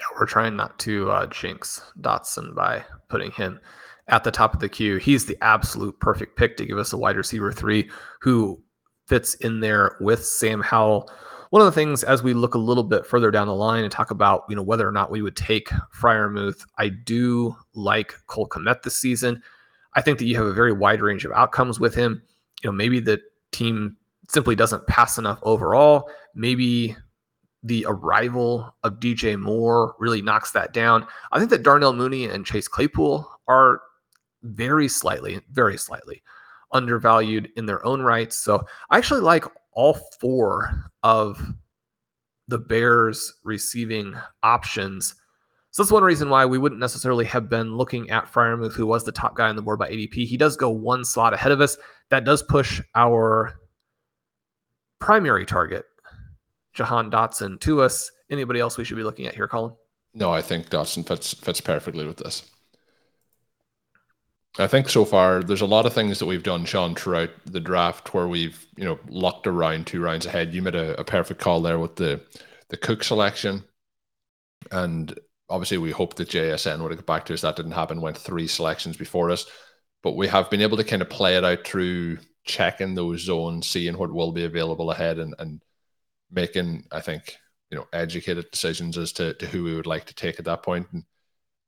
Yeah, 0.00 0.06
we're 0.18 0.26
trying 0.26 0.56
not 0.56 0.78
to 0.80 1.10
uh, 1.10 1.26
jinx 1.26 1.80
Dotson 2.00 2.54
by 2.54 2.84
putting 3.08 3.30
him 3.30 3.60
at 4.08 4.24
the 4.24 4.30
top 4.30 4.54
of 4.54 4.60
the 4.60 4.68
queue. 4.68 4.96
He's 4.96 5.26
the 5.26 5.36
absolute 5.42 5.98
perfect 6.00 6.36
pick 6.36 6.56
to 6.56 6.66
give 6.66 6.78
us 6.78 6.92
a 6.92 6.98
wide 6.98 7.16
receiver 7.16 7.52
three 7.52 7.90
who 8.20 8.60
fits 9.06 9.34
in 9.36 9.60
there 9.60 9.96
with 10.00 10.24
Sam 10.24 10.60
Howell. 10.60 11.10
One 11.50 11.62
of 11.62 11.66
the 11.66 11.72
things 11.72 12.02
as 12.02 12.22
we 12.22 12.34
look 12.34 12.54
a 12.54 12.58
little 12.58 12.84
bit 12.84 13.06
further 13.06 13.30
down 13.30 13.46
the 13.46 13.54
line 13.54 13.84
and 13.84 13.92
talk 13.92 14.10
about, 14.10 14.44
you 14.48 14.56
know, 14.56 14.62
whether 14.62 14.86
or 14.86 14.92
not 14.92 15.10
we 15.10 15.22
would 15.22 15.36
take 15.36 15.68
Freiermuth, 15.96 16.66
I 16.78 16.88
do 16.88 17.56
like 17.74 18.14
Cole 18.26 18.48
Kmet 18.48 18.82
this 18.82 18.96
season. 18.96 19.42
I 19.94 20.02
think 20.02 20.18
that 20.18 20.26
you 20.26 20.36
have 20.36 20.46
a 20.46 20.52
very 20.52 20.72
wide 20.72 21.00
range 21.00 21.24
of 21.24 21.32
outcomes 21.32 21.80
with 21.80 21.94
him. 21.94 22.22
You 22.62 22.68
know, 22.68 22.72
maybe 22.72 23.00
the 23.00 23.20
team 23.52 23.96
simply 24.28 24.56
doesn't 24.56 24.86
pass 24.86 25.18
enough 25.18 25.38
overall. 25.42 26.10
Maybe 26.34 26.96
the 27.62 27.86
arrival 27.88 28.74
of 28.84 29.00
DJ 29.00 29.38
Moore 29.40 29.94
really 29.98 30.22
knocks 30.22 30.50
that 30.52 30.72
down. 30.72 31.06
I 31.32 31.38
think 31.38 31.50
that 31.50 31.62
Darnell 31.62 31.92
Mooney 31.92 32.24
and 32.24 32.44
Chase 32.44 32.68
Claypool 32.68 33.28
are 33.48 33.80
very 34.42 34.88
slightly, 34.88 35.40
very 35.50 35.76
slightly 35.76 36.22
undervalued 36.72 37.50
in 37.56 37.66
their 37.66 37.84
own 37.84 38.02
rights. 38.02 38.36
So 38.36 38.64
I 38.90 38.98
actually 38.98 39.20
like 39.20 39.44
all 39.72 39.94
four 40.20 40.90
of 41.02 41.40
the 42.48 42.58
Bears 42.58 43.32
receiving 43.44 44.14
options. 44.42 45.14
So 45.70 45.82
that's 45.82 45.92
one 45.92 46.04
reason 46.04 46.30
why 46.30 46.46
we 46.46 46.58
wouldn't 46.58 46.80
necessarily 46.80 47.24
have 47.26 47.50
been 47.50 47.76
looking 47.76 48.08
at 48.10 48.32
Freiermuth, 48.32 48.72
who 48.72 48.86
was 48.86 49.04
the 49.04 49.12
top 49.12 49.36
guy 49.36 49.48
on 49.48 49.56
the 49.56 49.62
board 49.62 49.78
by 49.78 49.90
ADP. 49.90 50.26
He 50.26 50.36
does 50.36 50.56
go 50.56 50.70
one 50.70 51.04
slot 51.04 51.34
ahead 51.34 51.52
of 51.52 51.60
us. 51.60 51.76
That 52.10 52.24
does 52.24 52.42
push 52.42 52.80
our 52.94 53.54
primary 55.00 55.44
target, 55.44 55.84
Jahan 56.72 57.10
Dotson, 57.10 57.60
to 57.60 57.82
us. 57.82 58.10
Anybody 58.30 58.60
else 58.60 58.78
we 58.78 58.84
should 58.84 58.96
be 58.96 59.02
looking 59.02 59.26
at 59.26 59.34
here, 59.34 59.48
Colm? 59.48 59.76
No, 60.14 60.32
I 60.32 60.40
think 60.40 60.70
Dotson 60.70 61.06
fits 61.06 61.34
fits 61.34 61.60
perfectly 61.60 62.06
with 62.06 62.16
this. 62.16 62.50
I 64.58 64.66
think 64.66 64.88
so 64.88 65.04
far 65.04 65.42
there's 65.42 65.60
a 65.60 65.66
lot 65.66 65.86
of 65.86 65.92
things 65.92 66.18
that 66.18 66.26
we've 66.26 66.42
done, 66.42 66.64
Shawn, 66.64 66.94
throughout 66.94 67.30
the 67.44 67.60
draft 67.60 68.14
where 68.14 68.26
we've 68.26 68.66
you 68.76 68.84
know 68.84 68.98
locked 69.08 69.46
around 69.46 69.86
two 69.86 70.00
rounds 70.00 70.26
ahead. 70.26 70.54
You 70.54 70.62
made 70.62 70.74
a, 70.74 70.98
a 70.98 71.04
perfect 71.04 71.40
call 71.40 71.60
there 71.60 71.78
with 71.78 71.96
the 71.96 72.22
the 72.68 72.76
Cook 72.76 73.04
selection, 73.04 73.64
and 74.70 75.18
obviously 75.48 75.78
we 75.78 75.90
hope 75.90 76.14
that 76.14 76.30
JSN 76.30 76.80
would 76.82 76.96
get 76.96 77.06
back 77.06 77.26
to 77.26 77.34
us. 77.34 77.42
That 77.42 77.56
didn't 77.56 77.72
happen. 77.72 78.00
Went 78.00 78.18
three 78.18 78.46
selections 78.46 78.96
before 78.96 79.30
us, 79.30 79.46
but 80.02 80.16
we 80.16 80.26
have 80.28 80.50
been 80.50 80.62
able 80.62 80.78
to 80.78 80.84
kind 80.84 81.02
of 81.02 81.10
play 81.10 81.36
it 81.36 81.44
out 81.44 81.66
through 81.66 82.18
checking 82.44 82.94
those 82.94 83.20
zones, 83.20 83.68
seeing 83.68 83.98
what 83.98 84.12
will 84.12 84.32
be 84.32 84.44
available 84.44 84.90
ahead, 84.90 85.18
and 85.18 85.34
and 85.38 85.62
making 86.30 86.84
I 86.90 87.00
think 87.00 87.36
you 87.70 87.76
know 87.76 87.86
educated 87.92 88.50
decisions 88.50 88.96
as 88.96 89.12
to, 89.14 89.34
to 89.34 89.46
who 89.46 89.64
we 89.64 89.74
would 89.74 89.86
like 89.86 90.06
to 90.06 90.14
take 90.14 90.38
at 90.38 90.46
that 90.46 90.62
point. 90.62 90.86
And 90.92 91.04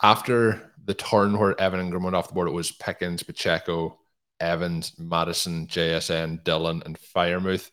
after 0.02 0.72
the 0.88 0.94
turn 0.94 1.38
where 1.38 1.60
Evan 1.60 1.80
Engram 1.80 2.02
went 2.02 2.16
off 2.16 2.28
the 2.28 2.34
board, 2.34 2.48
it 2.48 2.52
was 2.52 2.72
Pickens, 2.72 3.22
Pacheco, 3.22 3.98
Evans, 4.40 4.94
Madison, 4.98 5.66
JSN, 5.66 6.42
Dillon, 6.44 6.82
and 6.86 6.98
Freiermuth. 6.98 7.70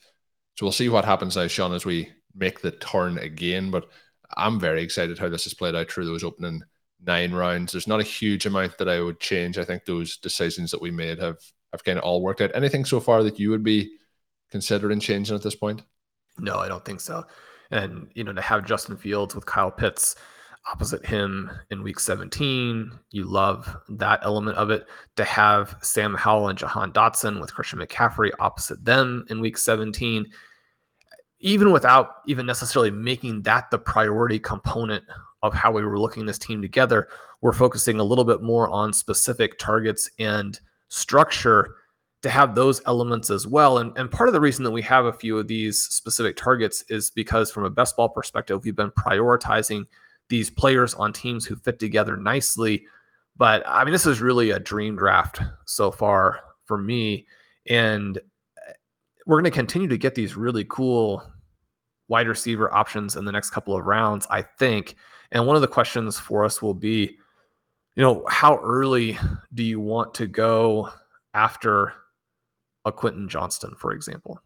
So 0.55 0.65
we'll 0.65 0.73
see 0.73 0.89
what 0.89 1.05
happens 1.05 1.37
now, 1.37 1.47
Shawn, 1.47 1.73
as 1.73 1.85
we 1.85 2.11
make 2.35 2.59
the 2.59 2.71
turn 2.71 3.17
again. 3.17 3.71
But 3.71 3.87
I'm 4.35 4.59
very 4.59 4.83
excited 4.83 5.17
how 5.17 5.29
this 5.29 5.45
has 5.45 5.53
played 5.53 5.75
out 5.75 5.89
through 5.89 6.07
those 6.07 6.25
opening 6.25 6.61
nine 7.01 7.31
rounds. 7.31 7.71
There's 7.71 7.87
not 7.87 8.01
a 8.01 8.03
huge 8.03 8.45
amount 8.45 8.77
that 8.79 8.89
I 8.89 8.99
would 8.99 9.21
change. 9.21 9.57
I 9.57 9.63
think 9.63 9.85
those 9.85 10.17
decisions 10.17 10.69
that 10.71 10.81
we 10.81 10.91
made 10.91 11.17
have 11.19 11.37
have 11.71 11.85
kind 11.85 11.97
of 11.97 12.03
all 12.03 12.21
worked 12.21 12.41
out. 12.41 12.51
Anything 12.53 12.83
so 12.83 12.99
far 12.99 13.23
that 13.23 13.39
you 13.39 13.49
would 13.49 13.63
be 13.63 13.97
considering 14.51 14.99
changing 14.99 15.37
at 15.37 15.41
this 15.41 15.55
point? 15.55 15.83
No, 16.37 16.57
I 16.57 16.67
don't 16.67 16.83
think 16.83 16.99
so. 16.99 17.25
And 17.71 18.09
you 18.13 18.25
know, 18.25 18.33
to 18.33 18.41
have 18.41 18.65
Justin 18.65 18.97
Fields 18.97 19.35
with 19.35 19.45
Kyle 19.45 19.71
Pitts 19.71 20.17
opposite 20.71 21.05
him 21.05 21.51
in 21.69 21.83
week 21.83 21.99
17. 21.99 22.91
You 23.11 23.25
love 23.25 23.75
that 23.89 24.19
element 24.23 24.57
of 24.57 24.69
it. 24.71 24.85
To 25.17 25.23
have 25.23 25.77
Sam 25.81 26.15
Howell 26.15 26.49
and 26.49 26.57
Jahan 26.57 26.91
Dotson 26.91 27.39
with 27.39 27.53
Christian 27.53 27.79
McCaffrey 27.79 28.31
opposite 28.39 28.83
them 28.83 29.25
in 29.29 29.39
week 29.39 29.57
17, 29.57 30.25
even 31.39 31.71
without 31.71 32.17
even 32.25 32.45
necessarily 32.45 32.91
making 32.91 33.43
that 33.43 33.69
the 33.69 33.77
priority 33.77 34.39
component 34.39 35.03
of 35.43 35.53
how 35.53 35.71
we 35.71 35.85
were 35.85 35.99
looking 35.99 36.25
this 36.25 36.39
team 36.39 36.61
together, 36.61 37.07
we're 37.41 37.53
focusing 37.53 37.99
a 37.99 38.03
little 38.03 38.25
bit 38.25 38.41
more 38.41 38.67
on 38.69 38.91
specific 38.91 39.59
targets 39.59 40.09
and 40.17 40.59
structure 40.87 41.75
to 42.23 42.29
have 42.31 42.55
those 42.55 42.81
elements 42.87 43.29
as 43.29 43.45
well. 43.45 43.77
And, 43.77 43.95
and 43.97 44.09
part 44.09 44.27
of 44.27 44.33
the 44.33 44.41
reason 44.41 44.63
that 44.63 44.71
we 44.71 44.81
have 44.81 45.05
a 45.05 45.13
few 45.13 45.37
of 45.37 45.47
these 45.47 45.83
specific 45.83 46.35
targets 46.35 46.83
is 46.89 47.11
because, 47.11 47.51
from 47.51 47.65
a 47.65 47.69
best 47.69 47.95
ball 47.95 48.09
perspective, 48.09 48.63
we've 48.63 48.75
been 48.75 48.89
prioritizing 48.89 49.85
these 50.29 50.49
players 50.49 50.93
on 50.95 51.13
teams 51.13 51.45
who 51.45 51.55
fit 51.55 51.79
together 51.79 52.17
nicely. 52.17 52.85
But 53.37 53.63
I 53.67 53.83
mean, 53.83 53.91
this 53.91 54.05
is 54.05 54.21
really 54.21 54.51
a 54.51 54.59
dream 54.59 54.95
draft 54.95 55.41
so 55.65 55.91
far 55.91 56.39
for 56.65 56.77
me. 56.77 57.27
And 57.67 58.17
eh, 58.17 58.71
we're 59.25 59.37
going 59.37 59.51
to 59.51 59.57
continue 59.57 59.87
to 59.87 59.97
get 59.97 60.15
these 60.15 60.35
really 60.35 60.65
cool 60.69 61.23
wide 62.07 62.27
receiver 62.27 62.73
options 62.73 63.15
in 63.15 63.25
the 63.25 63.31
next 63.31 63.49
couple 63.49 63.75
of 63.75 63.85
rounds, 63.85 64.27
I 64.29 64.41
think. 64.41 64.95
And 65.31 65.45
one 65.45 65.55
of 65.55 65.61
the 65.61 65.67
questions 65.67 66.19
for 66.19 66.45
us 66.45 66.61
will 66.61 66.73
be, 66.73 67.17
you 67.95 68.03
know, 68.03 68.23
how 68.29 68.57
early 68.57 69.17
do 69.53 69.63
you 69.63 69.79
want 69.79 70.13
to 70.15 70.27
go 70.27 70.89
after 71.33 71.93
a 72.85 72.91
Quentin 72.91 73.27
Johnston, 73.27 73.73
for 73.75 73.91
example? 73.91 74.39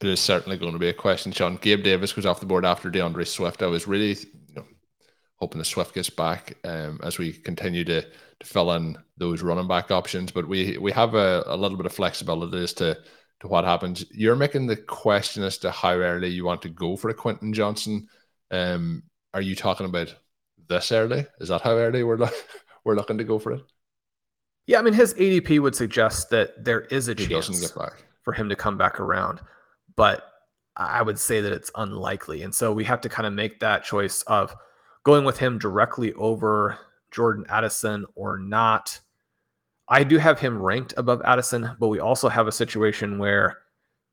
It 0.00 0.08
is 0.08 0.20
certainly 0.20 0.56
going 0.56 0.72
to 0.72 0.78
be 0.78 0.88
a 0.88 0.94
question, 0.94 1.30
Shawn. 1.30 1.56
Gabe 1.56 1.82
Davis 1.82 2.12
goes 2.12 2.24
off 2.24 2.40
the 2.40 2.46
board 2.46 2.64
after 2.64 2.90
D'Andre 2.90 3.24
Swift. 3.24 3.62
I 3.62 3.66
was 3.66 3.86
really 3.86 4.12
you 4.12 4.54
know, 4.56 4.64
hoping 5.36 5.58
the 5.58 5.64
Swift 5.64 5.94
gets 5.94 6.08
back 6.08 6.56
um, 6.64 7.00
as 7.02 7.18
we 7.18 7.32
continue 7.32 7.84
to, 7.84 8.00
to 8.02 8.46
fill 8.46 8.72
in 8.72 8.96
those 9.18 9.42
running 9.42 9.68
back 9.68 9.90
options. 9.90 10.32
But 10.32 10.48
we 10.48 10.78
we 10.78 10.90
have 10.92 11.14
a, 11.14 11.42
a 11.46 11.56
little 11.56 11.76
bit 11.76 11.86
of 11.86 11.92
flexibility 11.92 12.62
as 12.62 12.72
to 12.74 12.96
to 13.40 13.48
what 13.48 13.64
happens. 13.64 14.04
You're 14.10 14.36
making 14.36 14.66
the 14.66 14.76
question 14.76 15.42
as 15.42 15.58
to 15.58 15.70
how 15.70 15.92
early 15.92 16.28
you 16.28 16.44
want 16.44 16.62
to 16.62 16.68
go 16.68 16.96
for 16.96 17.10
a 17.10 17.14
Quentin 17.14 17.52
Johnston. 17.52 18.08
Um, 18.50 19.02
are 19.34 19.42
you 19.42 19.54
talking 19.54 19.86
about 19.86 20.14
this 20.68 20.92
early? 20.92 21.26
Is 21.40 21.48
that 21.48 21.62
how 21.62 21.72
early 21.72 22.04
we're 22.04 22.16
lo- 22.16 22.28
we're 22.84 22.96
looking 22.96 23.18
to 23.18 23.24
go 23.24 23.38
for 23.38 23.52
it? 23.52 23.62
Yeah, 24.66 24.78
I 24.78 24.82
mean 24.82 24.94
his 24.94 25.14
ADP 25.14 25.60
would 25.60 25.74
suggest 25.74 26.30
that 26.30 26.64
there 26.64 26.82
is 26.82 27.08
a 27.08 27.14
He 27.14 27.26
chance 27.26 27.72
for 28.22 28.32
him 28.32 28.48
to 28.48 28.56
come 28.56 28.78
back 28.78 29.00
around, 29.00 29.40
but 30.00 30.32
I 30.76 31.02
would 31.02 31.18
say 31.18 31.42
that 31.42 31.52
it's 31.52 31.70
unlikely. 31.74 32.40
And 32.40 32.54
so 32.54 32.72
we 32.72 32.84
have 32.84 33.02
to 33.02 33.10
kind 33.10 33.26
of 33.26 33.34
make 33.34 33.60
that 33.60 33.84
choice 33.84 34.22
of 34.22 34.56
going 35.04 35.26
with 35.26 35.36
him 35.36 35.58
directly 35.58 36.14
over 36.14 36.78
Jordan 37.10 37.44
Addison 37.50 38.06
or 38.14 38.38
not. 38.38 38.98
I 39.88 40.04
do 40.04 40.16
have 40.16 40.40
him 40.40 40.56
ranked 40.56 40.94
above 40.96 41.20
Addison, 41.26 41.76
but 41.78 41.88
we 41.88 42.00
also 42.00 42.30
have 42.30 42.48
a 42.48 42.52
situation 42.52 43.18
where, 43.18 43.58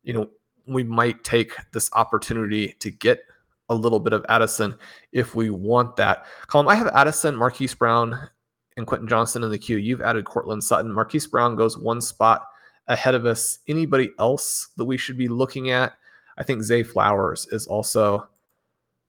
you 0.03 0.11
know, 0.11 0.29
we 0.67 0.83
might 0.83 1.23
take 1.23 1.53
this 1.71 1.89
opportunity 1.93 2.75
to 2.79 2.91
get 2.91 3.21
a 3.69 3.73
little 3.73 4.01
bit 4.01 4.11
of 4.11 4.25
Addison 4.27 4.75
if 5.13 5.35
we 5.35 5.51
want 5.51 5.95
that. 5.95 6.25
Colm, 6.49 6.69
I 6.69 6.75
have 6.75 6.87
Addison, 6.87 7.33
Marquise 7.33 7.75
Brown, 7.75 8.27
and 8.75 8.85
Quentin 8.85 9.07
Johnston 9.07 9.41
in 9.41 9.51
the 9.51 9.57
queue. 9.57 9.77
You've 9.77 10.01
added 10.01 10.25
Courtland 10.25 10.65
Sutton. 10.65 10.91
Marquise 10.91 11.27
Brown 11.27 11.55
goes 11.55 11.77
one 11.77 12.01
spot 12.01 12.45
ahead 12.87 13.15
of 13.15 13.25
us. 13.25 13.59
Anybody 13.67 14.11
else 14.19 14.69
that 14.77 14.85
we 14.85 14.97
should 14.97 15.17
be 15.17 15.27
looking 15.27 15.71
at? 15.71 15.93
I 16.37 16.43
think 16.43 16.63
Zay 16.63 16.83
Flowers 16.83 17.47
is 17.51 17.67
also 17.67 18.27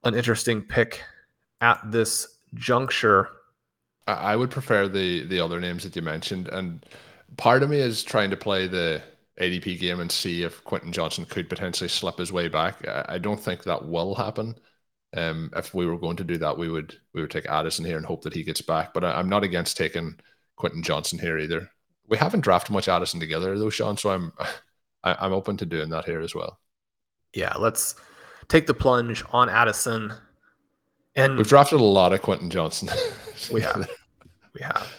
an 0.05 0.15
interesting 0.15 0.63
pick 0.63 1.03
at 1.61 1.81
this 1.91 2.39
juncture. 2.55 3.29
I 4.07 4.37
would 4.37 4.51
prefer 4.51 4.89
the 4.89 5.25
the 5.27 5.41
other 5.41 5.61
names 5.61 5.85
that 5.85 5.95
you 5.95 6.03
mentioned, 6.03 6.49
and 6.49 6.85
part 7.37 7.63
of 7.63 7.69
me 7.69 7.79
is 7.79 8.03
trying 8.03 8.31
to 8.31 8.37
play 8.37 8.67
the 8.67 9.03
ADP 9.41 9.79
game 9.79 10.01
and 10.01 10.11
see 10.11 10.43
if 10.43 10.65
Quentin 10.65 10.93
Johnston 10.93 11.27
could 11.27 11.49
potentially 11.49 11.89
slip 11.89 12.19
his 12.19 12.33
way 12.33 12.49
back. 12.49 12.87
I, 12.89 13.19
don't 13.19 13.41
think 13.41 13.63
that 13.63 13.87
will 13.87 14.15
happen. 14.15 14.57
Um, 15.17 15.51
if 15.57 15.75
we 15.75 15.87
were 15.87 15.99
going 15.99 16.17
to 16.17 16.25
do 16.25 16.39
that, 16.39 16.57
we 16.59 16.69
would 16.69 16.99
we 17.13 17.21
would 17.21 17.31
take 17.31 17.47
Addison 17.47 17.85
here 17.85 17.97
and 17.97 18.07
hope 18.07 18.23
that 18.23 18.35
he 18.35 18.43
gets 18.43 18.63
back. 18.63 18.93
But 18.93 19.05
I, 19.05 19.13
I'm 19.13 19.29
not 19.29 19.45
against 19.45 19.77
taking 19.77 20.19
Quentin 20.57 20.83
Johnston 20.83 21.19
here 21.19 21.39
either. 21.39 21.71
We 22.09 22.17
haven't 22.17 22.41
drafted 22.41 22.73
much 22.73 22.89
Addison 22.89 23.21
together 23.21 23.59
though, 23.59 23.71
Shawn. 23.71 23.97
So 23.97 24.11
I'm 24.11 24.33
I, 25.05 25.17
I'm 25.21 25.33
open 25.33 25.57
to 25.59 25.67
doing 25.67 25.91
that 25.91 26.05
here 26.05 26.21
as 26.21 26.35
well. 26.35 26.59
Yeah, 27.35 27.55
let's 27.59 27.95
take 28.49 28.67
the 28.67 28.75
plunge 28.75 29.23
on 29.31 29.49
Addison. 29.49 30.13
And 31.15 31.37
We've 31.37 31.49
drafted 31.49 31.81
a 31.81 31.85
lot 31.85 32.13
of 32.13 32.23
Quentin 32.23 32.51
Johnston. 32.51 32.91
We 33.53 33.61
have. 33.63 33.89
We 34.53 34.61
have. 34.63 34.93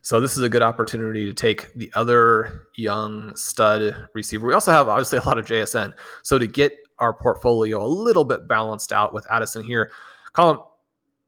So 0.00 0.18
this 0.18 0.36
is 0.36 0.42
a 0.42 0.48
good 0.48 0.62
opportunity 0.62 1.26
to 1.26 1.34
take 1.34 1.72
the 1.74 1.92
other 1.94 2.62
young 2.74 3.36
stud 3.36 4.08
receiver. 4.14 4.46
We 4.46 4.54
also 4.54 4.72
have 4.72 4.88
obviously 4.88 5.18
a 5.18 5.22
lot 5.22 5.38
of 5.38 5.44
JSN. 5.46 5.92
So 6.22 6.38
to 6.38 6.46
get 6.46 6.72
our 6.98 7.12
portfolio 7.12 7.84
a 7.84 7.86
little 7.86 8.24
bit 8.24 8.48
balanced 8.48 8.92
out 8.92 9.12
with 9.12 9.26
Addison 9.30 9.62
here, 9.62 9.92
Colm, 10.34 10.64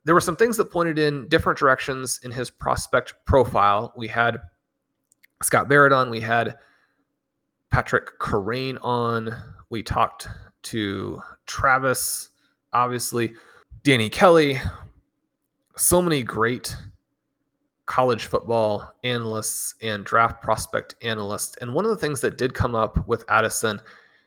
there 0.05 0.15
were 0.15 0.23
some 0.23 0.37
things 0.37 0.57
that 0.57 0.73
pointed 0.73 0.99
in 0.99 1.29
different 1.29 1.59
directions 1.59 2.19
in 2.25 2.31
his 2.31 2.51
prospect 2.51 3.15
profile. 3.27 3.93
We 3.97 4.09
had 4.09 4.39
Scott 5.43 5.69
Barrett 5.69 5.93
on, 5.93 6.11
we 6.11 6.21
had 6.21 6.57
Patrick 7.71 8.19
Kerrane 8.19 8.79
on, 8.83 9.35
we 9.71 9.83
talked 9.83 10.29
to 10.63 11.21
Travis, 11.47 12.31
obviously, 12.73 13.35
Danny 13.83 14.09
Kelly, 14.09 14.61
so 15.77 16.01
many 16.01 16.23
great 16.23 16.75
college 17.87 18.27
football 18.27 18.95
analysts 19.03 19.75
and 19.83 20.05
draft 20.05 20.43
prospect 20.43 20.95
analysts. 21.03 21.57
And 21.61 21.75
one 21.75 21.85
of 21.85 21.91
the 21.91 21.97
things 21.97 22.21
that 22.23 22.39
did 22.39 22.55
come 22.55 22.75
up 22.75 23.07
with 23.07 23.25
Addison 23.29 23.81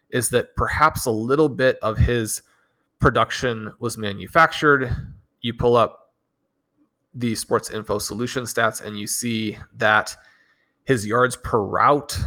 is 0.10 0.30
that 0.30 0.55
perhaps 0.55 1.05
a 1.05 1.12
little 1.12 1.49
bit 1.49 1.80
of 1.82 1.97
his 1.97 2.43
production 2.99 3.74
was 3.80 3.97
manufactured. 3.97 4.95
You 5.41 5.53
pull 5.53 5.76
up 5.76 6.14
the 7.14 7.34
sports 7.36 7.72
info 7.72 7.97
solution 7.97 8.43
stats 8.43 8.84
and 8.84 8.97
you 8.99 9.08
see 9.08 9.58
that 9.76 10.16
his 10.88 11.06
yards 11.06 11.36
per 11.36 11.62
route 11.62 12.18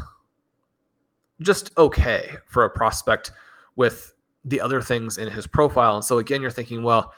just 1.41 1.77
okay 1.79 2.37
for 2.47 2.65
a 2.65 2.71
prospect 2.71 3.33
with 3.75 4.13
the 4.45 4.61
other 4.61 4.83
things 4.83 5.17
in 5.17 5.29
his 5.29 5.47
profile. 5.47 5.95
And 5.97 6.05
so 6.05 6.19
again, 6.19 6.43
you're 6.43 6.51
thinking, 6.51 6.83
well, 6.83 7.15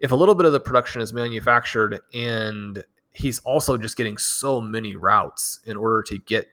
if 0.00 0.10
a 0.10 0.16
little 0.16 0.34
bit 0.34 0.44
of 0.44 0.52
the 0.52 0.58
production 0.58 1.00
is 1.00 1.12
manufactured 1.12 2.00
and 2.12 2.82
he's 3.12 3.38
also 3.40 3.78
just 3.78 3.96
getting 3.96 4.18
so 4.18 4.60
many 4.60 4.96
routes 4.96 5.60
in 5.66 5.76
order 5.76 6.02
to 6.02 6.18
get 6.18 6.48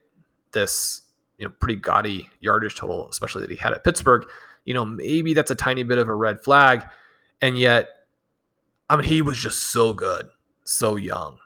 this 0.52 1.02
you 1.38 1.46
know 1.46 1.52
pretty 1.58 1.76
gaudy 1.76 2.28
yardage 2.40 2.76
total 2.76 3.08
especially 3.08 3.40
that 3.40 3.50
he 3.50 3.56
had 3.56 3.72
at 3.72 3.82
pittsburgh 3.82 4.26
you 4.66 4.74
know 4.74 4.84
maybe 4.84 5.32
that's 5.32 5.50
a 5.50 5.54
tiny 5.54 5.82
bit 5.82 5.96
of 5.96 6.08
a 6.08 6.14
red 6.14 6.38
flag 6.40 6.84
and 7.40 7.56
yet 7.58 7.88
i 8.90 8.96
mean 8.96 9.06
he 9.06 9.22
was 9.22 9.38
just 9.38 9.68
so 9.72 9.94
good 9.94 10.28
so 10.64 10.96
young 10.96 11.38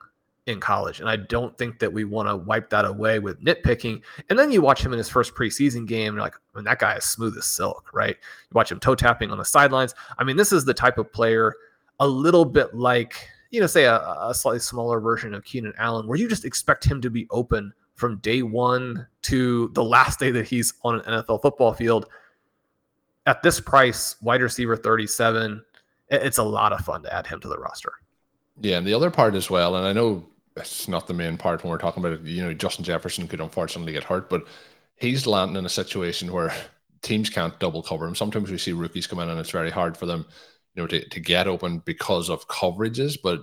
in 0.47 0.61
college 0.61 1.01
and 1.01 1.09
i 1.09 1.17
don't 1.17 1.57
think 1.57 1.79
that 1.79 1.91
we 1.91 2.05
want 2.05 2.29
to 2.29 2.37
wipe 2.37 2.69
that 2.69 2.85
away 2.85 3.19
with 3.19 3.43
nitpicking 3.43 4.03
and 4.29 4.39
then 4.39 4.51
you 4.53 4.61
watch 4.61 4.85
him 4.85 4.93
in 4.93 4.99
his 4.99 5.09
first 5.09 5.35
preseason 5.35 5.87
game 5.87 6.09
and 6.09 6.17
you're 6.17 6.23
like 6.23 6.35
I 6.55 6.59
mean, 6.59 6.65
that 6.67 6.79
guy 6.79 6.97
is 6.97 7.05
smooth 7.05 7.37
as 7.39 7.47
silk 7.47 7.89
right 7.95 8.15
you 8.15 8.55
watch 8.55 8.71
him 8.71 8.79
toe 8.79 8.95
tapping 8.95 9.31
on 9.31 9.39
the 9.39 9.45
sidelines 9.45 9.95
i 10.19 10.25
mean 10.25 10.37
this 10.37 10.53
is 10.53 10.67
the 10.67 10.75
type 10.75 10.99
of 10.99 11.11
player 11.11 11.55
a 12.01 12.07
little 12.07 12.45
bit 12.45 12.75
like 12.75 13.27
you 13.55 13.61
know, 13.61 13.69
say 13.69 13.85
a, 13.85 13.99
a 14.21 14.35
slightly 14.35 14.59
smaller 14.59 14.99
version 14.99 15.33
of 15.33 15.45
Keenan 15.45 15.73
Allen, 15.79 16.09
where 16.09 16.19
you 16.19 16.29
just 16.29 16.45
expect 16.45 16.85
him 16.85 17.01
to 17.01 17.09
be 17.09 17.29
open 17.31 17.73
from 17.95 18.17
day 18.17 18.43
one 18.43 19.07
to 19.23 19.69
the 19.75 19.85
last 19.85 20.19
day 20.19 20.33
that 20.33 20.45
he's 20.45 20.75
on 20.83 20.97
an 20.97 21.03
NFL 21.03 21.41
football 21.41 21.73
field. 21.73 22.07
At 23.27 23.45
this 23.45 23.61
price, 23.61 24.17
wide 24.21 24.43
receiver 24.43 24.77
37, 24.77 25.65
it's 26.09 26.39
a 26.39 26.43
lot 26.43 26.73
of 26.73 26.81
fun 26.81 27.05
to 27.05 27.15
add 27.15 27.29
him 27.29 27.39
to 27.41 27.49
the 27.49 27.57
roster. 27.57 27.93
Yeah, 28.61 28.79
and 28.79 28.87
the 28.87 28.93
other 28.93 29.11
part 29.11 29.37
as 29.37 29.49
well, 29.49 29.77
and 29.77 29.87
I 29.87 29.93
know 29.93 30.27
it's 30.57 30.89
not 30.89 31.07
the 31.07 31.15
main 31.15 31.37
part 31.37 31.63
when 31.63 31.71
we're 31.71 31.79
talking 31.79 32.05
about 32.05 32.19
it, 32.19 32.23
you 32.23 32.43
know, 32.43 32.55
Justin 32.55 32.85
Jefferson 32.85 33.27
could 33.27 33.41
unfortunately 33.41 33.93
get 33.93 34.05
hurt, 34.05 34.31
but 34.31 34.47
he's 34.97 35.27
landing 35.27 35.57
in 35.57 35.67
a 35.67 35.71
situation 35.71 36.33
where 36.33 36.55
teams 37.03 37.29
can't 37.29 37.59
double 37.59 37.83
cover 37.83 38.07
him. 38.07 38.15
Sometimes 38.15 38.51
we 38.51 38.59
see 38.59 38.73
rookies 38.73 39.07
come 39.07 39.19
in 39.19 39.29
and 39.29 39.41
it's 39.41 39.51
very 39.51 39.71
hard 39.71 39.97
for 39.97 40.07
them 40.07 40.25
you 40.75 40.83
know, 40.83 40.87
to, 40.87 41.09
to 41.09 41.21
get 41.21 41.47
open 41.47 41.79
because 41.85 42.29
of 42.29 42.49
coverages, 42.49 43.17
but 43.23 43.41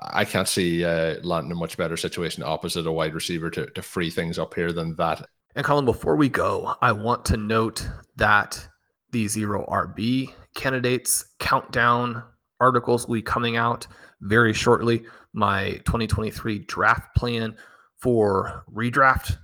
I 0.00 0.24
can't 0.24 0.48
see 0.48 0.84
uh, 0.84 1.16
landing 1.22 1.50
in 1.50 1.56
a 1.56 1.60
much 1.60 1.76
better 1.76 1.96
situation 1.96 2.42
opposite 2.42 2.86
a 2.86 2.92
wide 2.92 3.14
receiver 3.14 3.50
to, 3.50 3.66
to 3.66 3.82
free 3.82 4.10
things 4.10 4.38
up 4.38 4.54
here 4.54 4.72
than 4.72 4.94
that. 4.96 5.26
And 5.54 5.64
Colm, 5.66 5.84
before 5.84 6.16
we 6.16 6.28
go, 6.28 6.76
I 6.80 6.92
want 6.92 7.24
to 7.26 7.36
note 7.36 7.88
that 8.16 8.68
the 9.10 9.26
zero 9.26 9.66
RB 9.68 10.32
candidates 10.54 11.24
countdown 11.38 12.22
articles 12.60 13.06
will 13.06 13.14
be 13.14 13.22
coming 13.22 13.56
out 13.56 13.86
very 14.20 14.52
shortly. 14.52 15.04
My 15.38 15.74
2023 15.84 16.58
draft 16.66 17.14
plan 17.14 17.54
for 17.96 18.64
redraft 18.74 19.38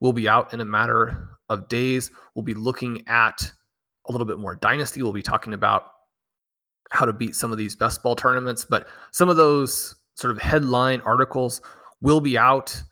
will 0.00 0.14
be 0.14 0.26
out 0.26 0.54
in 0.54 0.62
a 0.62 0.64
matter 0.64 1.36
of 1.50 1.68
days. 1.68 2.10
We'll 2.34 2.44
be 2.44 2.54
looking 2.54 3.06
at 3.08 3.52
a 4.08 4.12
little 4.12 4.26
bit 4.26 4.38
more 4.38 4.56
dynasty. 4.56 5.02
We'll 5.02 5.12
be 5.12 5.20
talking 5.20 5.52
about 5.52 5.90
how 6.92 7.04
to 7.04 7.12
beat 7.12 7.36
some 7.36 7.52
of 7.52 7.58
these 7.58 7.76
best 7.76 8.02
ball 8.02 8.16
tournaments, 8.16 8.64
but 8.64 8.88
some 9.10 9.28
of 9.28 9.36
those 9.36 9.94
sort 10.14 10.30
of 10.30 10.40
headline 10.40 11.02
articles 11.02 11.60
will 12.00 12.22
be 12.22 12.38
out 12.38 12.82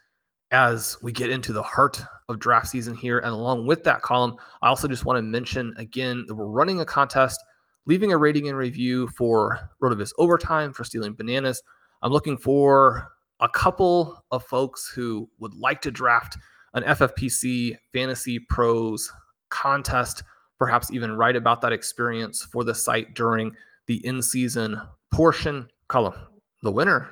as 0.50 0.98
we 1.02 1.10
get 1.10 1.30
into 1.30 1.54
the 1.54 1.62
heart 1.62 2.02
of 2.28 2.38
draft 2.38 2.68
season 2.68 2.94
here. 2.94 3.18
And 3.20 3.32
along 3.32 3.66
with 3.66 3.82
that 3.84 4.02
Colm, 4.02 4.36
I 4.60 4.68
also 4.68 4.88
just 4.88 5.06
want 5.06 5.16
to 5.16 5.22
mention 5.22 5.72
again 5.78 6.26
that 6.28 6.34
we're 6.34 6.44
running 6.44 6.80
a 6.80 6.84
contest, 6.84 7.42
leaving 7.86 8.12
a 8.12 8.18
rating 8.18 8.48
and 8.48 8.58
review 8.58 9.08
for 9.16 9.70
RotoViz 9.82 10.12
Overtime 10.18 10.74
for 10.74 10.84
Stealing 10.84 11.14
Bananas. 11.14 11.62
I'm 12.02 12.12
looking 12.12 12.36
for 12.36 13.12
a 13.40 13.48
couple 13.48 14.24
of 14.30 14.44
folks 14.44 14.90
who 14.94 15.28
would 15.38 15.54
like 15.54 15.80
to 15.82 15.90
draft 15.90 16.36
an 16.74 16.82
FFPC 16.82 17.76
Fantasy 17.92 18.38
Pros 18.38 19.12
contest, 19.50 20.24
perhaps 20.58 20.90
even 20.90 21.16
write 21.16 21.36
about 21.36 21.60
that 21.60 21.72
experience 21.72 22.42
for 22.42 22.64
the 22.64 22.74
site 22.74 23.14
during 23.14 23.54
the 23.86 24.04
in 24.06 24.22
season 24.22 24.80
portion 25.12 25.68
Colm. 25.88 26.16
The 26.62 26.72
winner 26.72 27.10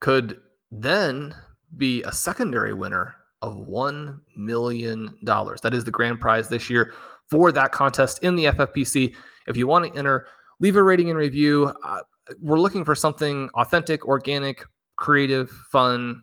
could 0.00 0.40
then 0.70 1.34
be 1.76 2.02
a 2.02 2.12
secondary 2.12 2.74
winner 2.74 3.16
of 3.40 3.54
$1 3.54 4.20
million. 4.36 5.18
That 5.24 5.70
is 5.72 5.84
the 5.84 5.90
grand 5.90 6.20
prize 6.20 6.48
this 6.48 6.68
year 6.68 6.92
for 7.30 7.50
that 7.52 7.72
contest 7.72 8.22
in 8.22 8.36
the 8.36 8.46
FFPC. 8.46 9.14
If 9.46 9.56
you 9.56 9.66
want 9.66 9.92
to 9.92 9.98
enter, 9.98 10.26
leave 10.60 10.76
a 10.76 10.82
rating 10.82 11.10
and 11.10 11.18
review. 11.18 11.72
Uh, 11.84 12.00
we're 12.40 12.60
looking 12.60 12.84
for 12.84 12.94
something 12.94 13.48
authentic, 13.54 14.06
organic, 14.06 14.64
creative, 14.96 15.50
fun. 15.70 16.22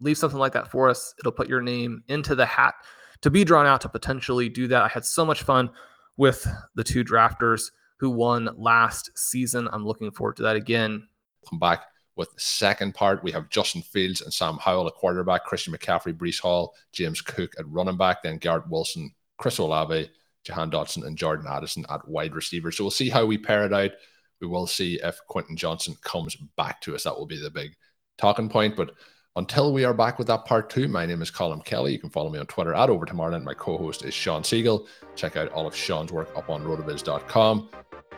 Leave 0.00 0.18
something 0.18 0.38
like 0.38 0.52
that 0.52 0.70
for 0.70 0.88
us. 0.88 1.14
It'll 1.18 1.32
put 1.32 1.48
your 1.48 1.62
name 1.62 2.02
into 2.08 2.34
the 2.34 2.46
hat 2.46 2.74
to 3.22 3.30
be 3.30 3.44
drawn 3.44 3.66
out 3.66 3.80
to 3.82 3.88
potentially 3.88 4.48
do 4.48 4.68
that. 4.68 4.82
I 4.82 4.88
had 4.88 5.04
so 5.04 5.24
much 5.24 5.42
fun 5.42 5.70
with 6.16 6.46
the 6.74 6.84
two 6.84 7.04
drafters 7.04 7.70
who 7.98 8.10
won 8.10 8.50
last 8.56 9.10
season. 9.16 9.68
I'm 9.72 9.86
looking 9.86 10.10
forward 10.10 10.36
to 10.36 10.42
that 10.42 10.56
again. 10.56 11.08
Come 11.48 11.58
back 11.58 11.84
with 12.16 12.32
the 12.32 12.40
second 12.40 12.94
part. 12.94 13.22
We 13.24 13.32
have 13.32 13.48
Justin 13.48 13.82
Fields 13.82 14.20
and 14.20 14.32
Sam 14.32 14.58
Howell 14.60 14.86
at 14.88 14.94
quarterback, 14.94 15.44
Christian 15.44 15.74
McCaffrey, 15.74 16.12
Breece 16.12 16.40
Hall, 16.40 16.74
James 16.92 17.20
Cook 17.20 17.54
at 17.58 17.68
running 17.68 17.96
back, 17.96 18.22
then 18.22 18.38
Garrett 18.38 18.68
Wilson, 18.68 19.12
Chris 19.38 19.58
Olave, 19.58 20.10
Jahan 20.44 20.70
Dotson, 20.70 21.06
and 21.06 21.16
Jordan 21.16 21.46
Addison 21.48 21.86
at 21.88 22.06
wide 22.06 22.34
receiver. 22.34 22.70
So 22.70 22.84
we'll 22.84 22.90
see 22.90 23.08
how 23.08 23.24
we 23.26 23.38
pair 23.38 23.64
it 23.64 23.72
out. 23.72 23.92
We 24.40 24.46
will 24.46 24.66
see 24.66 25.00
if 25.02 25.18
Quentin 25.28 25.56
Johnston 25.56 25.96
comes 26.02 26.36
back 26.56 26.80
to 26.82 26.94
us. 26.94 27.04
That 27.04 27.16
will 27.16 27.26
be 27.26 27.40
the 27.40 27.50
big 27.50 27.74
talking 28.18 28.48
point. 28.48 28.76
But 28.76 28.92
until 29.36 29.72
we 29.72 29.84
are 29.84 29.94
back 29.94 30.18
with 30.18 30.28
that 30.28 30.44
part 30.44 30.70
two, 30.70 30.86
my 30.86 31.06
name 31.06 31.22
is 31.22 31.30
Colm 31.30 31.64
Kelly. 31.64 31.92
You 31.92 31.98
can 31.98 32.10
follow 32.10 32.30
me 32.30 32.38
on 32.38 32.46
Twitter 32.46 32.74
at 32.74 32.90
Over 32.90 33.04
Tomorrow, 33.04 33.34
and 33.34 33.44
my 33.44 33.54
co 33.54 33.76
host 33.76 34.04
is 34.04 34.14
Shawn 34.14 34.42
Siegele. 34.42 34.86
Check 35.16 35.36
out 35.36 35.48
all 35.50 35.66
of 35.66 35.74
Shawn's 35.74 36.12
work 36.12 36.30
up 36.36 36.48
on 36.50 36.62
rotoviz.com. 36.62 37.68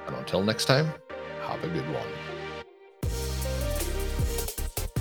And 0.07 0.17
until 0.17 0.43
next 0.43 0.67
time, 0.67 0.93
have 1.43 1.63
a 1.65 1.69
good 1.69 1.89
one. 1.93 2.36